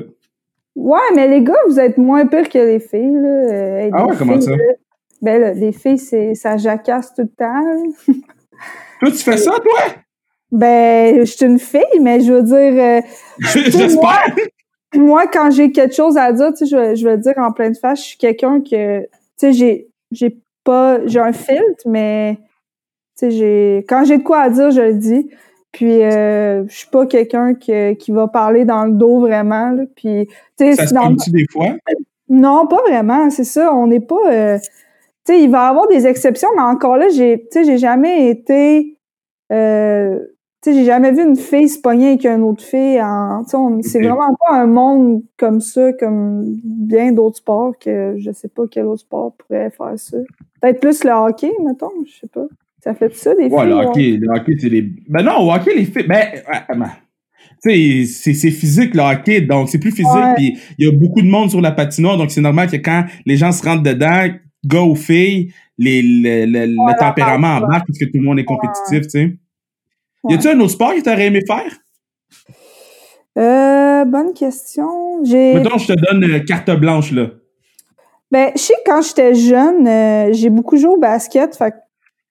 Ouais, 0.75 1.15
mais 1.15 1.27
les 1.27 1.43
gars, 1.43 1.53
vous 1.67 1.79
êtes 1.79 1.97
moins 1.97 2.25
pires 2.25 2.49
que 2.49 2.57
les 2.57 2.79
filles, 2.79 3.13
là. 3.13 3.89
ah 3.93 4.07
ouais, 4.07 4.15
comment 4.17 4.41
ça? 4.41 4.51
ben 5.21 5.39
là, 5.39 5.53
les 5.53 5.71
filles, 5.71 5.99
c'est, 5.99 6.35
ça 6.35 6.57
jacasse 6.57 7.13
tout 7.13 7.21
le 7.21 7.29
temps. 7.29 8.13
toi, 8.99 9.11
tu 9.11 9.17
fais 9.17 9.37
ça, 9.37 9.51
toi? 9.51 9.95
Ben, 10.51 11.19
je 11.19 11.25
suis 11.25 11.45
une 11.45 11.59
fille, 11.59 11.99
mais 12.01 12.21
je 12.21 12.33
veux 12.33 12.43
dire. 12.43 12.55
Euh, 12.57 13.01
J'espère. 13.39 14.35
Moi, 14.93 15.27
quand 15.27 15.51
j'ai 15.51 15.71
quelque 15.71 15.93
chose 15.93 16.17
à 16.17 16.31
dire, 16.31 16.53
tu 16.53 16.59
sais, 16.59 16.65
je, 16.65 16.77
vais, 16.77 16.95
je 16.95 17.07
vais 17.07 17.17
dire 17.17 17.33
en 17.37 17.51
pleine 17.51 17.75
face, 17.75 17.99
je 17.99 18.05
suis 18.05 18.17
quelqu'un 18.17 18.61
que, 18.61 19.01
tu 19.01 19.07
sais, 19.37 19.53
j'ai, 19.53 19.87
j'ai 20.11 20.37
pas, 20.63 21.05
j'ai 21.05 21.19
un 21.19 21.33
filtre, 21.33 21.83
mais, 21.85 22.37
tu 23.17 23.29
sais, 23.29 23.31
j'ai, 23.31 23.85
quand 23.89 24.05
j'ai 24.05 24.17
de 24.19 24.23
quoi 24.23 24.39
à 24.41 24.49
dire, 24.49 24.71
je 24.71 24.81
le 24.81 24.93
dis. 24.93 25.29
Puis, 25.73 26.03
euh, 26.03 26.65
je 26.69 26.73
suis 26.73 26.87
pas 26.87 27.05
quelqu'un 27.05 27.53
qui, 27.53 27.97
qui 27.97 28.11
va 28.11 28.29
parler 28.29 28.63
dans 28.63 28.85
le 28.85 28.93
dos 28.93 29.19
vraiment. 29.19 29.71
Là. 29.71 29.83
Puis, 29.93 30.27
tu 30.57 30.73
sais, 30.73 30.75
ça 30.75 30.87
se 30.87 31.29
des 31.31 31.45
fois? 31.51 31.75
Non, 32.29 32.65
pas 32.65 32.81
vraiment. 32.87 33.29
C'est 33.29 33.43
ça. 33.43 33.73
On 33.73 33.87
n'est 33.87 33.99
pas. 33.99 34.31
Euh, 34.31 34.57
tu 34.57 35.33
sais, 35.33 35.41
il 35.41 35.49
va 35.49 35.65
y 35.65 35.69
avoir 35.69 35.87
des 35.89 36.07
exceptions, 36.07 36.47
mais 36.55 36.61
encore 36.61 36.95
là, 36.95 37.09
j'ai, 37.09 37.41
tu 37.41 37.47
sais, 37.51 37.63
j'ai 37.65 37.77
jamais 37.77 38.29
été. 38.29 38.97
Euh, 39.51 40.19
sais, 40.65 40.73
j'ai 40.73 40.85
jamais 40.85 41.11
vu 41.11 41.21
une 41.21 41.35
fille 41.35 41.69
se 41.69 41.79
pogner 41.79 42.09
avec 42.09 42.25
une 42.25 42.41
autre 42.41 42.63
fille. 42.63 43.01
En, 43.01 43.43
c'est 43.81 43.99
vraiment 43.99 44.35
pas 44.39 44.55
un 44.55 44.65
monde 44.65 45.23
comme 45.37 45.61
ça, 45.61 45.93
comme 45.93 46.59
bien 46.63 47.11
d'autres 47.11 47.37
sports 47.37 47.77
que 47.79 48.15
je 48.17 48.31
sais 48.31 48.47
pas 48.47 48.63
quel 48.69 48.85
autre 48.85 49.01
sport 49.01 49.33
pourrait 49.37 49.69
faire 49.69 49.93
ça. 49.97 50.17
Peut-être 50.61 50.79
plus 50.79 51.03
le 51.03 51.11
hockey, 51.11 51.51
mettons, 51.65 51.91
je 52.05 52.19
sais 52.21 52.29
pas. 52.33 52.45
Ça 52.83 52.93
fait 52.93 53.13
ça 53.15 53.33
des 53.35 53.47
ouais, 53.47 53.65
Le 53.65 53.73
hockey, 53.73 54.17
le 54.19 54.29
hockey, 54.29 54.53
c'est 54.59 54.69
les. 54.69 54.83
Ben 55.07 55.23
non, 55.23 55.51
hockey, 55.51 55.75
les 55.75 55.85
filles. 55.85 56.07
Ben, 56.07 56.25
ben 56.69 56.91
tu 57.63 58.05
sais, 58.05 58.33
c'est 58.33 58.51
physique 58.51 58.93
le 58.93 59.01
hockey, 59.01 59.41
donc 59.41 59.69
c'est 59.69 59.79
plus 59.79 59.91
physique. 59.91 60.35
Puis 60.35 60.57
il 60.77 60.85
y 60.85 60.87
a 60.87 60.91
beaucoup 60.91 61.21
de 61.21 61.27
monde 61.27 61.49
sur 61.49 61.61
la 61.61 61.71
patinoire, 61.71 62.17
donc 62.17 62.31
c'est 62.31 62.41
normal 62.41 62.69
que 62.69 62.77
quand 62.77 63.05
les 63.25 63.37
gens 63.37 63.51
se 63.51 63.63
rentrent 63.63 63.83
dedans, 63.83 64.27
gars 64.65 64.81
ou 64.81 64.95
filles, 64.95 65.51
les, 65.77 66.01
le, 66.01 66.45
le, 66.45 66.65
le 66.67 66.99
tempérament 66.99 67.57
embarque 67.57 67.87
parce 67.87 67.99
que 67.99 68.05
tout 68.05 68.17
le 68.17 68.23
monde 68.23 68.39
est 68.39 68.45
compétitif, 68.45 69.03
tu 69.03 69.09
sais. 69.09 69.37
Y 70.29 70.33
a-tu 70.35 70.47
un 70.49 70.59
autre 70.59 70.71
sport 70.71 70.93
que 70.93 71.01
t'aurais 71.01 71.27
aimé 71.27 71.41
faire? 71.45 71.71
Euh, 73.37 74.05
bonne 74.05 74.33
question. 74.33 75.23
J'ai. 75.23 75.55
Mettons, 75.55 75.77
je 75.77 75.93
te 75.93 75.93
donne 75.93 76.23
euh, 76.23 76.39
carte 76.39 76.71
blanche, 76.71 77.11
là. 77.11 77.27
Ben, 78.31 78.51
je 78.55 78.61
sais, 78.61 78.73
quand 78.85 79.01
j'étais 79.01 79.35
jeune, 79.35 79.87
euh, 79.87 80.33
j'ai 80.33 80.49
beaucoup 80.49 80.77
joué 80.77 80.89
au 80.89 80.97
basket. 80.97 81.55
Fait 81.55 81.73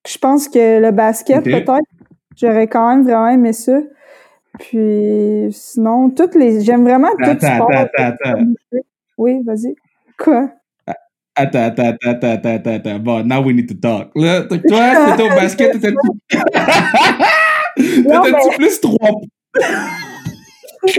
je 0.07 0.19
pense 0.19 0.49
que 0.49 0.81
le 0.81 0.91
basket, 0.91 1.45
peut-être, 1.45 1.79
j'aurais 2.37 2.67
quand 2.67 2.89
même 2.89 3.05
vraiment 3.05 3.29
aimé 3.29 3.53
ça. 3.53 3.79
Puis, 4.59 5.49
sinon, 5.51 6.11
toutes 6.11 6.35
les. 6.35 6.63
J'aime 6.63 6.85
vraiment 6.85 7.11
tout 7.11 7.31
Attends, 7.31 7.69
attends, 7.69 7.89
attends. 7.97 8.45
Oui, 9.17 9.41
vas-y. 9.45 9.75
Quoi? 10.19 10.51
Attends, 11.37 11.65
attends, 11.65 11.97
attends, 12.03 12.39
attends, 12.45 12.71
attends. 12.71 12.99
Bon, 13.01 13.25
now 13.25 13.43
we 13.43 13.55
need 13.55 13.69
to 13.69 13.75
talk. 13.75 14.11
Là, 14.15 14.43
toi, 14.43 14.59
t'étais 14.59 15.23
au 15.23 15.29
basket, 15.35 15.73
t'étais. 15.73 15.95
Peut-être 18.03 18.57
plus 18.57 18.81
trois. 18.81 19.11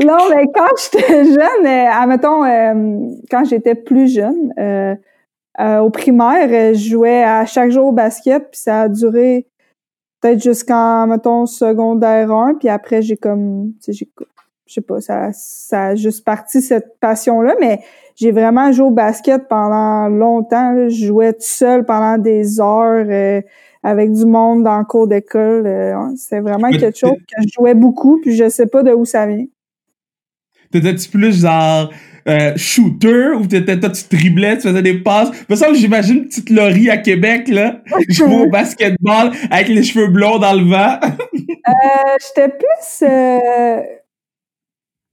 non, 0.06 0.18
mais 0.30 0.46
quand 0.54 0.68
j'étais 0.78 1.26
jeune, 1.26 1.66
euh, 1.66 1.90
admettons, 1.92 2.44
euh, 2.44 3.10
quand 3.30 3.44
j'étais 3.46 3.76
plus 3.76 4.14
jeune, 4.14 4.54
euh, 4.58 5.80
au 5.80 5.90
primaire, 5.90 6.74
je 6.74 6.90
jouais 6.90 7.24
à 7.24 7.46
chaque 7.46 7.72
jour 7.72 7.88
au 7.88 7.92
basket, 7.92 8.52
puis 8.52 8.60
ça 8.60 8.82
a 8.82 8.90
duré 8.90 9.48
peut-être 10.22 10.42
jusqu'en, 10.42 11.08
mettons, 11.08 11.46
secondaire 11.46 12.32
1, 12.32 12.56
puis 12.56 12.70
après, 12.70 13.02
j'ai 13.02 13.16
comme, 13.16 13.74
j'ai, 13.88 14.10
je 14.66 14.74
sais 14.74 14.82
pas, 14.82 15.00
ça, 15.00 15.30
ça 15.34 15.86
a 15.88 15.96
juste 15.96 16.26
parti 16.26 16.62
cette 16.62 17.00
passion-là, 17.00 17.56
mais 17.60 17.80
j'ai 18.16 18.32
vraiment 18.32 18.72
joué 18.72 18.88
au 18.88 18.92
basket 18.92 19.48
pendant 19.48 20.08
longtemps. 20.08 20.90
Je 20.90 21.06
jouais 21.08 21.34
tout 21.34 21.40
seul 21.42 21.86
pendant 21.86 22.18
des 22.18 22.60
heures 22.60 23.44
avec 23.86 24.12
du 24.12 24.26
monde 24.26 24.64
dans 24.64 24.80
le 24.80 24.84
cours 24.84 25.08
d'école. 25.08 25.68
Euh, 25.68 25.94
c'est 26.18 26.40
vraiment 26.40 26.72
quelque 26.72 26.98
chose 26.98 27.12
que 27.14 27.44
je 27.44 27.50
jouais 27.54 27.76
beaucoup, 27.76 28.20
puis 28.20 28.36
je 28.36 28.50
sais 28.50 28.66
pas 28.66 28.82
de 28.82 28.92
où 28.92 29.06
ça 29.06 29.28
vient. 29.28 29.46
T'étais-tu 30.72 31.08
plus 31.10 31.42
genre 31.42 31.92
euh, 32.28 32.54
shooter 32.56 33.34
ou 33.40 33.46
t'étais 33.46 33.80
toi 33.80 33.92
tu 33.92 34.04
driblais, 34.10 34.58
tu 34.58 34.68
faisais 34.68 34.82
des 34.82 34.98
passes? 35.04 35.30
Me 35.48 35.56
semble 35.56 35.76
j'imagine 35.76 36.18
une 36.18 36.26
petite 36.26 36.50
Laurie 36.50 36.90
à 36.90 36.98
Québec, 36.98 37.48
là. 37.48 37.82
Je 38.10 38.16
joue 38.16 38.46
au 38.46 38.50
basketball 38.50 39.32
avec 39.52 39.68
les 39.68 39.84
cheveux 39.84 40.08
blonds 40.08 40.40
dans 40.40 40.54
le 40.54 40.68
vent. 40.68 40.98
euh, 41.04 42.16
j'étais 42.20 42.50
plus 42.50 43.08
euh... 43.08 43.82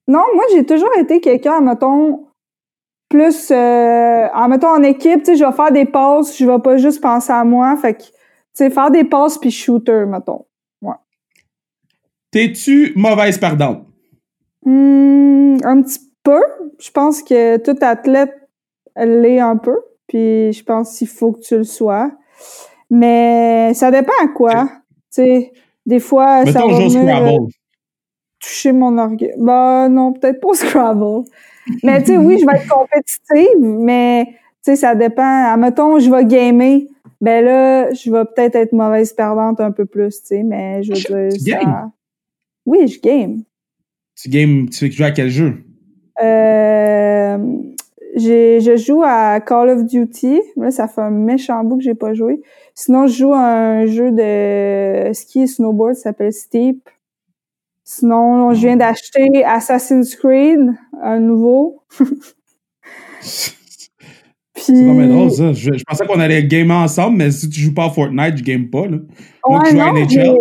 Non, 0.09 0.25
moi 0.35 0.45
j'ai 0.55 0.65
toujours 0.65 0.91
été 0.99 1.21
quelqu'un, 1.21 1.61
mettons, 1.61 2.25
plus 3.11 3.51
euh, 3.51 4.29
en 4.33 4.49
mettons 4.49 4.71
en 4.71 4.83
équipe, 4.83 5.25
tu 5.25 5.33
sais, 5.33 5.37
je 5.37 5.45
vais 5.45 5.53
faire 5.53 5.73
des 5.73 5.85
passes, 5.85 6.39
je 6.39 6.47
vais 6.47 6.59
pas 6.59 6.79
juste 6.79 7.03
penser 7.03 7.33
à 7.33 7.45
moi. 7.45 7.77
Fait 7.77 7.93
que 7.93 8.05
sais, 8.55 8.71
faire 8.71 8.91
des 8.91 9.05
passes 9.05 9.39
puis 9.39 9.51
shooter, 9.51 10.05
mettons. 10.07 10.47
Ouais. 10.81 10.95
T'es-tu 12.31 12.93
mauvaise 12.97 13.39
perdante? 13.39 13.87
Mmh, 14.65 15.59
un 15.65 15.83
petit 15.83 16.01
peu. 16.23 16.43
Je 16.79 16.91
pense 16.91 17.23
que 17.23 17.57
tout 17.59 17.77
athlète 17.81 18.35
l'est 18.97 19.41
un 19.41 19.57
peu. 19.57 19.79
Puis 20.07 20.53
je 20.53 20.63
pense 20.63 20.99
qu'il 20.99 21.09
faut 21.09 21.33
que 21.33 21.41
tu 21.41 21.57
le 21.57 21.65
sois. 21.65 22.11
Mais 22.91 23.73
ça 23.75 23.91
dépend 23.91 24.13
à 24.23 24.29
quoi. 24.29 24.69
Tu 25.15 25.23
sais, 25.23 25.53
des 25.87 26.01
fois, 26.01 26.45
ça 26.45 26.67
va 26.67 26.67
venir, 26.67 27.27
euh, 27.27 27.39
toucher 28.39 28.73
mon 28.73 28.99
orgueil. 28.99 29.35
Bah 29.39 29.89
non, 29.89 30.13
peut-être 30.13 30.41
pas 30.41 30.49
au 30.49 30.55
Scrabble. 30.55 31.25
mais 31.83 32.01
tu 32.01 32.09
sais, 32.09 32.17
oui, 32.19 32.39
je 32.39 32.47
vais 32.47 32.57
être 32.57 32.69
compétitive, 32.69 33.59
mais 33.61 34.27
tu 34.27 34.37
sais, 34.63 34.77
ça 34.77 34.95
dépend. 34.95 35.53
Admettons, 35.53 35.99
je 35.99 36.11
vais 36.11 36.25
gamer 36.25 36.83
ben 37.23 37.45
là, 37.45 37.93
je 37.93 38.11
vais 38.11 38.25
peut-être 38.25 38.57
être 38.57 38.73
mauvaise 38.73 39.13
perdante 39.13 39.61
un 39.61 39.71
peu 39.71 39.87
plus, 39.87 40.21
tu 40.21 40.27
sais, 40.27 40.43
mais 40.43 40.83
je 40.83 40.93
veux 41.13 41.29
dire. 41.29 41.63
Ça... 41.63 41.93
Oui, 42.67 42.89
je 42.89 43.01
game. 43.01 43.45
Tu 44.21 44.29
game, 44.29 44.69
tu 44.69 44.91
joues 44.91 45.05
à 45.05 45.13
quel 45.13 45.31
jeu? 45.31 45.63
Euh, 46.21 47.39
je 48.17 48.77
joue 48.77 49.03
à 49.05 49.41
Call 49.41 49.69
of 49.71 49.85
Duty. 49.85 50.41
Là, 50.57 50.73
ça 50.73 50.89
fait 50.89 51.01
un 51.01 51.11
méchant 51.11 51.63
bout 51.63 51.79
que 51.79 51.85
j'ai 51.85 51.95
pas 51.95 52.13
joué. 52.13 52.43
Sinon, 52.75 53.07
je 53.07 53.17
joue 53.17 53.33
à 53.33 53.39
un 53.39 53.87
jeu 53.87 54.11
de 54.11 55.13
ski 55.13 55.43
et 55.43 55.47
snowboard 55.47 55.95
qui 55.95 56.01
s'appelle 56.01 56.33
Steep. 56.33 56.91
Sinon, 57.85 58.53
je 58.53 58.67
viens 58.67 58.77
d'acheter 58.77 59.45
Assassin's 59.45 60.17
Creed, 60.17 60.73
un 61.01 61.21
nouveau. 61.21 61.83
C'est 64.63 64.85
vraiment 64.85 65.07
drôle, 65.07 65.31
ça. 65.31 65.53
Je, 65.53 65.71
pensais 65.87 66.07
qu'on 66.07 66.21
allait 66.21 66.45
gamer 66.45 66.77
ensemble, 66.77 67.19
mais 67.19 67.31
si 67.31 67.49
tu 67.49 67.61
joues 67.61 67.75
pas 67.75 67.87
à 67.87 67.91
Fortnite, 67.91 68.39
je 68.39 68.43
game 68.43 68.69
pas, 68.69 68.87
là. 68.87 68.99
Moi, 69.49 69.63
ouais, 69.63 69.73
non, 69.73 69.93
NHL. 69.95 70.39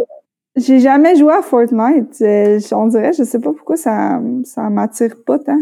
J'ai 0.57 0.79
jamais 0.79 1.15
joué 1.15 1.33
à 1.33 1.41
Fortnite. 1.41 2.23
On 2.71 2.87
dirait, 2.87 3.13
je 3.17 3.23
sais 3.23 3.39
pas 3.39 3.51
pourquoi 3.53 3.77
ça, 3.77 4.21
ça 4.43 4.69
m'attire 4.69 5.15
pas 5.25 5.39
tant. 5.39 5.61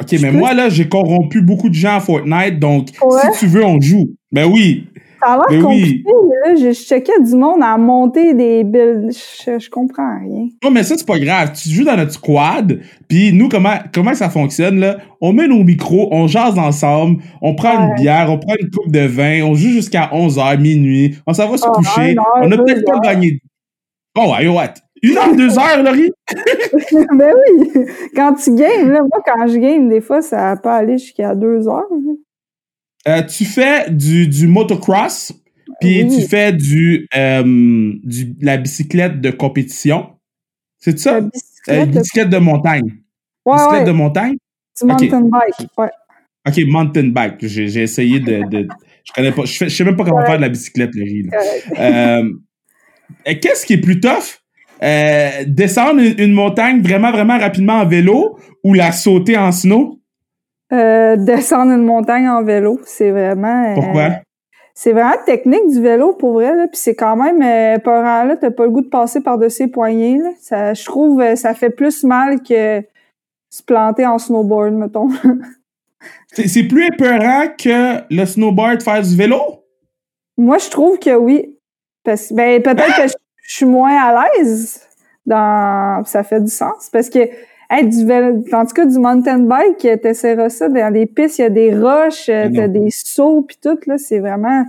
OK, 0.00 0.16
mais 0.20 0.32
moi, 0.32 0.54
là, 0.54 0.68
j'ai 0.68 0.88
corrompu 0.88 1.42
beaucoup 1.42 1.68
de 1.68 1.74
gens 1.74 1.96
à 1.96 2.00
Fortnite, 2.00 2.58
donc 2.58 2.88
si 2.88 3.38
tu 3.38 3.46
veux, 3.46 3.64
on 3.64 3.80
joue. 3.80 4.14
Ben 4.32 4.50
oui. 4.50 4.88
Ça 5.24 5.32
a 5.32 5.36
l'air 5.36 5.46
Mais 5.50 5.56
oui. 5.56 5.62
compliqué, 5.62 6.04
mais 6.28 6.48
là, 6.50 6.54
je, 6.56 6.72
je 6.72 6.84
checkais 6.84 7.20
du 7.20 7.34
monde 7.36 7.62
à 7.62 7.76
monter 7.78 8.34
des 8.34 8.64
builds. 8.64 9.10
Je, 9.12 9.58
je 9.58 9.70
comprends 9.70 10.18
rien. 10.20 10.48
Non, 10.64 10.70
mais 10.70 10.82
ça, 10.82 10.94
c'est 10.96 11.06
pas 11.06 11.18
grave. 11.18 11.52
Tu 11.52 11.68
joues 11.68 11.84
dans 11.84 11.96
notre 11.96 12.12
squad, 12.12 12.80
puis 13.08 13.32
nous, 13.32 13.48
comment, 13.48 13.74
comment 13.94 14.14
ça 14.14 14.28
fonctionne, 14.30 14.80
là? 14.80 14.96
On 15.20 15.32
met 15.32 15.46
nos 15.46 15.62
micros, 15.62 16.08
on 16.10 16.26
jase 16.26 16.58
ensemble, 16.58 17.22
on 17.40 17.54
prend 17.54 17.78
une 17.88 17.94
bière, 17.94 18.26
on 18.30 18.38
prend 18.38 18.54
une 18.60 18.70
coupe 18.70 18.90
de 18.90 19.06
vin, 19.06 19.42
on 19.44 19.54
joue 19.54 19.68
jusqu'à 19.68 20.10
11h, 20.12 20.58
minuit, 20.60 21.16
on 21.26 21.32
s'en 21.34 21.48
va 21.48 21.56
se 21.56 21.64
Ah, 21.66 21.72
coucher. 21.74 22.16
heure, 22.18 22.24
on 22.42 22.50
a 22.50 22.56
peut-être 22.56 22.84
pas 22.84 22.98
gagné. 22.98 23.38
Oh, 24.18 24.32
ouais, 24.32 24.48
what? 24.48 24.74
Une 25.02 25.16
heure, 25.16 25.34
deux 25.34 25.58
heures, 25.58 25.82
Laurie? 25.84 26.10
ben 27.16 27.32
oui, 27.34 27.84
quand 28.14 28.34
tu 28.34 28.54
games, 28.54 28.90
là, 28.90 29.00
moi, 29.00 29.20
quand 29.24 29.46
je 29.46 29.58
game, 29.58 29.88
des 29.88 30.00
fois, 30.00 30.22
ça 30.22 30.56
peut 30.62 30.68
aller 30.68 30.98
jusqu'à 30.98 31.34
deux 31.34 31.68
heures. 31.68 31.86
Euh, 33.08 33.22
tu 33.22 33.44
fais 33.44 33.90
du, 33.90 34.28
du 34.28 34.46
motocross, 34.46 35.32
puis 35.80 36.04
Oui. 36.04 36.16
tu 36.20 36.28
fais 36.28 36.52
du, 36.52 37.06
euh, 37.16 37.42
du, 38.04 38.34
la 38.40 38.56
bicyclette 38.56 39.20
de 39.20 39.30
compétition. 39.30 40.10
C'est 40.78 40.98
ça? 40.98 41.20
La 41.66 41.82
Euh, 41.82 41.86
bicyclette, 41.86 42.30
de 42.30 42.38
montagne. 42.38 42.82
ouais, 43.44 43.54
bicyclette 43.54 43.80
ouais, 43.80 43.84
de 43.86 43.92
montagne? 43.92 44.36
du 44.80 44.86
mountain 44.86 45.20
bike. 45.22 45.68
Ouais. 45.78 45.90
Ok, 46.48 46.60
mountain 46.66 47.08
bike. 47.08 47.46
J'ai 47.46 47.68
j'ai 47.68 47.82
essayé 47.82 48.18
de, 48.20 48.48
de- 48.48 48.68
Je 49.04 49.12
connais 49.12 49.32
pas. 49.32 49.44
Je, 49.44 49.56
fais- 49.58 49.68
je 49.68 49.76
sais 49.76 49.84
même 49.84 49.96
pas 49.96 50.04
comment 50.04 50.18
Ouais. 50.18 50.26
faire 50.26 50.36
de 50.36 50.42
la 50.42 50.48
bicyclette, 50.48 50.90
correct. 50.92 51.78
Euh, 51.78 52.28
Qu'est-ce 53.40 53.66
qui 53.66 53.74
est 53.74 53.80
plus 53.80 54.00
tough? 54.00 54.38
Euh, 54.82 55.30
descendre 55.46 56.00
une, 56.00 56.18
une 56.18 56.32
montagne 56.32 56.82
vraiment, 56.82 57.12
vraiment 57.12 57.38
rapidement 57.38 57.74
en 57.74 57.86
vélo 57.86 58.38
ou 58.64 58.74
la 58.74 58.90
sauter 58.90 59.36
en 59.36 59.52
snow? 59.52 60.00
Euh, 60.72 61.16
descendre 61.16 61.72
une 61.72 61.84
montagne 61.84 62.28
en 62.28 62.42
vélo, 62.42 62.80
c'est 62.84 63.10
vraiment. 63.10 63.64
euh, 63.70 63.74
Pourquoi? 63.74 64.08
c'est 64.74 64.92
vraiment 64.92 65.14
technique 65.26 65.68
du 65.68 65.82
vélo 65.82 66.14
pour 66.14 66.32
vrai 66.32 66.54
là, 66.56 66.66
puis 66.66 66.78
c'est 66.78 66.94
quand 66.94 67.14
même 67.16 67.42
euh, 67.42 67.78
peurant 67.78 68.24
là. 68.24 68.36
T'as 68.36 68.50
pas 68.50 68.64
le 68.64 68.70
goût 68.70 68.80
de 68.80 68.88
passer 68.88 69.20
par-dessus 69.20 69.64
les 69.64 69.68
poignets 69.68 70.16
là. 70.16 70.30
Ça, 70.40 70.72
je 70.72 70.84
trouve, 70.84 71.20
euh, 71.20 71.36
ça 71.36 71.52
fait 71.52 71.68
plus 71.70 72.04
mal 72.04 72.42
que 72.42 72.82
se 73.50 73.62
planter 73.62 74.06
en 74.06 74.18
snowboard, 74.18 74.72
mettons. 74.72 75.10
C'est 76.32 76.62
plus 76.64 76.86
épeurant 76.86 77.48
que 77.58 78.00
le 78.10 78.24
snowboard 78.24 78.82
faire 78.82 79.02
du 79.02 79.14
vélo? 79.14 79.62
Moi, 80.38 80.56
je 80.56 80.70
trouve 80.70 80.98
que 80.98 81.14
oui, 81.14 81.54
parce 82.02 82.32
ben 82.32 82.62
peut-être 82.62 82.96
que 82.96 83.08
je, 83.08 83.14
je 83.44 83.54
suis 83.56 83.66
moins 83.66 83.94
à 83.94 84.26
l'aise 84.34 84.80
dans. 85.26 86.02
Ça 86.06 86.24
fait 86.24 86.40
du 86.40 86.50
sens 86.50 86.88
parce 86.90 87.10
que 87.10 87.18
hey, 87.72 87.88
du 87.88 88.04
vélo, 88.04 88.44
en 88.52 88.66
tout 88.66 88.74
cas 88.74 88.86
du 88.86 88.98
mountain 88.98 89.40
bike, 89.40 90.00
t'essaieras 90.00 90.50
ça 90.50 90.68
dans 90.68 90.92
des 90.92 91.06
pistes, 91.06 91.38
il 91.38 91.42
y 91.42 91.44
a 91.44 91.50
des 91.50 91.74
roches, 91.74 92.26
t'as 92.26 92.68
des 92.68 92.88
sauts 92.90 93.42
puis 93.42 93.56
tout 93.62 93.78
là, 93.86 93.98
c'est 93.98 94.20
vraiment. 94.20 94.64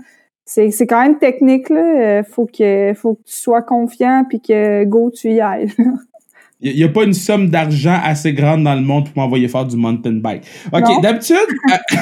C'est, 0.45 0.71
c'est 0.71 0.87
quand 0.87 1.01
même 1.01 1.19
technique 1.19 1.69
là. 1.69 2.19
Euh, 2.19 2.23
Faut 2.23 2.45
que 2.45 2.93
faut 2.95 3.13
que 3.13 3.23
tu 3.25 3.35
sois 3.35 3.61
confiant 3.61 4.25
puis 4.27 4.41
que 4.41 4.83
go 4.83 5.09
tu 5.09 5.31
y 5.31 5.39
ailles. 5.39 5.69
Il 6.65 6.77
n'y 6.77 6.83
a, 6.83 6.87
pas 6.87 7.03
une 7.03 7.13
somme 7.13 7.49
d'argent 7.49 7.99
assez 8.01 8.31
grande 8.31 8.63
dans 8.63 8.73
le 8.73 8.81
monde 8.81 9.09
pour 9.09 9.21
m'envoyer 9.21 9.49
faire 9.49 9.65
du 9.65 9.75
mountain 9.75 10.13
bike. 10.13 10.43
OK, 10.71 11.01
d'habitude... 11.01 11.35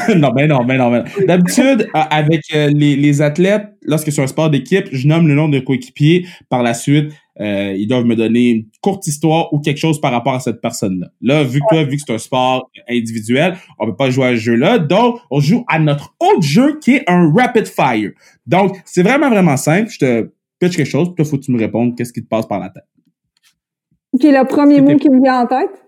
euh, 0.09 0.15
non, 0.15 0.29
ben 0.29 0.47
non, 0.47 0.63
ben 0.63 0.77
non, 0.77 0.91
ben 0.91 1.03
non. 1.03 1.25
D'habitude, 1.25 1.89
euh, 1.95 1.99
avec 2.11 2.43
euh, 2.53 2.69
les, 2.71 2.95
les 2.95 3.21
athlètes, 3.23 3.69
lorsque 3.81 4.11
c'est 4.11 4.21
un 4.21 4.27
sport 4.27 4.51
d'équipe, 4.51 4.87
je 4.91 5.07
nomme 5.07 5.27
le 5.27 5.33
nom 5.33 5.49
de 5.49 5.59
coéquipier. 5.59 6.27
Par 6.47 6.61
la 6.61 6.75
suite, 6.75 7.11
euh, 7.39 7.73
ils 7.77 7.87
doivent 7.87 8.05
me 8.05 8.15
donner 8.15 8.49
une 8.49 8.65
courte 8.81 9.07
histoire 9.07 9.53
ou 9.53 9.59
quelque 9.59 9.77
chose 9.77 10.01
par 10.01 10.11
rapport 10.11 10.33
à 10.33 10.39
cette 10.39 10.61
personne-là. 10.61 11.07
Là, 11.21 11.43
vu 11.43 11.59
que 11.61 11.65
toi, 11.69 11.83
vu 11.83 11.97
que 11.97 12.03
c'est 12.05 12.13
un 12.13 12.17
sport 12.17 12.69
individuel, 12.89 13.55
on 13.79 13.85
peut 13.85 13.95
pas 13.95 14.09
jouer 14.09 14.27
à 14.27 14.31
ce 14.31 14.41
jeu-là. 14.41 14.79
Donc, 14.79 15.19
on 15.29 15.39
joue 15.39 15.63
à 15.67 15.79
notre 15.79 16.13
autre 16.19 16.43
jeu 16.43 16.79
qui 16.79 16.95
est 16.95 17.03
un 17.07 17.31
rapid 17.33 17.67
fire. 17.67 18.11
Donc, 18.45 18.77
c'est 18.85 19.03
vraiment, 19.03 19.29
vraiment 19.29 19.57
simple. 19.57 19.89
Je 19.89 19.99
te 19.99 20.29
pitch 20.59 20.75
quelque 20.75 20.89
chose, 20.89 21.07
puis 21.07 21.15
toi, 21.15 21.25
faut 21.25 21.37
que 21.37 21.43
tu 21.43 21.51
me 21.51 21.59
répondes 21.59 21.95
qu'est-ce 21.95 22.13
qui 22.13 22.21
te 22.21 22.27
passe 22.27 22.47
par 22.47 22.59
la 22.59 22.69
tête. 22.69 22.83
OK, 24.13 24.23
le 24.23 24.45
premier 24.45 24.81
mot 24.81 24.97
qui 24.97 25.09
me 25.09 25.21
vient 25.21 25.41
en 25.41 25.47
tête? 25.47 25.81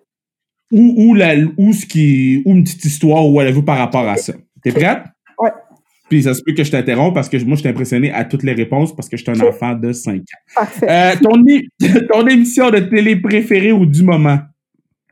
ou, 0.73 0.93
ou, 0.97 1.13
la, 1.13 1.35
ou, 1.57 1.71
ce 1.71 1.85
qui, 1.85 2.41
ou 2.45 2.51
une 2.51 2.63
petite 2.63 2.83
histoire 2.85 3.25
ou 3.25 3.33
whatever 3.33 3.61
par 3.61 3.77
rapport 3.77 4.07
à 4.07 4.17
ça. 4.17 4.33
T'es 4.63 4.71
prête? 4.71 5.03
Puis 6.09 6.23
ça 6.23 6.33
se 6.33 6.41
peut 6.43 6.53
que 6.53 6.63
je 6.63 6.71
t'interromps 6.71 7.13
parce 7.13 7.29
que 7.29 7.37
moi, 7.43 7.55
je 7.55 7.61
suis 7.61 7.69
impressionné 7.69 8.11
à 8.11 8.25
toutes 8.25 8.43
les 8.43 8.53
réponses 8.53 8.95
parce 8.95 9.09
que 9.09 9.17
je 9.17 9.23
suis 9.23 9.31
un 9.31 9.47
enfant 9.47 9.73
de 9.73 9.91
5 9.91 10.15
ans. 10.15 10.21
Parfait. 10.55 10.87
Euh, 10.89 11.15
ton, 11.21 11.41
ton 12.11 12.27
émission 12.27 12.69
de 12.69 12.79
télé 12.79 13.15
préférée 13.15 13.71
ou 13.71 13.85
du 13.85 14.03
moment? 14.03 14.39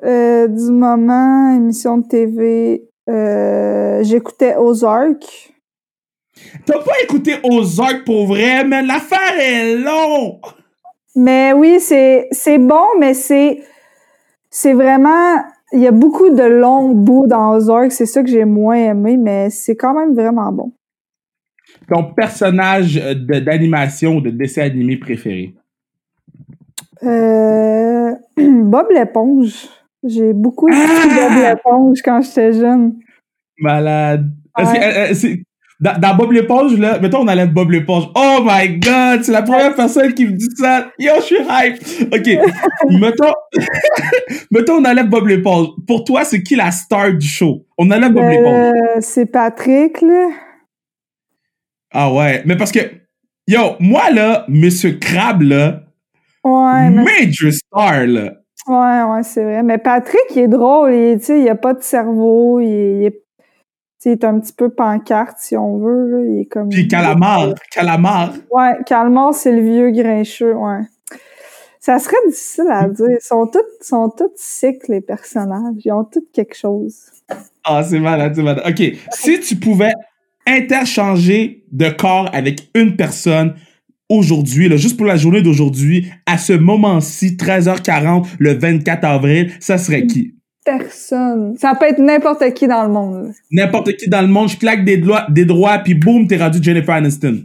Euh, 0.04 0.48
du 0.48 0.72
moment, 0.72 1.56
émission 1.56 2.00
de 2.00 2.08
TV, 2.08 2.84
euh, 3.10 4.04
j'écoutais 4.04 4.56
Ozark. 4.56 5.54
T'as 6.66 6.80
pas 6.80 6.94
écouté 7.04 7.36
Ozark 7.44 8.04
pour 8.04 8.28
vrai, 8.28 8.64
mais 8.64 8.82
l'affaire 8.82 9.40
est 9.40 9.76
longue! 9.76 10.40
Mais 11.16 11.54
oui, 11.54 11.80
c'est 11.80 12.28
c'est 12.32 12.58
bon, 12.58 12.86
mais 13.00 13.14
c'est 13.14 13.62
c'est 14.50 14.74
vraiment 14.74 15.44
il 15.74 15.82
y 15.82 15.88
a 15.88 15.92
beaucoup 15.92 16.30
de 16.30 16.44
longs 16.44 16.90
bouts 16.90 17.28
dans 17.28 17.56
Ozark, 17.56 17.92
c'est 17.92 18.06
ça 18.06 18.24
que 18.24 18.30
j'ai 18.30 18.46
moins 18.46 18.76
aimé, 18.76 19.18
mais 19.18 19.50
c'est 19.50 19.76
quand 19.76 19.94
même 19.94 20.16
vraiment 20.16 20.52
bon. 20.52 20.72
Ton 21.94 22.04
personnage 22.14 22.98
euh, 22.98 23.14
de- 23.14 23.40
d'animation 23.40 24.16
ou 24.18 24.22
de 24.22 24.30
dessin 24.30 24.62
animé 24.62 24.96
préféré? 24.96 25.54
Euh, 27.04 28.12
Bob 28.38 28.88
l'éponge. 28.94 29.68
J'ai 30.04 30.34
beaucoup 30.34 30.68
écouté 30.70 30.86
Ah! 30.90 31.30
Bob 31.30 31.44
l'éponge 31.44 31.98
quand 32.04 32.22
j'étais 32.22 32.54
jeune. 32.54 32.94
Malade. 33.60 34.32
Que- 34.58 34.64
euh, 34.64 35.14
euh, 35.14 35.36
dans, 35.80 36.00
dans 36.00 36.16
Bob 36.16 36.32
l'éponge, 36.32 36.78
là, 36.78 37.00
mettons, 37.00 37.20
on 37.22 37.28
enlève 37.28 37.52
Bob 37.52 37.72
l'éponge. 37.72 38.04
Oh 38.16 38.40
my 38.44 38.78
god, 38.80 39.24
c'est 39.24 39.32
la 39.32 39.42
première 39.42 39.74
personne 39.76 40.14
qui 40.14 40.26
me 40.28 40.32
dit 40.32 40.50
ça. 40.56 40.92
Yo, 41.00 41.12
je 41.18 41.22
suis 41.24 41.36
hype. 41.38 42.14
OK. 42.14 42.52
mettons, 43.02 43.34
mettons, 44.52 44.74
on 44.76 44.86
enlève 44.86 45.10
Bob 45.10 45.28
l'éponge. 45.28 45.68
Pour 45.88 46.04
toi, 46.04 46.24
c'est 46.24 46.42
qui 46.44 46.56
la 46.56 46.70
star 46.72 47.14
du 47.14 47.28
show? 47.28 47.66
On 47.78 47.90
enlève 47.92 48.14
Bob 48.14 48.30
l'éponge. 48.30 48.74
C'est 49.00 49.26
Patrick 49.26 50.02
là. 50.02 50.30
Ah 51.92 52.12
ouais. 52.14 52.42
Mais 52.46 52.56
parce 52.56 52.72
que, 52.72 52.80
yo, 53.48 53.76
moi, 53.80 54.10
là, 54.12 54.46
Monsieur 54.48 54.94
Crab, 54.94 55.42
là, 55.42 55.84
Ouais, 56.44 56.90
mais 56.90 57.04
major 57.04 57.52
star, 57.52 58.08
là. 58.08 58.34
Ouais, 58.68 59.04
ouais, 59.14 59.24
c'est 59.24 59.44
vrai. 59.44 59.62
Mais 59.62 59.78
Patrick, 59.78 60.22
il 60.32 60.40
est 60.40 60.48
drôle. 60.48 60.92
Il, 60.94 61.20
il 61.30 61.50
a 61.50 61.56
pas 61.56 61.74
de 61.76 61.82
cerveau. 61.84 62.60
Il, 62.60 62.66
est- 62.68 62.98
il 63.00 63.06
est, 63.06 63.22
il 64.06 64.12
est 64.14 64.24
un 64.24 64.40
petit 64.40 64.54
peu 64.54 64.70
pancarte, 64.70 65.38
si 65.40 65.56
on 65.56 65.78
veut. 65.78 66.08
Là. 66.08 66.26
Il 66.28 66.40
est 66.42 66.46
comme. 66.46 66.70
Puis 66.70 66.88
Calamar, 66.88 67.50
Calamar. 67.72 68.34
Ouais, 68.50 68.78
Calmar, 68.88 69.34
c'est 69.36 69.52
le 69.52 69.62
vieux 69.62 69.92
grincheux, 69.92 70.56
ouais. 70.56 70.80
Ça 71.80 72.00
serait 72.00 72.16
difficile 72.28 72.68
à 72.72 72.88
dire. 72.88 73.06
Ils 73.10 73.22
sont 73.22 73.46
tous, 73.48 73.60
sont 73.82 74.10
tous 74.10 74.32
sick, 74.36 74.88
les 74.88 75.02
personnages. 75.02 75.76
Ils 75.84 75.92
ont 75.92 76.04
tous 76.06 76.26
quelque 76.34 76.56
chose. 76.56 76.96
Ah, 77.64 77.84
c'est 77.84 78.00
malade, 78.00 78.34
c'est 78.36 78.44
malade. 78.44 78.64
OK. 78.68 78.82
Si 79.12 79.40
tu 79.40 79.56
pouvais 79.58 79.94
interchanger 80.48 81.64
de 81.72 81.90
corps 81.90 82.30
avec 82.34 82.70
une 82.76 82.96
personne 82.96 83.54
aujourd'hui, 84.10 84.68
là, 84.68 84.76
juste 84.76 84.98
pour 84.98 85.06
la 85.06 85.16
journée 85.16 85.42
d'aujourd'hui, 85.42 86.12
à 86.26 86.38
ce 86.38 86.54
moment-ci, 86.54 87.38
13h40, 87.38 88.26
le 88.40 88.54
24 88.54 89.06
avril, 89.06 89.52
ça 89.60 89.78
serait 89.78 90.06
qui? 90.06 90.36
Personne. 90.66 91.56
Ça 91.58 91.74
peut 91.76 91.88
être 91.88 92.00
n'importe 92.00 92.54
qui 92.54 92.68
dans 92.68 92.84
le 92.84 92.90
monde. 92.90 93.32
N'importe 93.52 93.96
qui 93.96 94.10
dans 94.10 94.22
le 94.22 94.28
monde, 94.28 94.50
je 94.50 94.58
claque 94.58 94.84
des 94.86 94.98
doigts, 94.98 95.26
des 95.30 95.46
droits, 95.46 95.80
puis 95.80 95.94
boum, 95.96 96.28
t'es 96.28 96.38
rendu 96.38 96.60
Jennifer 96.62 96.94
Aniston. 96.94 97.44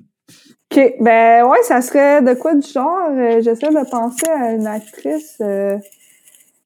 OK. 0.72 0.94
Ben, 1.00 1.44
ouais, 1.46 1.58
ça 1.62 1.80
serait 1.80 2.20
de 2.22 2.34
quoi 2.34 2.54
du 2.56 2.66
genre? 2.68 3.10
Euh, 3.16 3.40
J'essaie 3.42 3.68
de 3.68 3.88
penser 3.90 4.26
à 4.28 4.52
une 4.52 4.66
actrice. 4.66 5.36
euh, 5.40 5.78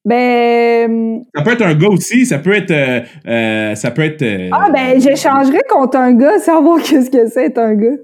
Ben. 0.03 1.21
Ça 1.35 1.43
peut 1.43 1.51
être 1.51 1.61
un 1.65 1.75
gars 1.75 1.89
aussi, 1.89 2.25
ça 2.25 2.39
peut 2.39 2.53
être... 2.53 2.71
euh, 2.71 3.01
euh, 3.27 3.75
ça 3.75 3.91
peut 3.91 4.03
être... 4.03 4.21
euh, 4.23 4.49
Ah, 4.51 4.69
ben, 4.71 4.99
j'échangerais 4.99 5.61
contre 5.69 5.97
un 5.97 6.13
gars, 6.13 6.39
savoir 6.39 6.79
qu'est-ce 6.83 7.09
que 7.09 7.27
c'est 7.27 7.45
être 7.45 7.59
un 7.59 7.75
gars. 7.75 7.97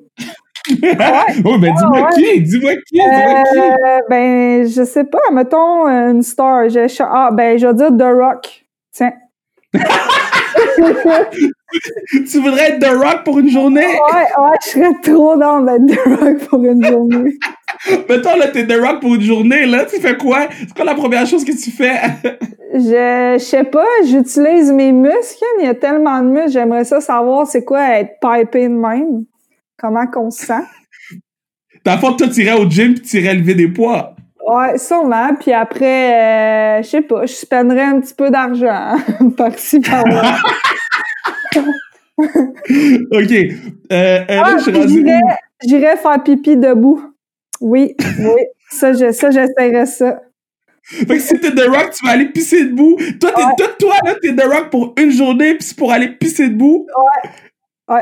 oh, 1.45 1.57
ben 1.59 1.73
dis-moi 1.73 2.01
ouais. 2.01 2.13
qui, 2.13 2.41
dis-moi 2.41 2.71
qui, 2.73 2.99
dis-moi 2.99 3.43
qui. 3.53 3.59
Euh, 3.59 3.99
ben, 4.09 4.67
je 4.67 4.83
sais 4.83 5.05
pas, 5.05 5.31
mettons 5.31 5.87
euh, 5.87 6.11
une 6.11 6.23
star. 6.23 6.65
Ah, 6.99 7.29
ben, 7.31 7.57
je 7.57 7.67
vais 7.67 7.73
dire 7.73 7.89
The 7.97 8.03
Rock. 8.03 8.65
Tiens. 8.91 9.13
Tu 12.29 12.39
voudrais 12.39 12.71
être 12.71 12.79
The 12.79 12.95
Rock 12.97 13.23
pour 13.23 13.39
une 13.39 13.49
journée? 13.49 13.85
Ouais, 13.85 14.27
ouais, 14.37 14.57
je 14.63 14.69
serais 14.69 14.93
trop 15.03 15.37
dans 15.37 15.61
d'être 15.61 15.85
The 15.85 16.19
Rock 16.19 16.37
pour 16.47 16.63
une 16.63 16.85
journée. 16.85 17.33
Mettons, 18.09 18.37
là, 18.37 18.47
t'es 18.47 18.65
The 18.65 18.79
Rock 18.81 19.01
pour 19.01 19.15
une 19.15 19.21
journée, 19.21 19.65
là, 19.65 19.85
tu 19.85 19.99
fais 19.99 20.17
quoi? 20.17 20.47
C'est 20.59 20.73
quoi 20.73 20.85
la 20.85 20.95
première 20.95 21.25
chose 21.25 21.43
que 21.43 21.51
tu 21.51 21.71
fais? 21.71 21.99
Je, 22.73 23.35
je 23.39 23.43
sais 23.43 23.63
pas, 23.63 23.85
j'utilise 24.05 24.71
mes 24.71 24.91
muscles. 24.91 25.43
Il 25.59 25.65
y 25.65 25.67
a 25.67 25.75
tellement 25.75 26.19
de 26.21 26.27
muscles. 26.27 26.51
J'aimerais 26.51 26.83
ça 26.85 27.01
savoir 27.01 27.47
c'est 27.47 27.63
quoi 27.63 27.97
être 27.97 28.19
pipé 28.19 28.67
de 28.67 28.73
même. 28.73 29.25
Comment 29.77 30.07
qu'on 30.07 30.29
se 30.31 30.45
sent. 30.45 30.63
Le 31.85 31.97
fond, 31.97 32.13
toi, 32.13 32.27
t'irais 32.27 32.59
au 32.59 32.69
gym 32.69 32.95
pis 32.95 33.01
t'irais 33.01 33.35
lever 33.35 33.53
des 33.53 33.69
poids. 33.69 34.16
Ouais, 34.47 34.77
sûrement. 34.77 35.35
Puis 35.39 35.51
après, 35.51 36.79
euh, 36.79 36.81
je 36.83 36.87
sais 36.87 37.01
pas, 37.01 37.25
je 37.25 37.33
spenderais 37.33 37.81
un 37.83 37.99
petit 37.99 38.13
peu 38.13 38.29
d'argent. 38.29 38.95
par-ci, 39.37 39.79
par-là. 39.81 40.37
OK. 42.17 43.31
Euh, 43.91 44.25
Ah, 44.29 44.57
j'irais, 45.63 45.97
faire 45.97 46.23
pipi 46.23 46.55
debout. 46.57 47.01
Oui, 47.61 47.95
oui. 48.19 48.41
Ça, 48.69 48.93
je, 48.93 49.11
ça, 49.11 49.29
j'essaierais 49.31 49.85
ça. 49.85 50.21
Fait 50.83 51.05
que 51.05 51.19
si 51.19 51.37
t'es 51.39 51.51
The 51.51 51.67
Rock, 51.67 51.91
tu 51.91 52.05
vas 52.05 52.13
aller 52.13 52.29
pisser 52.29 52.65
debout. 52.65 52.97
Toi, 53.19 53.31
t'es, 53.35 53.43
Ouais. 53.43 53.51
toi, 53.57 53.67
toi, 53.79 53.95
là, 54.05 54.15
t'es 54.21 54.33
The 54.33 54.43
Rock 54.43 54.69
pour 54.69 54.93
une 54.97 55.11
journée, 55.11 55.55
puis 55.55 55.67
c'est 55.67 55.77
pour 55.77 55.91
aller 55.91 56.09
pisser 56.09 56.47
debout. 56.49 56.87
Ouais. 57.89 58.01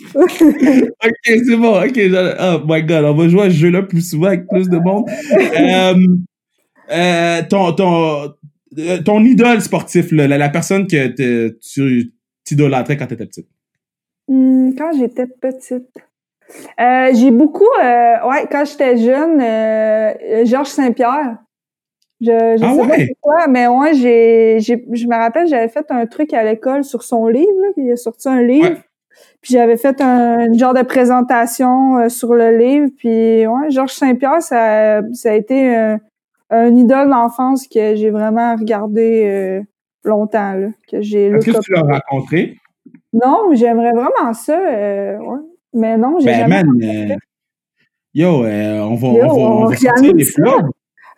Ok, 0.14 1.24
c'est 1.24 1.56
bon. 1.56 1.78
Ok, 1.82 1.98
oh 1.98 2.60
my 2.66 2.82
god, 2.82 3.04
on 3.04 3.14
va 3.14 3.28
jouer 3.28 3.42
à 3.42 3.50
ce 3.50 3.56
jeu-là 3.56 3.82
plus 3.82 4.08
souvent 4.10 4.26
avec 4.28 4.46
plus 4.48 4.68
de 4.68 4.78
monde. 4.78 5.08
Euh, 5.58 5.94
euh, 6.92 7.42
ton, 7.48 7.72
ton, 7.72 8.34
euh, 8.78 9.02
ton 9.04 9.24
idole 9.24 9.60
sportif, 9.62 10.12
là, 10.12 10.28
la, 10.28 10.38
la 10.38 10.48
personne 10.48 10.86
que 10.86 11.08
te- 11.08 11.56
tu 11.72 12.12
t'idolâtrais 12.44 12.96
quand 12.96 13.06
t'étais 13.06 13.26
petite. 13.26 13.48
Hum, 14.28 14.74
quand 14.76 14.90
j'étais 14.98 15.26
petite. 15.26 15.88
Euh, 16.80 17.10
j'ai 17.14 17.30
beaucoup, 17.32 17.64
ouais, 17.82 18.46
quand 18.50 18.64
j'étais 18.64 18.96
jeune, 18.98 19.40
Georges 20.46 20.68
Saint-Pierre. 20.68 21.38
Je, 22.20 22.26
je 22.26 22.64
Ah 22.64 22.72
sais 22.74 22.78
pas 22.80 22.86
ouais? 22.96 23.08
pourquoi, 23.08 23.46
mais 23.46 23.66
ouais, 23.66 23.92
j'ai, 23.94 24.58
j'ai, 24.60 24.82
je 24.90 25.06
me 25.06 25.14
rappelle, 25.14 25.46
j'avais 25.48 25.68
fait 25.68 25.84
un 25.90 26.06
truc 26.06 26.32
à 26.32 26.44
l'école 26.44 26.82
sur 26.82 27.02
son 27.02 27.26
livre, 27.26 27.50
là, 27.62 27.68
il 27.76 27.92
a 27.92 27.96
sorti 27.96 28.28
un 28.28 28.42
livre. 28.42 28.70
Ouais. 28.70 28.76
Puis 29.46 29.54
j'avais 29.54 29.76
fait 29.76 30.00
un 30.00 30.46
une 30.46 30.58
genre 30.58 30.74
de 30.74 30.82
présentation 30.82 31.98
euh, 31.98 32.08
sur 32.08 32.34
le 32.34 32.58
livre. 32.58 32.88
Puis 32.98 33.46
ouais, 33.46 33.70
Georges 33.70 33.92
Saint-Pierre, 33.92 34.42
ça, 34.42 35.02
ça 35.12 35.30
a 35.30 35.34
été 35.34 35.76
euh, 35.76 35.96
un 36.50 36.74
idole 36.74 37.08
d'enfance 37.10 37.68
que 37.68 37.94
j'ai 37.94 38.10
vraiment 38.10 38.56
regardé 38.56 39.22
euh, 39.24 39.60
longtemps, 40.02 40.54
là, 40.54 40.66
que 40.90 41.00
j'ai 41.00 41.26
Est-ce 41.26 41.46
que 41.52 41.60
tu 41.62 41.72
l'as 41.72 41.82
rencontré? 41.82 42.56
Non, 43.12 43.50
j'aimerais 43.52 43.92
vraiment 43.92 44.32
ça. 44.34 44.58
euh, 44.58 45.16
ouais. 45.18 45.38
Mais 45.74 45.96
non, 45.96 46.18
j'ai 46.18 46.26
Ben, 46.26 46.38
jamais. 46.40 46.64
man, 46.64 46.80
euh, 46.82 47.14
yo, 48.14 48.44
euh, 48.44 48.80
on 48.80 48.96
va, 48.96 49.08
Yo, 49.08 49.14
on 49.14 49.28
va, 49.28 49.32
on 49.34 49.62
on 49.62 49.66
va 49.66 49.76
sortir 49.76 50.12
les 50.12 50.24
ça. 50.24 50.42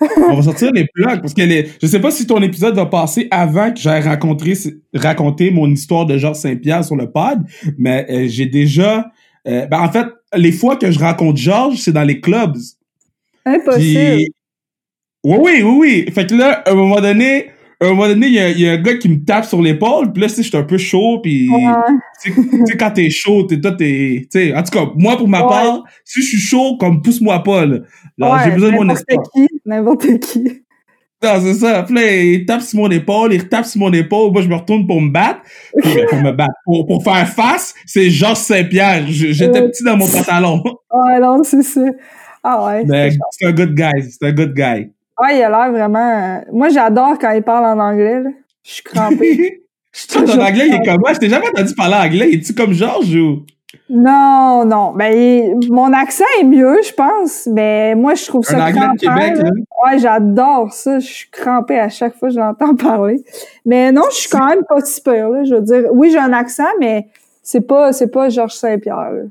On 0.00 0.34
va 0.34 0.42
sortir 0.42 0.70
les 0.72 0.86
plugs 0.94 1.20
parce 1.20 1.34
que 1.34 1.42
les, 1.42 1.70
je 1.80 1.86
sais 1.86 2.00
pas 2.00 2.10
si 2.10 2.26
ton 2.26 2.40
épisode 2.42 2.74
va 2.74 2.86
passer 2.86 3.26
avant 3.30 3.72
que 3.72 3.80
j'aille 3.80 4.02
rencontrer, 4.02 4.54
raconter 4.94 5.50
mon 5.50 5.70
histoire 5.70 6.06
de 6.06 6.16
Georges 6.18 6.38
Saint-Pierre 6.38 6.84
sur 6.84 6.96
le 6.96 7.10
pod, 7.10 7.40
mais 7.78 8.06
euh, 8.10 8.28
j'ai 8.28 8.46
déjà, 8.46 9.10
euh, 9.46 9.66
ben, 9.66 9.80
en 9.80 9.90
fait, 9.90 10.06
les 10.34 10.52
fois 10.52 10.76
que 10.76 10.90
je 10.90 10.98
rencontre 10.98 11.38
Georges, 11.38 11.78
c'est 11.78 11.92
dans 11.92 12.04
les 12.04 12.20
clubs. 12.20 12.56
Impossible. 13.44 14.16
Puis, 14.16 14.28
oui, 15.24 15.36
oui, 15.40 15.62
oui, 15.62 15.76
oui. 15.78 16.12
Fait 16.12 16.26
que 16.26 16.34
là, 16.34 16.62
à 16.64 16.70
un 16.70 16.74
moment 16.74 17.00
donné, 17.00 17.50
à 17.80 17.86
un 17.86 17.90
moment 17.90 18.08
donné, 18.08 18.26
il 18.26 18.32
y 18.58 18.62
y 18.62 18.68
a 18.68 18.72
un 18.72 18.76
gars 18.82 18.96
qui 18.96 19.08
me 19.08 19.24
tape 19.24 19.44
sur 19.44 19.62
l'épaule, 19.62 20.12
puis 20.12 20.22
là, 20.22 20.28
tu 20.28 20.34
sais, 20.34 20.42
je 20.42 20.48
suis 20.48 20.56
un 20.56 20.64
peu 20.64 20.78
chaud, 20.78 21.20
puis 21.22 21.48
tu 22.22 22.32
sais, 22.66 22.76
quand 22.76 22.90
t'es 22.90 23.08
chaud, 23.10 23.44
t'es, 23.44 23.60
toi, 23.60 23.72
t'es, 23.72 24.26
tu 24.30 24.38
sais, 24.38 24.54
en 24.54 24.62
tout 24.62 24.70
cas, 24.70 24.86
moi, 24.96 25.16
pour 25.16 25.28
ma 25.28 25.42
Ouais. 25.42 25.48
part, 25.48 25.84
si 26.04 26.22
je 26.22 26.26
suis 26.26 26.40
chaud, 26.40 26.76
comme, 26.78 27.02
pousse-moi 27.02 27.42
pas, 27.42 27.66
là. 27.66 27.78
Ouais, 28.18 28.38
j'ai 28.44 28.50
besoin 28.50 28.70
de 28.72 28.76
mon 28.76 28.88
espace. 28.90 29.16
qui, 29.34 29.46
n'importe 29.64 30.18
qui. 30.20 30.62
Non, 31.22 31.30
c'est 31.42 31.54
ça. 31.54 31.82
Puis 31.82 31.94
là, 31.96 32.16
il 32.16 32.46
tape 32.46 32.60
sur 32.62 32.78
mon 32.78 32.90
épaule, 32.90 33.32
il 33.32 33.40
retape 33.40 33.64
sur 33.64 33.80
mon 33.80 33.92
épaule, 33.92 34.30
moi, 34.32 34.40
je 34.42 34.48
me 34.48 34.54
retourne 34.54 34.86
pour 34.86 35.00
me 35.00 35.10
battre. 35.10 35.40
Puis, 35.82 35.92
ben, 35.94 36.06
pour 36.08 36.22
me 36.22 36.30
battre. 36.32 36.54
Pour, 36.64 36.86
pour 36.86 37.02
faire 37.02 37.28
face, 37.28 37.74
c'est 37.86 38.08
Georges 38.08 38.38
Saint-Pierre. 38.38 39.04
J'étais 39.08 39.62
petit 39.68 39.82
dans 39.82 39.96
mon 39.96 40.06
pantalon. 40.06 40.62
Ouais, 40.92 41.18
non, 41.20 41.42
c'est 41.42 41.62
ça. 41.62 41.80
Ah 42.44 42.64
ouais. 42.66 43.12
C'est 43.32 43.46
un 43.46 43.52
good 43.52 43.74
guy. 43.74 43.90
C'est 44.10 44.28
un 44.28 44.32
good 44.32 44.54
guy. 44.54 44.90
Ouais, 45.20 45.38
il 45.38 45.42
a 45.42 45.48
l'air 45.50 45.70
vraiment. 45.72 45.98
euh, 46.38 46.38
Moi, 46.52 46.68
j'adore 46.68 47.18
quand 47.18 47.30
il 47.32 47.42
parle 47.42 47.64
en 47.78 47.82
anglais. 47.82 48.20
Là. 48.22 48.30
Je 48.64 48.70
suis 48.72 48.82
crampée. 48.82 49.62
Je 49.92 50.00
suis 50.00 50.08
ton 50.08 50.20
anglais, 50.40 50.66
il 50.68 50.74
est 50.74 50.82
crampée. 50.82 50.90
comment? 51.02 51.14
Je 51.14 51.18
t'ai 51.18 51.28
jamais 51.28 51.48
entendu 51.48 51.74
parler 51.74 51.94
anglais. 51.96 52.32
Es-tu 52.34 52.54
comme 52.54 52.72
Georges 52.72 53.14
ou? 53.16 53.42
Non, 53.90 54.64
non. 54.66 54.92
Ben, 54.92 55.12
il- 55.12 55.72
mon 55.72 55.92
accent 55.92 56.24
est 56.40 56.44
mieux, 56.44 56.76
je 56.86 56.92
pense. 56.92 57.48
Mais 57.50 57.94
moi, 57.94 58.14
je 58.14 58.26
trouve 58.26 58.44
ça 58.44 58.58
Un 58.62 58.68
anglais 58.68 58.86
de 58.94 59.00
Québec, 59.00 59.42
là. 59.42 59.50
Ouais, 59.84 59.98
j'adore 59.98 60.72
ça. 60.72 61.00
Je 61.00 61.06
suis 61.06 61.30
crampée 61.30 61.78
à 61.80 61.88
chaque 61.88 62.14
fois 62.16 62.28
que 62.28 62.34
je 62.34 62.38
l'entends 62.38 62.74
parler. 62.76 63.16
Mais 63.64 63.90
non, 63.90 64.02
je 64.10 64.16
suis 64.16 64.28
quand 64.28 64.46
même 64.46 64.62
pas 64.68 64.80
si 64.82 65.00
pire, 65.02 65.30
là. 65.30 65.42
Je 65.44 65.54
veux 65.54 65.62
dire, 65.62 65.84
oui, 65.92 66.10
j'ai 66.12 66.18
un 66.18 66.32
accent, 66.34 66.68
mais 66.78 67.08
c'est 67.42 67.66
pas, 67.66 67.92
c'est 67.92 68.10
pas 68.10 68.28
Georges 68.28 68.54
Saint-Pierre, 68.54 69.10
là. 69.12 69.22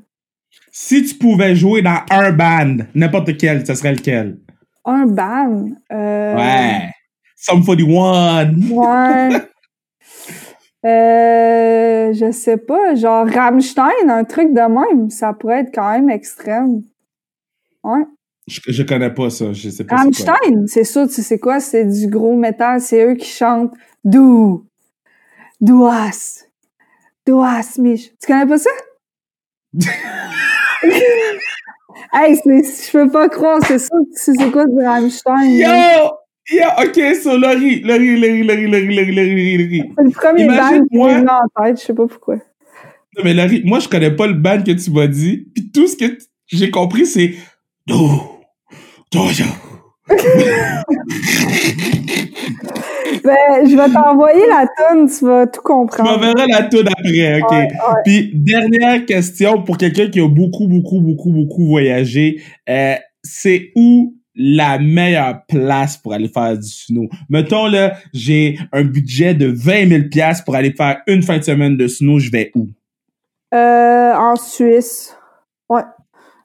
Si 0.70 1.02
tu 1.04 1.14
pouvais 1.14 1.54
jouer 1.56 1.82
dans 1.82 1.98
un 2.10 2.30
band, 2.32 2.84
n'importe 2.94 3.36
quel, 3.38 3.64
ce 3.66 3.74
serait 3.74 3.94
lequel? 3.94 4.36
Un 4.88 5.06
ban. 5.06 5.66
Euh, 5.92 6.34
Ouais. 6.36 6.90
Sum 7.36 7.64
41. 7.64 8.52
Ouais. 8.70 9.42
Euh, 10.86 12.12
je 12.12 12.30
sais 12.30 12.56
pas, 12.56 12.94
genre 12.94 13.26
Rammstein, 13.26 14.08
un 14.08 14.22
truc 14.22 14.54
de 14.54 14.60
même, 14.60 15.10
ça 15.10 15.32
pourrait 15.32 15.62
être 15.62 15.74
quand 15.74 15.90
même 15.90 16.08
extrême. 16.08 16.82
Ouais. 17.82 18.04
Je, 18.46 18.60
je 18.68 18.82
connais 18.84 19.12
pas 19.12 19.28
ça. 19.28 19.52
Je 19.52 19.70
sais 19.70 19.82
pas. 19.82 19.96
Rammstein, 19.96 20.66
c'est 20.68 20.84
sûr, 20.84 21.08
tu 21.08 21.20
sais 21.20 21.40
quoi, 21.40 21.58
c'est 21.58 21.84
du 21.84 22.06
gros 22.06 22.36
métal, 22.36 22.80
c'est 22.80 23.04
eux 23.04 23.14
qui 23.14 23.28
chantent 23.28 23.74
hast, 25.84 26.48
Du 27.26 27.32
hast 27.32 27.78
mich. 27.78 28.12
Tu 28.20 28.26
connais 28.28 28.46
pas 28.46 28.58
ça? 28.58 28.70
hey, 32.12 32.34
je 32.44 32.90
peux 32.92 33.10
pas 33.10 33.28
croire, 33.28 33.60
c'est 33.66 33.78
sais 33.78 33.88
c'est 34.14 34.50
quoi 34.50 34.66
du 34.66 34.84
Rammstein. 34.84 35.50
Yo! 35.50 35.66
là. 35.66 36.10
Yo! 36.50 36.64
Ok, 36.84 37.00
so 37.22 37.36
Laurie, 37.36 37.80
Laurie, 37.80 38.16
Laurie, 38.18 38.42
Laurie, 38.42 38.66
Laurie, 38.66 38.94
Laurie, 38.94 39.14
Laurie, 39.14 39.58
Laurie. 39.58 39.82
C'est 39.96 40.04
le 40.04 40.10
premier 40.10 40.46
band 40.46 40.80
qui 40.90 40.96
moi- 40.96 41.12
en 41.56 41.64
tête, 41.64 41.80
je 41.80 41.84
sais 41.86 41.94
pas 41.94 42.06
pourquoi. 42.06 42.36
Non, 42.36 43.24
mais 43.24 43.34
Laurie, 43.34 43.62
moi, 43.64 43.80
je 43.80 43.88
connais 43.88 44.10
pas 44.14 44.26
le 44.26 44.34
band 44.34 44.62
que 44.62 44.72
tu 44.72 44.90
m'as 44.90 45.06
dit. 45.08 45.48
Puis 45.54 45.70
tout 45.72 45.86
ce 45.86 45.96
que 45.96 46.04
t- 46.06 46.24
j'ai 46.46 46.70
compris, 46.70 47.04
c'est... 47.06 47.34
Do, 47.86 47.96
do, 49.12 49.20
do. 49.20 50.14
Ben, 53.24 53.66
je 53.68 53.76
vais 53.76 53.92
t'envoyer 53.92 54.46
la 54.48 54.66
tonne, 54.76 55.08
tu 55.08 55.24
vas 55.24 55.46
tout 55.46 55.60
Tu 55.60 55.64
comprendre. 55.64 56.10
m'enverras 56.12 56.46
la 56.46 56.62
toune 56.64 56.88
après, 56.88 57.40
ok? 57.42 57.50
Ouais, 57.50 57.58
ouais. 57.58 57.68
Puis, 58.04 58.30
dernière 58.34 59.04
question 59.06 59.62
pour 59.62 59.76
quelqu'un 59.78 60.08
qui 60.08 60.20
a 60.20 60.28
beaucoup, 60.28 60.66
beaucoup, 60.68 61.00
beaucoup, 61.00 61.30
beaucoup 61.30 61.66
voyagé. 61.66 62.40
Euh, 62.68 62.94
c'est 63.22 63.70
où 63.76 64.14
la 64.34 64.78
meilleure 64.78 65.40
place 65.48 65.96
pour 65.96 66.12
aller 66.12 66.28
faire 66.28 66.56
du 66.56 66.68
snow? 66.68 67.08
Mettons, 67.28 67.66
là, 67.66 67.94
j'ai 68.12 68.58
un 68.72 68.84
budget 68.84 69.34
de 69.34 69.46
20 69.46 69.88
000 69.88 70.02
piastres 70.10 70.44
pour 70.44 70.54
aller 70.54 70.72
faire 70.72 70.98
une 71.06 71.22
fin 71.22 71.38
de 71.38 71.42
semaine 71.44 71.76
de 71.76 71.86
snow, 71.88 72.18
je 72.18 72.30
vais 72.30 72.50
où? 72.54 72.68
Euh, 73.54 74.14
en 74.14 74.36
Suisse. 74.36 75.16
Ouais. 75.68 75.82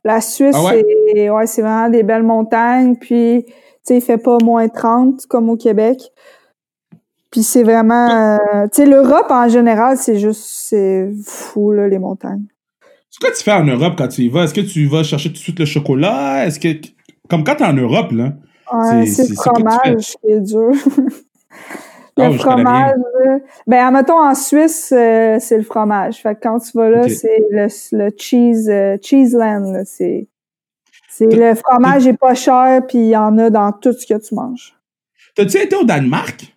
La 0.03 0.21
Suisse, 0.21 0.55
Ah 0.57 0.63
ouais? 0.63 0.83
c'est 1.13 1.29
ouais, 1.29 1.47
c'est 1.47 1.61
vraiment 1.61 1.89
des 1.89 2.03
belles 2.03 2.23
montagnes. 2.23 2.95
Puis, 2.95 3.45
tu 3.45 3.53
sais, 3.83 3.97
il 3.97 4.01
fait 4.01 4.17
pas 4.17 4.37
moins 4.43 4.67
30 4.69 5.25
comme 5.27 5.49
au 5.49 5.57
Québec. 5.57 5.99
Puis 7.33 7.41
c'est 7.41 7.63
vraiment... 7.63 8.37
euh, 8.37 8.67
tu 8.71 8.83
sais, 8.83 8.85
l'Europe, 8.85 9.25
en 9.31 9.47
général, 9.49 9.97
c'est 9.97 10.19
juste... 10.19 10.43
C'est 10.45 11.09
fou, 11.25 11.71
là, 11.71 11.87
les 11.87 11.97
montagnes. 11.97 12.43
C'est 13.09 13.19
quoi 13.19 13.31
tu 13.35 13.43
fais 13.43 13.51
en 13.53 13.63
Europe 13.63 13.95
quand 13.97 14.07
tu 14.07 14.21
y 14.21 14.29
vas? 14.29 14.43
Est-ce 14.43 14.53
que 14.53 14.61
tu 14.61 14.85
vas 14.85 15.01
chercher 15.01 15.29
tout 15.29 15.33
de 15.35 15.39
suite 15.39 15.57
le 15.59 15.65
chocolat? 15.65 16.45
Est-ce 16.45 16.59
que... 16.59 16.67
Comme 17.27 17.43
quand 17.43 17.55
t'es 17.55 17.65
en 17.65 17.73
Europe, 17.73 18.11
là. 18.11 18.33
Ouais, 18.71 19.07
C'est- 19.07 19.29
le 19.29 19.29
que 19.29 19.41
fromage 19.41 20.05
qui 20.21 20.31
est 20.31 20.39
dur. 20.41 20.71
Ah, 22.15 22.25
le 22.25 22.29
rien. 22.29 22.37
fromage, 22.37 22.91
ben, 23.65 23.87
admettons, 23.87 24.19
en 24.19 24.35
Suisse, 24.35 24.93
euh, 24.95 25.37
c'est 25.39 25.57
le 25.57 25.63
fromage. 25.63 26.21
Fait 26.21 26.35
que 26.35 26.41
quand 26.43 26.59
tu 26.59 26.77
vas 26.77 26.87
là, 26.87 27.09
c'est 27.09 27.39
le, 27.49 27.67
le 27.97 28.11
cheese, 28.15 28.69
euh, 28.69 28.97
Cheeseland, 29.01 29.71
là. 29.71 29.83
C'est, 29.83 30.27
c'est 31.09 31.25
le 31.25 31.55
fromage 31.55 32.05
est 32.05 32.15
pas 32.15 32.35
cher, 32.35 32.85
puis 32.87 32.99
il 32.99 33.07
y 33.09 33.17
en 33.17 33.35
a 33.39 33.49
dans 33.49 33.71
tout 33.71 33.93
ce 33.93 34.05
que 34.05 34.19
tu 34.19 34.35
manges. 34.35 34.75
T'as-tu 35.35 35.57
été 35.57 35.75
au 35.75 35.85
Danemark? 35.85 36.52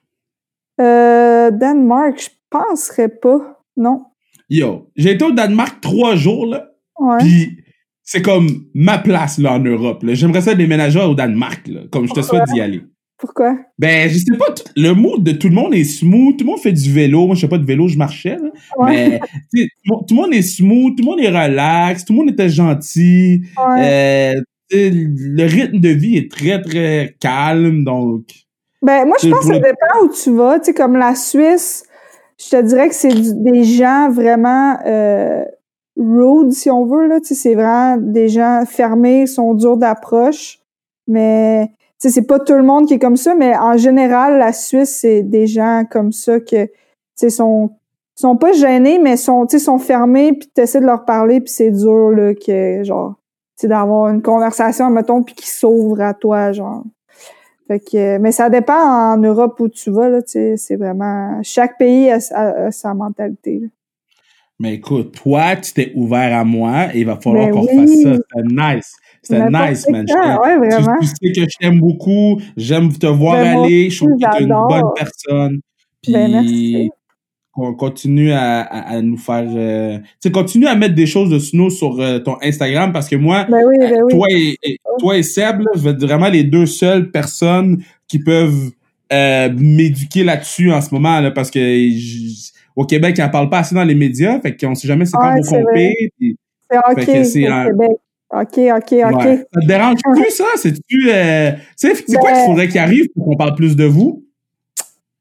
Euh, 0.81 1.51
Danemark, 1.51 2.21
je 2.21 2.29
penserais 2.51 3.09
pas. 3.09 3.63
Non. 3.77 4.05
Yo, 4.49 4.91
j'ai 4.97 5.13
été 5.13 5.25
au 5.25 5.33
Danemark 5.33 5.81
trois 5.81 6.17
jours, 6.17 6.47
là. 6.47 6.71
Ouais. 6.99 7.19
Puis 7.19 7.59
c'est 8.03 8.23
comme 8.23 8.67
ma 8.75 8.99
place, 8.99 9.39
là, 9.39 9.55
en 9.55 9.59
Europe. 9.59 10.05
J'aimerais 10.07 10.43
ça 10.43 10.55
déménager 10.55 11.01
au 11.01 11.15
Danemark, 11.15 11.67
là. 11.69 11.81
Comme 11.91 12.07
je 12.07 12.13
te 12.13 12.23
souhaite 12.23 12.45
d'y 12.53 12.61
aller. 12.61 12.83
Pourquoi? 13.19 13.59
Ben, 13.79 14.11
je 14.11 14.19
sais 14.19 14.37
pas, 14.39 14.55
le 14.77 14.93
mood 14.93 15.23
de 15.23 15.33
tout 15.33 15.49
le 15.49 15.55
monde 15.55 15.75
est 15.75 15.85
smooth, 15.85 16.37
tout 16.37 16.45
le 16.45 16.51
monde 16.51 16.61
fait 16.61 16.73
du 16.73 16.93
vélo. 16.93 17.27
Moi, 17.27 17.35
je 17.35 17.41
sais 17.41 17.49
pas 17.49 17.59
de 17.59 17.65
vélo, 17.65 17.89
je 17.89 17.97
marchais, 17.97 18.37
là. 18.37 18.51
Ouais. 18.77 19.21
Mais, 19.55 19.69
tout 19.87 20.15
le 20.15 20.15
monde 20.15 20.35
est 20.35 20.43
smooth, 20.43 20.97
tout 20.97 21.03
le 21.03 21.11
monde 21.11 21.21
est 21.21 21.29
relax, 21.29 22.05
tout 22.05 22.13
le 22.13 22.19
monde 22.19 22.31
était 22.31 22.51
gentil. 22.51 23.43
Ouais. 23.57 24.35
Euh, 24.35 24.41
le 24.71 25.45
rythme 25.47 25.79
de 25.79 25.89
vie 25.89 26.17
est 26.17 26.31
très, 26.31 26.61
très 26.61 27.17
calme, 27.21 27.85
donc... 27.85 28.46
Ben, 28.87 29.05
moi, 29.05 29.17
je 29.21 29.29
pense 29.29 29.41
que 29.41 29.47
ça 29.47 29.59
dépend 29.59 30.05
où 30.05 30.09
tu 30.11 30.31
vas. 30.31 30.61
Tu 30.61 30.67
sais, 30.67 30.75
comme 30.75 30.97
la 30.97 31.17
Suisse, 31.17 31.83
je 32.39 32.51
te 32.51 32.63
dirais 32.63 32.89
que 32.89 32.95
c'est 32.95 33.43
des 33.43 33.65
gens 33.65 34.11
vraiment 34.13 34.79
euh, 34.87 35.45
rude, 35.97 36.53
si 36.53 36.71
on 36.71 36.87
veut. 36.87 37.09
Là. 37.09 37.19
Tu 37.19 37.27
sais, 37.27 37.35
c'est 37.35 37.55
vraiment 37.57 37.97
des 37.97 38.29
gens 38.29 38.63
fermés, 38.65 39.27
sont 39.27 39.55
durs 39.55 39.77
d'approche. 39.77 40.61
Mais, 41.09 41.67
tu 41.67 41.75
sais, 41.99 42.11
c'est 42.11 42.29
pas 42.29 42.39
tout 42.39 42.53
le 42.55 42.63
monde 42.63 42.87
qui 42.87 42.95
est 42.95 43.01
comme 43.01 43.17
ça, 43.17 43.35
mais 43.35 43.57
en 43.57 43.77
général, 43.77 44.39
la 44.39 44.53
Suisse, 44.53 44.99
c'est 45.01 45.23
des 45.23 45.49
gens 45.49 45.83
comme 45.91 46.13
ça 46.13 46.39
que, 46.39 46.67
tu 46.67 46.73
sais, 47.17 47.31
sont 47.31 47.73
sont 48.15 48.37
pas 48.37 48.53
gênés, 48.53 49.01
mais 49.01 49.17
sont, 49.17 49.49
sont 49.49 49.79
fermés, 49.79 50.33
puis 50.33 50.49
essaies 50.57 50.81
de 50.81 50.87
leur 50.87 51.05
parler, 51.05 51.41
puis 51.41 51.53
c'est 51.53 51.73
dur, 51.73 52.11
là, 52.11 52.35
que, 52.35 52.85
genre, 52.85 53.17
tu 53.59 53.67
d'avoir 53.67 54.11
une 54.11 54.23
conversation, 54.23 54.91
mettons, 54.91 55.25
puis 55.25 55.35
qui 55.35 55.51
s'ouvre 55.51 56.01
à 56.01 56.15
toi, 56.15 56.53
genre. 56.53 56.85
Fait 57.67 57.81
que, 57.81 58.19
mais 58.19 58.33
ça 58.33 58.49
dépend 58.49 59.15
en 59.15 59.17
Europe 59.17 59.59
où 59.59 59.69
tu 59.69 59.91
vas, 59.91 60.09
là, 60.09 60.23
tu 60.23 60.33
sais, 60.33 60.57
c'est 60.57 60.77
vraiment... 60.77 61.41
Chaque 61.43 61.79
pays 61.79 62.11
a, 62.11 62.71
sa 62.71 62.95
mentalité, 62.95 63.63
Mais 64.61 64.75
écoute, 64.75 65.21
toi, 65.21 65.57
tu 65.57 65.73
t'es 65.73 65.93
ouvert 65.97 66.39
à 66.39 66.45
moi 66.45 66.95
et 66.95 67.01
il 67.01 67.07
va 67.07 67.17
falloir 67.17 67.47
ben 67.47 67.53
qu'on 67.53 67.67
fasse 67.67 68.03
ça. 68.03 68.15
C'était 68.15 68.49
nice. 68.49 68.93
C'était 69.23 69.51
nice, 69.51 69.89
man. 69.91 70.07
ouais, 70.09 70.57
vraiment. 70.57 70.97
Tu, 71.01 71.07
sais 71.07 71.33
que 71.35 71.41
je 71.41 71.57
t'aime 71.59 71.81
beaucoup. 71.81 72.41
J'aime 72.57 72.93
te 72.93 73.07
voir 73.07 73.35
ben, 73.35 73.59
aller. 73.59 73.91
Je 73.91 73.97
trouve 73.97 74.17
que 74.17 74.37
tu 74.37 74.43
es 74.43 74.45
une 74.45 74.55
bonne 74.69 74.93
personne. 74.95 75.61
Ben, 76.09 76.43
puis, 76.45 76.91
qu'on 77.57 77.75
continue 77.75 78.33
à, 78.33 78.61
à, 78.61 79.01
nous 79.01 79.17
faire 79.17 79.47
euh, 79.49 79.99
tu 80.23 80.31
continue 80.31 80.67
à 80.67 80.75
mettre 80.75 80.95
des 80.95 81.07
choses 81.07 81.31
de 81.31 81.39
snow 81.39 81.71
sur 81.71 81.99
euh, 82.01 82.19
ton 82.19 82.37
Instagram 82.43 82.93
parce 82.93 83.09
que 83.09 83.17
moi 83.17 83.47
ben 83.49 83.63
oui, 83.67 83.77
ben 83.79 84.03
oui. 84.03 84.13
toi 84.13 84.27
et, 84.31 84.79
toi 84.99 85.17
et 85.17 85.23
Seb 85.23 85.61
là, 85.61 85.71
je 85.75 85.81
vais 85.81 85.91
être 85.91 86.05
vraiment 86.05 86.29
les 86.29 86.45
deux 86.45 86.67
seules 86.67 87.11
personnes 87.11 87.83
qui 88.09 88.19
peuvent 88.19 88.71
euh, 89.13 89.49
m'éduquer 89.57 90.23
là-dessus 90.23 90.71
en 90.71 90.83
ce 90.83 90.95
moment 90.95 91.19
là 91.21 91.31
parce 91.31 91.51
que 91.51 91.89
au 92.77 92.85
Québec 92.85 93.15
ils 93.17 93.23
en 93.23 93.31
parlent 93.31 93.51
pas 93.51 93.61
assez 93.61 93.75
dans 93.75 93.85
les 93.85 93.95
médias 93.95 94.39
fait 94.41 94.55
qu'on 94.55 94.75
sait 94.75 94.87
jamais 94.87 95.07
c'est 95.07 95.17
quand 95.17 95.35
vous 95.35 95.49
comptez 95.49 96.13
c'est 96.21 96.79
OK 96.79 97.07
Québec 97.07 97.91
OK, 98.29 98.59
OK, 98.59 98.93
OK. 98.93 99.23
Ça 99.23 99.61
te 99.61 99.67
dérange 99.69 100.01
plus, 100.03 100.31
ça? 100.31 100.45
C'est-tu, 100.57 101.09
euh, 101.09 101.53
c'est 101.77 101.95
quoi 102.17 102.33
qu'il 102.33 102.41
ben 102.41 102.47
faudrait 102.47 102.69
qu'il 102.69 102.81
arrive 102.81 103.07
pour 103.15 103.25
qu'on 103.25 103.37
parle 103.37 103.55
plus 103.55 103.77
de 103.77 103.85
vous? 103.85 104.26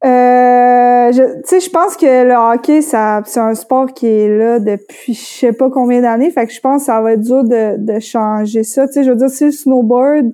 Euh, 0.05 1.11
tu 1.11 1.21
sais, 1.45 1.59
je 1.59 1.69
pense 1.69 1.97
que 1.97 2.05
le 2.05 2.35
hockey, 2.35 2.81
ça, 2.81 3.23
c'est 3.25 3.39
un 3.39 3.55
sport 3.55 3.91
qui 3.91 4.07
est 4.07 4.37
là 4.37 4.59
depuis 4.59 5.13
je 5.13 5.25
sais 5.25 5.53
pas 5.53 5.69
combien 5.69 6.01
d'années. 6.01 6.29
Fait 6.29 6.45
que 6.45 6.53
je 6.53 6.61
pense 6.61 6.83
que 6.83 6.85
ça 6.85 7.01
va 7.01 7.13
être 7.13 7.21
dur 7.21 7.43
de, 7.43 7.77
de 7.77 7.99
changer 7.99 8.63
ça. 8.63 8.85
Tu 8.87 8.93
sais, 8.93 9.03
je 9.03 9.09
veux 9.09 9.15
dire, 9.15 9.29
si 9.29 9.45
le 9.45 9.51
snowboard 9.51 10.31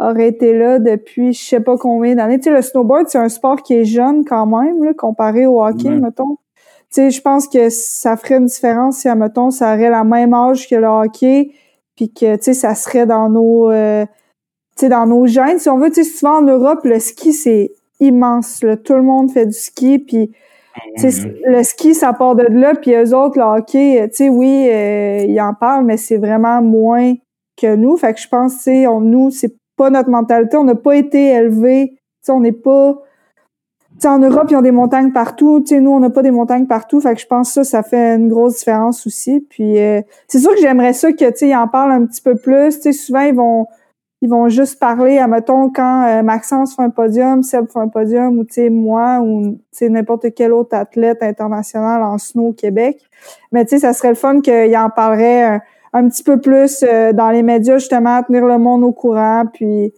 aurait 0.00 0.28
été 0.28 0.56
là 0.58 0.80
depuis 0.80 1.32
je 1.32 1.44
sais 1.44 1.60
pas 1.60 1.76
combien 1.76 2.16
d'années. 2.16 2.38
Tu 2.38 2.44
sais, 2.44 2.50
le 2.50 2.62
snowboard, 2.62 3.08
c'est 3.08 3.18
un 3.18 3.28
sport 3.28 3.62
qui 3.62 3.74
est 3.74 3.84
jeune 3.84 4.24
quand 4.24 4.46
même, 4.46 4.82
là, 4.82 4.92
comparé 4.94 5.46
au 5.46 5.64
hockey, 5.64 5.90
mettons. 5.90 6.36
Tu 6.90 7.02
sais, 7.02 7.10
je 7.10 7.20
pense 7.20 7.46
que 7.46 7.70
ça 7.70 8.16
ferait 8.16 8.36
une 8.36 8.46
différence 8.46 8.98
si, 8.98 9.08
mettons, 9.10 9.50
ça 9.50 9.74
aurait 9.74 9.90
la 9.90 10.02
même 10.02 10.34
âge 10.34 10.68
que 10.68 10.74
le 10.74 10.86
hockey, 10.86 11.52
puis 11.94 12.12
que, 12.12 12.34
tu 12.36 12.42
sais, 12.42 12.54
ça 12.54 12.74
serait 12.74 13.06
dans 13.06 13.28
nos... 13.28 13.70
Euh, 13.70 14.04
tu 14.76 14.86
sais, 14.86 14.88
dans 14.88 15.06
nos 15.06 15.26
gènes. 15.26 15.60
Si 15.60 15.68
on 15.68 15.78
veut, 15.78 15.90
tu 15.90 16.02
sais, 16.02 16.10
souvent 16.10 16.38
en 16.38 16.42
Europe, 16.42 16.80
le 16.82 16.98
ski, 16.98 17.32
c'est 17.32 17.70
immense. 18.00 18.62
Là. 18.62 18.76
Tout 18.76 18.94
le 18.94 19.02
monde 19.02 19.30
fait 19.30 19.46
du 19.46 19.52
ski, 19.52 19.98
puis 19.98 20.32
ah 20.76 20.80
le 21.46 21.62
ski, 21.62 21.94
ça 21.94 22.12
part 22.12 22.34
de 22.34 22.42
là, 22.42 22.74
puis 22.74 22.92
eux 22.94 23.14
autres, 23.14 23.38
le 23.38 23.44
hockey, 23.44 24.00
euh, 24.00 24.08
tu 24.08 24.16
sais, 24.16 24.28
oui, 24.28 24.68
euh, 24.68 25.24
ils 25.28 25.40
en 25.40 25.54
parlent, 25.54 25.84
mais 25.84 25.96
c'est 25.96 26.16
vraiment 26.16 26.60
moins 26.62 27.14
que 27.56 27.76
nous. 27.76 27.96
Fait 27.96 28.12
que 28.12 28.20
je 28.20 28.28
pense, 28.28 28.56
tu 28.56 28.62
sais, 28.62 28.86
nous, 28.86 29.30
c'est 29.30 29.54
pas 29.76 29.90
notre 29.90 30.10
mentalité. 30.10 30.56
On 30.56 30.64
n'a 30.64 30.74
pas 30.74 30.96
été 30.96 31.28
élevés, 31.28 31.90
tu 31.90 31.98
sais, 32.22 32.32
on 32.32 32.40
n'est 32.40 32.52
pas... 32.52 32.96
sais 33.98 34.08
en 34.08 34.18
Europe, 34.18 34.48
ils 34.50 34.56
ont 34.56 34.62
des 34.62 34.72
montagnes 34.72 35.12
partout. 35.12 35.60
Tu 35.60 35.74
sais, 35.74 35.80
nous, 35.80 35.92
on 35.92 36.00
n'a 36.00 36.10
pas 36.10 36.22
des 36.22 36.32
montagnes 36.32 36.66
partout. 36.66 37.00
Fait 37.00 37.14
que 37.14 37.20
je 37.20 37.26
pense 37.26 37.48
que 37.50 37.54
ça, 37.54 37.64
ça 37.64 37.82
fait 37.84 38.16
une 38.16 38.28
grosse 38.28 38.58
différence 38.58 39.06
aussi. 39.06 39.46
Puis, 39.48 39.78
euh, 39.78 40.00
c'est 40.26 40.40
sûr 40.40 40.50
que 40.50 40.60
j'aimerais 40.60 40.92
ça 40.92 41.12
que, 41.12 41.24
tu 41.30 41.36
sais, 41.36 41.48
ils 41.48 41.56
en 41.56 41.68
parlent 41.68 41.92
un 41.92 42.06
petit 42.06 42.22
peu 42.22 42.34
plus. 42.34 42.76
Tu 42.76 42.82
sais, 42.82 42.92
souvent, 42.92 43.20
ils 43.20 43.34
vont 43.34 43.66
ils 44.24 44.30
vont 44.30 44.48
juste 44.48 44.78
parler, 44.78 45.18
à 45.18 45.28
mettons, 45.28 45.68
quand 45.68 46.06
euh, 46.06 46.22
Maxence 46.22 46.74
fait 46.74 46.80
un 46.80 46.88
podium, 46.88 47.42
Seb 47.42 47.66
fait 47.70 47.78
un 47.78 47.88
podium, 47.88 48.38
ou 48.38 48.44
tu 48.44 48.54
sais, 48.54 48.70
moi, 48.70 49.20
ou 49.20 49.60
tu 49.76 49.90
n'importe 49.90 50.28
quel 50.34 50.54
autre 50.54 50.74
athlète 50.74 51.22
international 51.22 52.02
en 52.02 52.16
snow 52.16 52.48
au 52.48 52.52
Québec. 52.54 52.96
Mais 53.52 53.66
tu 53.66 53.74
sais, 53.74 53.80
ça 53.80 53.92
serait 53.92 54.08
le 54.08 54.14
fun 54.14 54.40
qu'il 54.40 54.74
en 54.78 54.88
parlerait 54.88 55.60
un, 55.92 56.08
petit 56.08 56.22
peu 56.22 56.40
plus 56.40 56.82
euh, 56.82 57.12
dans 57.12 57.30
les 57.30 57.42
médias, 57.42 57.76
justement, 57.76 58.16
à 58.16 58.22
tenir 58.22 58.46
le 58.46 58.56
monde 58.56 58.82
au 58.82 58.92
courant, 58.92 59.44
puis 59.52 59.92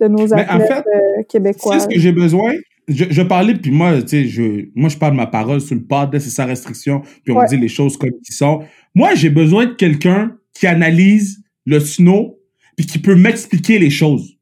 de 0.00 0.06
nos 0.06 0.32
athlètes 0.32 0.84
euh, 0.86 1.22
québécois. 1.28 1.80
C'est 1.80 1.80
ce 1.80 1.88
que 1.88 1.98
j'ai 1.98 2.12
besoin? 2.12 2.52
Je, 2.86 3.22
parlais, 3.22 3.54
puis 3.54 3.72
moi, 3.72 4.02
tu 4.02 4.08
sais, 4.08 4.24
je, 4.26 4.68
moi, 4.76 4.88
je 4.88 4.98
parle 4.98 5.14
ma 5.14 5.26
parole 5.26 5.60
sur 5.60 5.74
le 5.74 5.82
pod, 5.82 6.12
c'est 6.12 6.30
sa 6.30 6.44
restriction, 6.44 7.02
puis 7.24 7.34
on 7.34 7.42
dit 7.42 7.56
les 7.56 7.66
choses 7.66 7.96
comme 7.96 8.10
ils 8.10 8.32
sont. 8.32 8.60
Moi, 8.94 9.16
j'ai 9.16 9.30
besoin 9.30 9.66
de 9.66 9.72
quelqu'un 9.72 10.36
qui 10.52 10.68
analyse 10.68 11.42
le 11.66 11.80
snow 11.80 12.38
puis 12.76 12.86
qui 12.86 12.98
peut 12.98 13.14
m'expliquer 13.14 13.78
les 13.78 13.90
choses. 13.90 14.36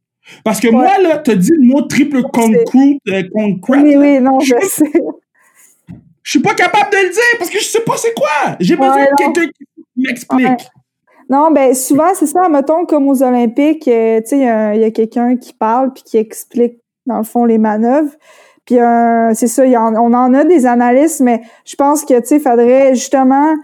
Parce 0.44 0.60
que 0.60 0.68
moi, 0.68 0.98
là, 0.98 1.18
t'as 1.18 1.34
dit 1.34 1.52
le 1.52 1.66
mot 1.66 1.82
triple 1.82 2.22
concrete, 2.22 3.00
euh. 3.08 3.22
Oui, 3.68 3.96
oui, 3.96 4.20
non, 4.20 4.40
je, 4.40 4.54
sais. 4.62 4.92
Je 6.22 6.30
suis 6.30 6.40
pas 6.40 6.54
capable 6.54 6.90
de 6.90 6.96
le 6.96 7.10
dire 7.10 7.38
parce 7.38 7.50
que 7.50 7.58
je 7.58 7.64
sais 7.64 7.80
pas 7.80 7.96
c'est 7.96 8.14
quoi. 8.14 8.56
J'ai 8.60 8.76
besoin 8.76 9.04
de 9.04 9.16
quelqu'un 9.16 9.50
qui 9.50 9.66
m'explique. 9.96 10.70
Non, 11.28 11.50
ben 11.50 11.74
souvent, 11.74 12.14
c'est 12.14 12.26
ça, 12.26 12.48
mettons, 12.48 12.84
comme 12.84 13.08
aux 13.08 13.22
Olympiques, 13.22 13.88
euh, 13.88 14.20
tu 14.20 14.28
sais, 14.28 14.38
il 14.38 14.80
y 14.80 14.84
a, 14.84 14.90
quelqu'un 14.90 15.36
qui 15.36 15.52
parle 15.54 15.92
puis 15.92 16.02
qui 16.02 16.18
explique, 16.18 16.78
dans 17.06 17.18
le 17.18 17.24
fond, 17.24 17.44
les 17.44 17.58
manœuvres. 17.58 18.12
Puis 18.66 18.78
euh, 18.78 19.32
c'est 19.34 19.46
ça, 19.48 19.64
on 19.64 20.12
en 20.14 20.34
a 20.34 20.44
des 20.44 20.66
analystes, 20.66 21.20
mais 21.20 21.42
je 21.64 21.74
pense 21.74 22.04
que, 22.04 22.20
tu 22.20 22.26
sais, 22.26 22.36
il 22.36 22.42
faudrait 22.42 22.94
justement 22.94 23.54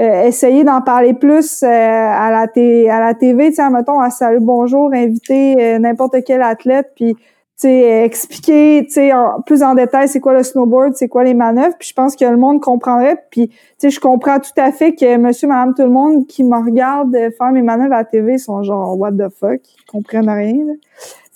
euh, 0.00 0.24
essayer 0.24 0.64
d'en 0.64 0.80
parler 0.80 1.12
plus 1.12 1.62
euh, 1.62 1.66
à 1.66 2.30
la 2.30 2.48
t 2.48 2.88
à 2.88 2.98
la 2.98 3.12
TV, 3.12 3.50
tu 3.50 3.56
sais, 3.56 3.70
mettons 3.70 4.00
à 4.00 4.08
Salut 4.08 4.40
Bonjour, 4.40 4.90
inviter 4.94 5.54
euh, 5.60 5.78
n'importe 5.78 6.16
quel 6.26 6.40
athlète, 6.40 6.92
puis 6.96 7.14
tu 7.14 7.68
sais, 7.68 8.02
expliquer, 8.02 8.84
tu 8.86 8.94
sais, 8.94 9.10
plus 9.44 9.62
en 9.62 9.74
détail 9.74 10.08
c'est 10.08 10.20
quoi 10.20 10.32
le 10.32 10.42
snowboard, 10.42 10.94
c'est 10.96 11.08
quoi 11.08 11.24
les 11.24 11.34
manœuvres, 11.34 11.76
puis 11.78 11.88
je 11.90 11.92
pense 11.92 12.16
que 12.16 12.24
le 12.24 12.38
monde 12.38 12.62
comprendrait, 12.62 13.18
puis 13.30 13.48
tu 13.48 13.56
sais, 13.76 13.90
je 13.90 14.00
comprends 14.00 14.38
tout 14.38 14.58
à 14.58 14.72
fait 14.72 14.94
que 14.94 15.18
monsieur, 15.18 15.46
madame, 15.46 15.74
tout 15.74 15.82
le 15.82 15.90
monde 15.90 16.26
qui 16.26 16.42
me 16.42 16.56
regarde 16.56 17.14
faire 17.36 17.52
mes 17.52 17.60
manœuvres 17.60 17.92
à 17.92 17.98
la 17.98 18.04
TV 18.04 18.38
sont 18.38 18.62
genre 18.62 18.98
what 18.98 19.12
the 19.12 19.28
fuck, 19.28 19.60
ils 19.78 19.84
comprennent 19.90 20.30
rien. 20.30 20.56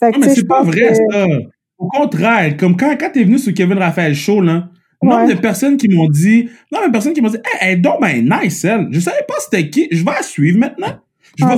Fait 0.00 0.12
que, 0.12 0.20
mais 0.20 0.30
c'est 0.30 0.48
pas 0.48 0.62
vrai 0.62 0.94
ça. 0.94 1.26
Au 1.78 1.88
contraire, 1.88 2.56
comme 2.56 2.74
quand 2.74 2.96
quand 2.98 3.10
t'es 3.12 3.24
venu 3.24 3.38
sur 3.38 3.52
Kevin 3.52 3.76
Raphaël 3.76 4.14
Show 4.14 4.40
là, 4.40 4.70
Nombre 5.02 5.28
de 5.28 5.34
personnes 5.34 5.76
qui 5.76 5.88
m'ont 5.88 6.08
dit, 6.08 6.48
non, 6.72 6.86
de 6.86 6.90
personnes 6.90 7.12
qui 7.12 7.20
m'ont 7.20 7.28
dit, 7.28 7.36
hey, 7.36 7.58
elle 7.60 7.72
est 7.72 7.76
donc 7.76 8.00
ben 8.00 8.28
nice, 8.28 8.64
elle. 8.64 8.88
Je 8.90 9.00
savais 9.00 9.24
pas 9.28 9.34
c'était 9.38 9.68
qui. 9.68 9.88
Je 9.90 10.04
vais 10.04 10.12
la 10.12 10.22
suivre 10.22 10.58
maintenant. 10.58 10.98
Je 11.38 11.44
ah, 11.44 11.56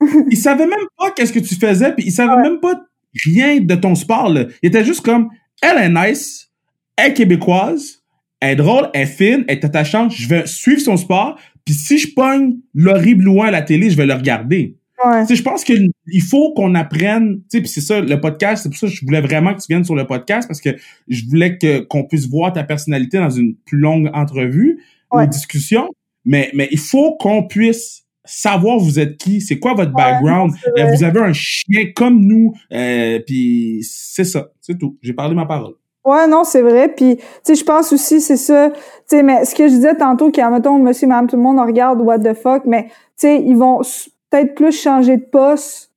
ils 0.30 0.36
savaient 0.36 0.66
même 0.66 0.86
pas 0.96 1.10
qu'est-ce 1.10 1.32
que 1.32 1.40
tu 1.40 1.54
faisais, 1.56 1.92
puis 1.92 2.06
ils 2.06 2.12
savaient 2.12 2.40
même 2.40 2.60
pas 2.60 2.80
rien 3.24 3.60
de 3.60 3.74
ton 3.74 3.94
sport, 3.94 4.28
là. 4.28 4.44
Ils 4.62 4.68
étaient 4.68 4.84
juste 4.84 5.02
comme, 5.02 5.28
elle 5.60 5.76
est 5.78 5.88
nice, 5.88 6.50
elle 6.96 7.10
est 7.10 7.14
québécoise, 7.14 8.02
elle 8.40 8.50
est 8.50 8.56
drôle, 8.56 8.88
elle 8.94 9.02
est 9.02 9.06
fine, 9.06 9.44
elle 9.48 9.58
est 9.58 9.64
attachante, 9.64 10.12
je 10.12 10.28
vais 10.28 10.46
suivre 10.46 10.80
son 10.80 10.96
sport, 10.96 11.38
puis 11.64 11.74
si 11.74 11.98
je 11.98 12.14
pogne 12.14 12.56
l'horrible 12.74 13.24
loin 13.24 13.48
à 13.48 13.50
la 13.50 13.62
télé, 13.62 13.90
je 13.90 13.96
vais 13.96 14.06
le 14.06 14.14
regarder. 14.14 14.76
Ouais. 15.04 15.24
Je 15.28 15.42
pense 15.42 15.64
qu'il 15.64 15.92
faut 16.28 16.52
qu'on 16.54 16.74
apprenne, 16.74 17.40
puis 17.50 17.68
c'est 17.68 17.80
ça, 17.80 18.00
le 18.00 18.20
podcast, 18.20 18.62
c'est 18.62 18.68
pour 18.68 18.78
ça 18.78 18.88
que 18.88 18.92
je 18.92 19.04
voulais 19.04 19.20
vraiment 19.20 19.54
que 19.54 19.60
tu 19.60 19.66
viennes 19.68 19.84
sur 19.84 19.94
le 19.94 20.06
podcast, 20.06 20.48
parce 20.48 20.60
que 20.60 20.70
je 21.06 21.24
voulais 21.28 21.56
que 21.56 21.80
qu'on 21.80 22.04
puisse 22.04 22.28
voir 22.28 22.52
ta 22.52 22.64
personnalité 22.64 23.18
dans 23.18 23.30
une 23.30 23.54
plus 23.54 23.78
longue 23.78 24.10
entrevue 24.12 24.82
ou 25.12 25.24
discussion, 25.26 25.88
mais, 26.24 26.50
mais 26.54 26.68
il 26.70 26.78
faut 26.78 27.16
qu'on 27.16 27.44
puisse 27.44 28.04
savoir 28.24 28.78
vous 28.78 28.98
êtes 28.98 29.16
qui, 29.16 29.40
c'est 29.40 29.58
quoi 29.58 29.74
votre 29.74 29.92
background, 29.92 30.52
euh, 30.76 30.84
vous 30.94 31.04
avez 31.04 31.20
un 31.20 31.32
chien 31.32 31.92
comme 31.94 32.20
nous, 32.20 32.52
euh, 32.72 33.20
puis 33.24 33.80
c'est 33.82 34.24
ça, 34.24 34.48
c'est 34.60 34.76
tout. 34.76 34.98
J'ai 35.00 35.14
parlé 35.14 35.34
ma 35.34 35.46
parole. 35.46 35.74
Ouais, 36.04 36.26
non, 36.26 36.42
c'est 36.44 36.62
vrai. 36.62 36.88
Puis, 36.94 37.16
tu 37.16 37.22
sais, 37.42 37.54
je 37.54 37.64
pense 37.64 37.92
aussi, 37.92 38.20
c'est 38.20 38.36
ça. 38.36 38.70
Tu 38.70 38.78
sais, 39.06 39.22
mais 39.22 39.44
ce 39.44 39.54
que 39.54 39.68
je 39.68 39.74
disais 39.74 39.94
tantôt, 39.94 40.30
a 40.38 40.50
mettons, 40.50 40.78
monsieur, 40.78 41.06
madame, 41.06 41.26
tout 41.26 41.36
le 41.36 41.42
monde 41.42 41.58
regarde 41.58 42.00
what 42.00 42.20
the 42.20 42.34
fuck, 42.34 42.64
mais, 42.64 42.84
tu 42.84 42.92
sais, 43.16 43.42
ils 43.42 43.56
vont 43.56 43.82
peut-être 44.30 44.54
plus 44.54 44.72
changer 44.72 45.16
de 45.16 45.24
poste 45.24 45.92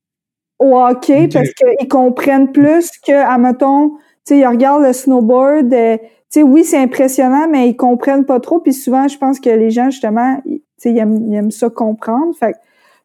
au 0.58 0.78
hockey 0.78 1.28
parce 1.32 1.50
qu'ils 1.50 1.88
comprennent 1.88 2.52
plus 2.52 2.90
que, 3.04 3.12
à 3.12 3.38
mettons, 3.38 3.90
tu 3.90 3.98
sais, 4.24 4.38
ils 4.38 4.46
regardent 4.46 4.84
le 4.84 4.92
snowboard. 4.92 5.72
Euh, 5.72 5.96
tu 5.96 6.40
sais, 6.40 6.42
oui, 6.42 6.64
c'est 6.64 6.78
impressionnant, 6.78 7.48
mais 7.50 7.68
ils 7.68 7.76
comprennent 7.76 8.24
pas 8.24 8.40
trop. 8.40 8.60
Puis 8.60 8.72
souvent, 8.72 9.08
je 9.08 9.18
pense 9.18 9.40
que 9.40 9.50
les 9.50 9.70
gens, 9.70 9.90
justement, 9.90 10.40
tu 10.44 10.62
sais, 10.76 10.92
ils 10.92 10.98
aiment, 10.98 11.26
ils 11.28 11.34
aiment 11.34 11.50
ça 11.50 11.68
comprendre. 11.68 12.34
Fait 12.38 12.54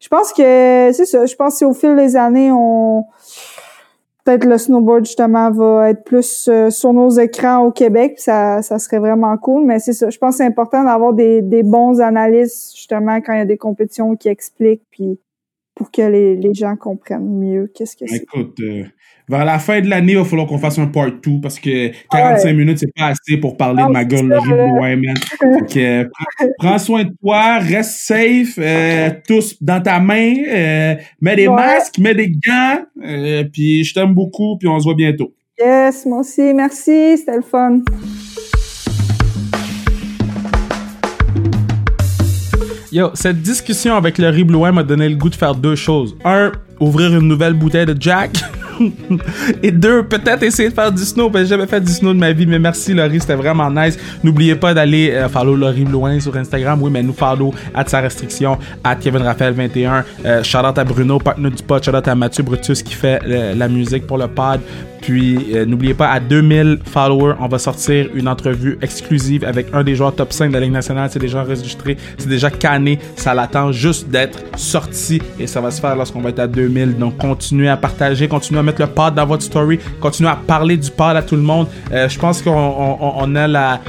je 0.00 0.08
pense 0.08 0.32
que 0.32 0.90
c'est 0.92 1.06
ça. 1.06 1.26
Je 1.26 1.34
pense 1.34 1.58
qu'au 1.58 1.74
fil 1.74 1.96
des 1.96 2.16
années, 2.16 2.50
on 2.52 3.04
peut-être 4.28 4.44
le 4.44 4.58
snowboard 4.58 5.06
justement 5.06 5.50
va 5.50 5.88
être 5.90 6.04
plus 6.04 6.48
euh, 6.48 6.68
sur 6.68 6.92
nos 6.92 7.08
écrans 7.08 7.64
au 7.64 7.72
Québec, 7.72 8.16
ça, 8.18 8.60
ça 8.60 8.78
serait 8.78 8.98
vraiment 8.98 9.38
cool. 9.38 9.64
Mais 9.64 9.78
c'est 9.78 9.94
ça, 9.94 10.10
je 10.10 10.18
pense 10.18 10.34
que 10.34 10.38
c'est 10.38 10.44
important 10.44 10.84
d'avoir 10.84 11.14
des, 11.14 11.40
bons 11.62 11.98
analystes 12.00 12.76
justement 12.76 13.22
quand 13.22 13.32
il 13.32 13.38
y 13.38 13.42
a 13.42 13.46
des 13.46 13.56
compétitions 13.56 14.16
qui 14.16 14.28
expliquent, 14.28 14.82
puis 14.90 15.18
pour 15.74 15.90
que 15.90 16.02
les, 16.02 16.36
les 16.36 16.52
gens 16.52 16.76
comprennent 16.76 17.38
mieux 17.38 17.72
qu'est-ce 17.74 17.96
que 17.96 18.06
c'est. 18.06 18.16
Écoute, 18.16 18.60
euh, 18.60 18.84
vers 19.28 19.44
la 19.44 19.58
fin 19.58 19.80
de 19.80 19.88
l'année, 19.88 20.12
il 20.12 20.18
va 20.18 20.24
falloir 20.24 20.46
qu'on 20.46 20.58
fasse 20.58 20.78
un 20.78 20.86
part 20.86 21.10
2 21.10 21.40
parce 21.42 21.58
que 21.58 21.90
45 22.10 22.52
minutes, 22.52 22.78
c'est 22.78 22.94
pas 22.94 23.08
assez 23.08 23.36
pour 23.36 23.56
parler 23.56 23.82
de 23.82 23.88
ma 23.90 24.04
gueule 24.04 24.28
de 24.28 24.34
loin, 24.34 24.96
man. 24.96 25.14
Euh, 25.76 26.04
prends, 26.58 26.78
soin 26.78 27.04
de 27.04 27.12
toi, 27.20 27.58
reste 27.58 27.90
safe, 27.90 28.58
euh, 28.58 29.10
tous 29.26 29.56
dans 29.60 29.82
ta 29.82 30.00
main, 30.00 30.34
euh, 30.48 30.94
mets 31.20 31.36
des 31.36 31.48
masques, 31.48 31.98
mets 31.98 32.14
des 32.14 32.30
gants, 32.30 32.82
puis 33.52 33.84
je 33.84 33.94
t'aime 33.94 34.14
beaucoup, 34.14 34.56
puis 34.58 34.68
on 34.68 34.78
se 34.78 34.84
voit 34.84 34.94
bientôt. 34.94 35.34
Yes, 35.60 36.06
moi 36.06 36.20
aussi, 36.20 36.54
merci, 36.54 37.18
c'était 37.18 37.36
le 37.36 37.42
fun. 37.42 37.80
Yo, 42.90 43.10
cette 43.12 43.42
discussion 43.42 43.96
avec 43.96 44.16
le 44.16 44.28
Riblouin 44.28 44.72
m'a 44.72 44.82
donné 44.82 45.08
le 45.08 45.16
goût 45.16 45.28
de 45.28 45.34
faire 45.34 45.54
deux 45.54 45.74
choses. 45.74 46.16
Un, 46.24 46.52
ouvrir 46.80 47.14
une 47.14 47.28
nouvelle 47.28 47.52
bouteille 47.52 47.84
de 47.86 47.96
Jack. 47.98 48.30
Et 49.62 49.70
deux, 49.70 50.02
peut-être 50.02 50.42
essayer 50.42 50.68
de 50.68 50.74
faire 50.74 50.92
du 50.92 51.02
snow, 51.02 51.30
j'ai 51.34 51.46
jamais 51.46 51.66
fait 51.66 51.80
du 51.80 51.92
snow 51.92 52.12
de 52.12 52.18
ma 52.18 52.32
vie, 52.32 52.46
mais 52.46 52.58
merci 52.58 52.94
Laurie, 52.94 53.20
c'était 53.20 53.34
vraiment 53.34 53.70
nice. 53.70 53.98
N'oubliez 54.22 54.54
pas 54.54 54.74
d'aller 54.74 55.10
euh, 55.10 55.28
follow 55.28 55.56
Laurie 55.56 55.84
Blouin 55.84 56.20
sur 56.20 56.36
Instagram, 56.36 56.80
oui, 56.82 56.90
mais 56.90 57.02
nous 57.02 57.12
follow 57.12 57.52
à 57.74 57.84
sa 57.86 58.00
restriction, 58.00 58.58
à 58.84 58.96
Kevin 58.96 59.22
Raphaël 59.22 59.54
21. 59.54 60.04
Euh, 60.24 60.42
shout 60.42 60.58
out 60.58 60.78
à 60.78 60.84
Bruno, 60.84 61.18
partenaire 61.18 61.50
du 61.50 61.62
pod, 61.62 61.84
shout 61.84 61.94
out 61.94 62.08
à 62.08 62.14
Mathieu 62.14 62.42
Brutus 62.42 62.82
qui 62.82 62.94
fait 62.94 63.20
euh, 63.26 63.54
la 63.54 63.68
musique 63.68 64.06
pour 64.06 64.18
le 64.18 64.28
pod. 64.28 64.60
Puis 65.00 65.54
euh, 65.54 65.64
n'oubliez 65.64 65.94
pas, 65.94 66.08
à 66.08 66.20
2000 66.20 66.78
followers, 66.84 67.34
on 67.40 67.48
va 67.48 67.58
sortir 67.58 68.08
une 68.14 68.28
entrevue 68.28 68.78
exclusive 68.82 69.44
avec 69.44 69.66
un 69.72 69.82
des 69.84 69.94
joueurs 69.94 70.14
top 70.14 70.32
5 70.32 70.48
de 70.48 70.54
la 70.54 70.60
Ligue 70.60 70.72
nationale. 70.72 71.08
C'est 71.12 71.18
déjà 71.18 71.42
enregistré, 71.42 71.96
c'est 72.18 72.28
déjà 72.28 72.50
canné. 72.50 72.98
Ça 73.16 73.34
l'attend 73.34 73.72
juste 73.72 74.08
d'être 74.08 74.38
sorti 74.56 75.20
et 75.38 75.46
ça 75.46 75.60
va 75.60 75.70
se 75.70 75.80
faire 75.80 75.94
lorsqu'on 75.96 76.20
va 76.20 76.30
être 76.30 76.38
à 76.40 76.46
2000. 76.46 76.96
Donc 76.98 77.16
continuez 77.16 77.68
à 77.68 77.76
partager, 77.76 78.28
continuez 78.28 78.60
à 78.60 78.62
mettre 78.62 78.80
le 78.80 78.88
pod 78.88 79.14
dans 79.14 79.26
votre 79.26 79.42
story, 79.42 79.78
continuez 80.00 80.30
à 80.30 80.36
parler 80.36 80.76
du 80.76 80.90
pod 80.90 81.16
à 81.16 81.22
tout 81.22 81.36
le 81.36 81.42
monde. 81.42 81.66
Euh, 81.92 82.08
je 82.08 82.18
pense 82.18 82.42
qu'on 82.42 82.50
on- 82.50 83.12
on 83.18 83.34
a 83.36 83.46
la 83.46 83.80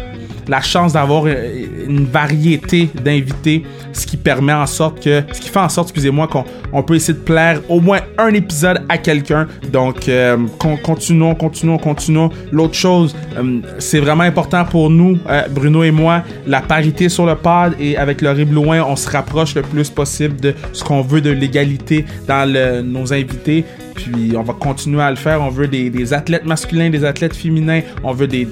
la 0.49 0.61
chance 0.61 0.93
d'avoir 0.93 1.23
euh, 1.27 1.65
une 1.87 2.05
variété 2.05 2.89
d'invités, 3.03 3.63
ce 3.93 4.05
qui 4.05 4.17
permet 4.17 4.53
en 4.53 4.65
sorte 4.65 5.03
que, 5.03 5.21
ce 5.31 5.39
qui 5.39 5.49
fait 5.49 5.59
en 5.59 5.69
sorte, 5.69 5.89
excusez-moi, 5.89 6.27
qu'on 6.27 6.43
on 6.73 6.83
peut 6.83 6.95
essayer 6.95 7.13
de 7.13 7.23
plaire 7.23 7.61
au 7.69 7.79
moins 7.79 7.99
un 8.17 8.33
épisode 8.33 8.81
à 8.89 8.97
quelqu'un. 8.97 9.47
Donc, 9.71 10.09
euh, 10.09 10.37
con- 10.57 10.77
continuons, 10.81 11.35
continuons, 11.35 11.77
continuons. 11.77 12.29
L'autre 12.51 12.73
chose, 12.75 13.15
euh, 13.37 13.59
c'est 13.77 13.99
vraiment 13.99 14.23
important 14.23 14.65
pour 14.65 14.89
nous, 14.89 15.17
Bruno 15.51 15.83
et 15.83 15.91
moi, 15.91 16.23
la 16.47 16.61
parité 16.61 17.09
sur 17.09 17.25
le 17.25 17.35
pod 17.35 17.75
et 17.79 17.95
avec 17.95 18.21
le 18.21 18.39
Loin, 18.49 18.81
on 18.83 18.95
se 18.95 19.09
rapproche 19.09 19.53
le 19.53 19.61
plus 19.61 19.89
possible 19.89 20.39
de 20.39 20.55
ce 20.73 20.83
qu'on 20.83 21.01
veut 21.01 21.21
de 21.21 21.29
l'égalité 21.29 22.05
dans 22.27 22.49
nos 22.83 23.13
invités. 23.13 23.65
Puis 23.95 24.33
on 24.35 24.43
va 24.43 24.53
continuer 24.53 25.01
à 25.01 25.09
le 25.09 25.17
faire. 25.17 25.41
On 25.41 25.49
veut 25.49 25.67
des, 25.67 25.89
des 25.89 26.13
athlètes 26.13 26.45
masculins, 26.45 26.89
des 26.89 27.03
athlètes 27.03 27.35
féminins. 27.35 27.81
On 28.03 28.13
veut 28.13 28.27
des, 28.27 28.47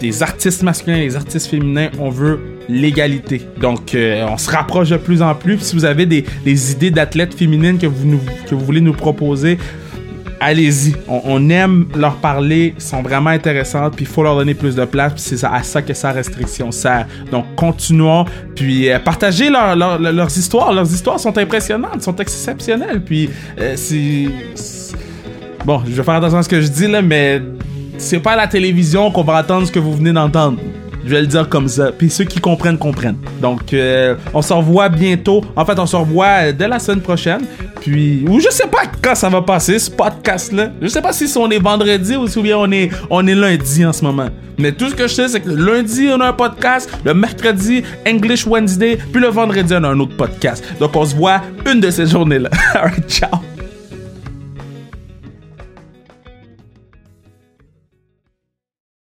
des 0.00 0.22
artistes 0.22 0.62
masculins, 0.62 0.98
des 0.98 1.16
artistes 1.16 1.48
féminins, 1.48 1.88
on 1.98 2.10
veut 2.10 2.40
l'égalité. 2.68 3.42
Donc, 3.60 3.94
euh, 3.94 4.26
on 4.28 4.36
se 4.36 4.50
rapproche 4.50 4.90
de 4.90 4.96
plus 4.96 5.22
en 5.22 5.34
plus. 5.34 5.56
Puis 5.56 5.64
si 5.64 5.76
vous 5.76 5.84
avez 5.84 6.06
des, 6.06 6.24
idées 6.72 6.90
d'athlètes 6.90 7.34
féminines 7.34 7.78
que 7.78 7.86
vous, 7.86 8.18
voulez 8.58 8.80
nous 8.80 8.92
proposer, 8.92 9.56
allez-y. 10.40 10.94
On, 11.08 11.48
aime 11.48 11.86
leur 11.96 12.16
parler, 12.16 12.74
sont 12.78 13.02
vraiment 13.02 13.30
intéressantes, 13.30 13.94
puis 13.96 14.04
il 14.04 14.08
faut 14.08 14.22
leur 14.22 14.36
donner 14.36 14.54
plus 14.54 14.74
de 14.74 14.84
place, 14.84 15.12
puis 15.14 15.22
c'est 15.22 15.44
à 15.46 15.62
ça 15.62 15.80
que 15.80 15.94
sa 15.94 16.12
restriction 16.12 16.70
sert. 16.72 17.06
Donc, 17.30 17.46
continuons, 17.56 18.24
puis 18.54 18.90
euh, 18.90 18.98
partagez 18.98 19.48
leur- 19.48 19.76
leur- 19.76 19.98
leur- 19.98 20.12
leurs 20.12 20.36
histoires. 20.38 20.72
Leurs 20.74 20.92
histoires 20.92 21.18
sont 21.20 21.36
impressionnantes, 21.38 22.02
sont 22.02 22.16
exceptionnelles, 22.16 23.02
puis 23.02 23.30
euh, 23.58 23.74
c'est- 23.76 24.26
Bon, 25.64 25.82
je 25.84 25.90
vais 25.90 26.02
faire 26.04 26.14
attention 26.14 26.38
à 26.38 26.42
ce 26.44 26.48
que 26.48 26.60
je 26.60 26.68
dis, 26.68 26.86
là, 26.86 27.02
mais 27.02 27.42
c'est 27.98 28.20
pas 28.20 28.36
la 28.36 28.46
télévision 28.46 29.10
qu'on 29.10 29.22
va 29.22 29.40
entendre 29.40 29.66
ce 29.66 29.72
que 29.72 29.78
vous 29.78 29.92
venez 29.92 30.12
d'entendre. 30.12 30.58
Je 31.04 31.10
vais 31.10 31.20
le 31.20 31.26
dire 31.28 31.48
comme 31.48 31.68
ça. 31.68 31.92
Puis 31.92 32.10
ceux 32.10 32.24
qui 32.24 32.40
comprennent, 32.40 32.78
comprennent. 32.78 33.18
Donc, 33.40 33.72
euh, 33.72 34.16
on 34.34 34.42
se 34.42 34.52
revoit 34.52 34.88
bientôt. 34.88 35.40
En 35.54 35.64
fait, 35.64 35.78
on 35.78 35.86
se 35.86 35.94
revoit 35.94 36.48
euh, 36.48 36.52
dès 36.52 36.66
la 36.66 36.80
semaine 36.80 37.00
prochaine. 37.00 37.42
Puis, 37.80 38.24
ou 38.28 38.40
je 38.40 38.48
sais 38.50 38.66
pas 38.66 38.82
quand 39.00 39.14
ça 39.14 39.28
va 39.28 39.40
passer, 39.40 39.78
ce 39.78 39.88
podcast-là. 39.88 40.70
Je 40.82 40.88
sais 40.88 41.00
pas 41.00 41.12
si 41.12 41.32
on 41.38 41.48
est 41.48 41.60
vendredi 41.60 42.16
ou 42.16 42.26
si 42.26 42.38
on 42.52 42.72
est, 42.72 42.90
on 43.08 43.24
est 43.24 43.36
lundi 43.36 43.86
en 43.86 43.92
ce 43.92 44.04
moment. 44.04 44.28
Mais 44.58 44.72
tout 44.72 44.88
ce 44.88 44.94
que 44.96 45.06
je 45.06 45.14
sais, 45.14 45.28
c'est 45.28 45.40
que 45.40 45.48
le 45.48 45.74
lundi, 45.74 46.08
on 46.12 46.20
a 46.20 46.26
un 46.26 46.32
podcast. 46.32 46.90
Le 47.04 47.14
mercredi, 47.14 47.84
English 48.04 48.44
Wednesday. 48.44 48.98
Puis 49.12 49.22
le 49.22 49.28
vendredi, 49.28 49.74
on 49.76 49.84
a 49.84 49.88
un 49.88 50.00
autre 50.00 50.16
podcast. 50.16 50.64
Donc, 50.80 50.96
on 50.96 51.04
se 51.04 51.14
voit 51.14 51.40
une 51.70 51.78
de 51.78 51.90
ces 51.90 52.06
journées-là. 52.06 52.50
Alright, 52.74 53.08
ciao. 53.08 53.55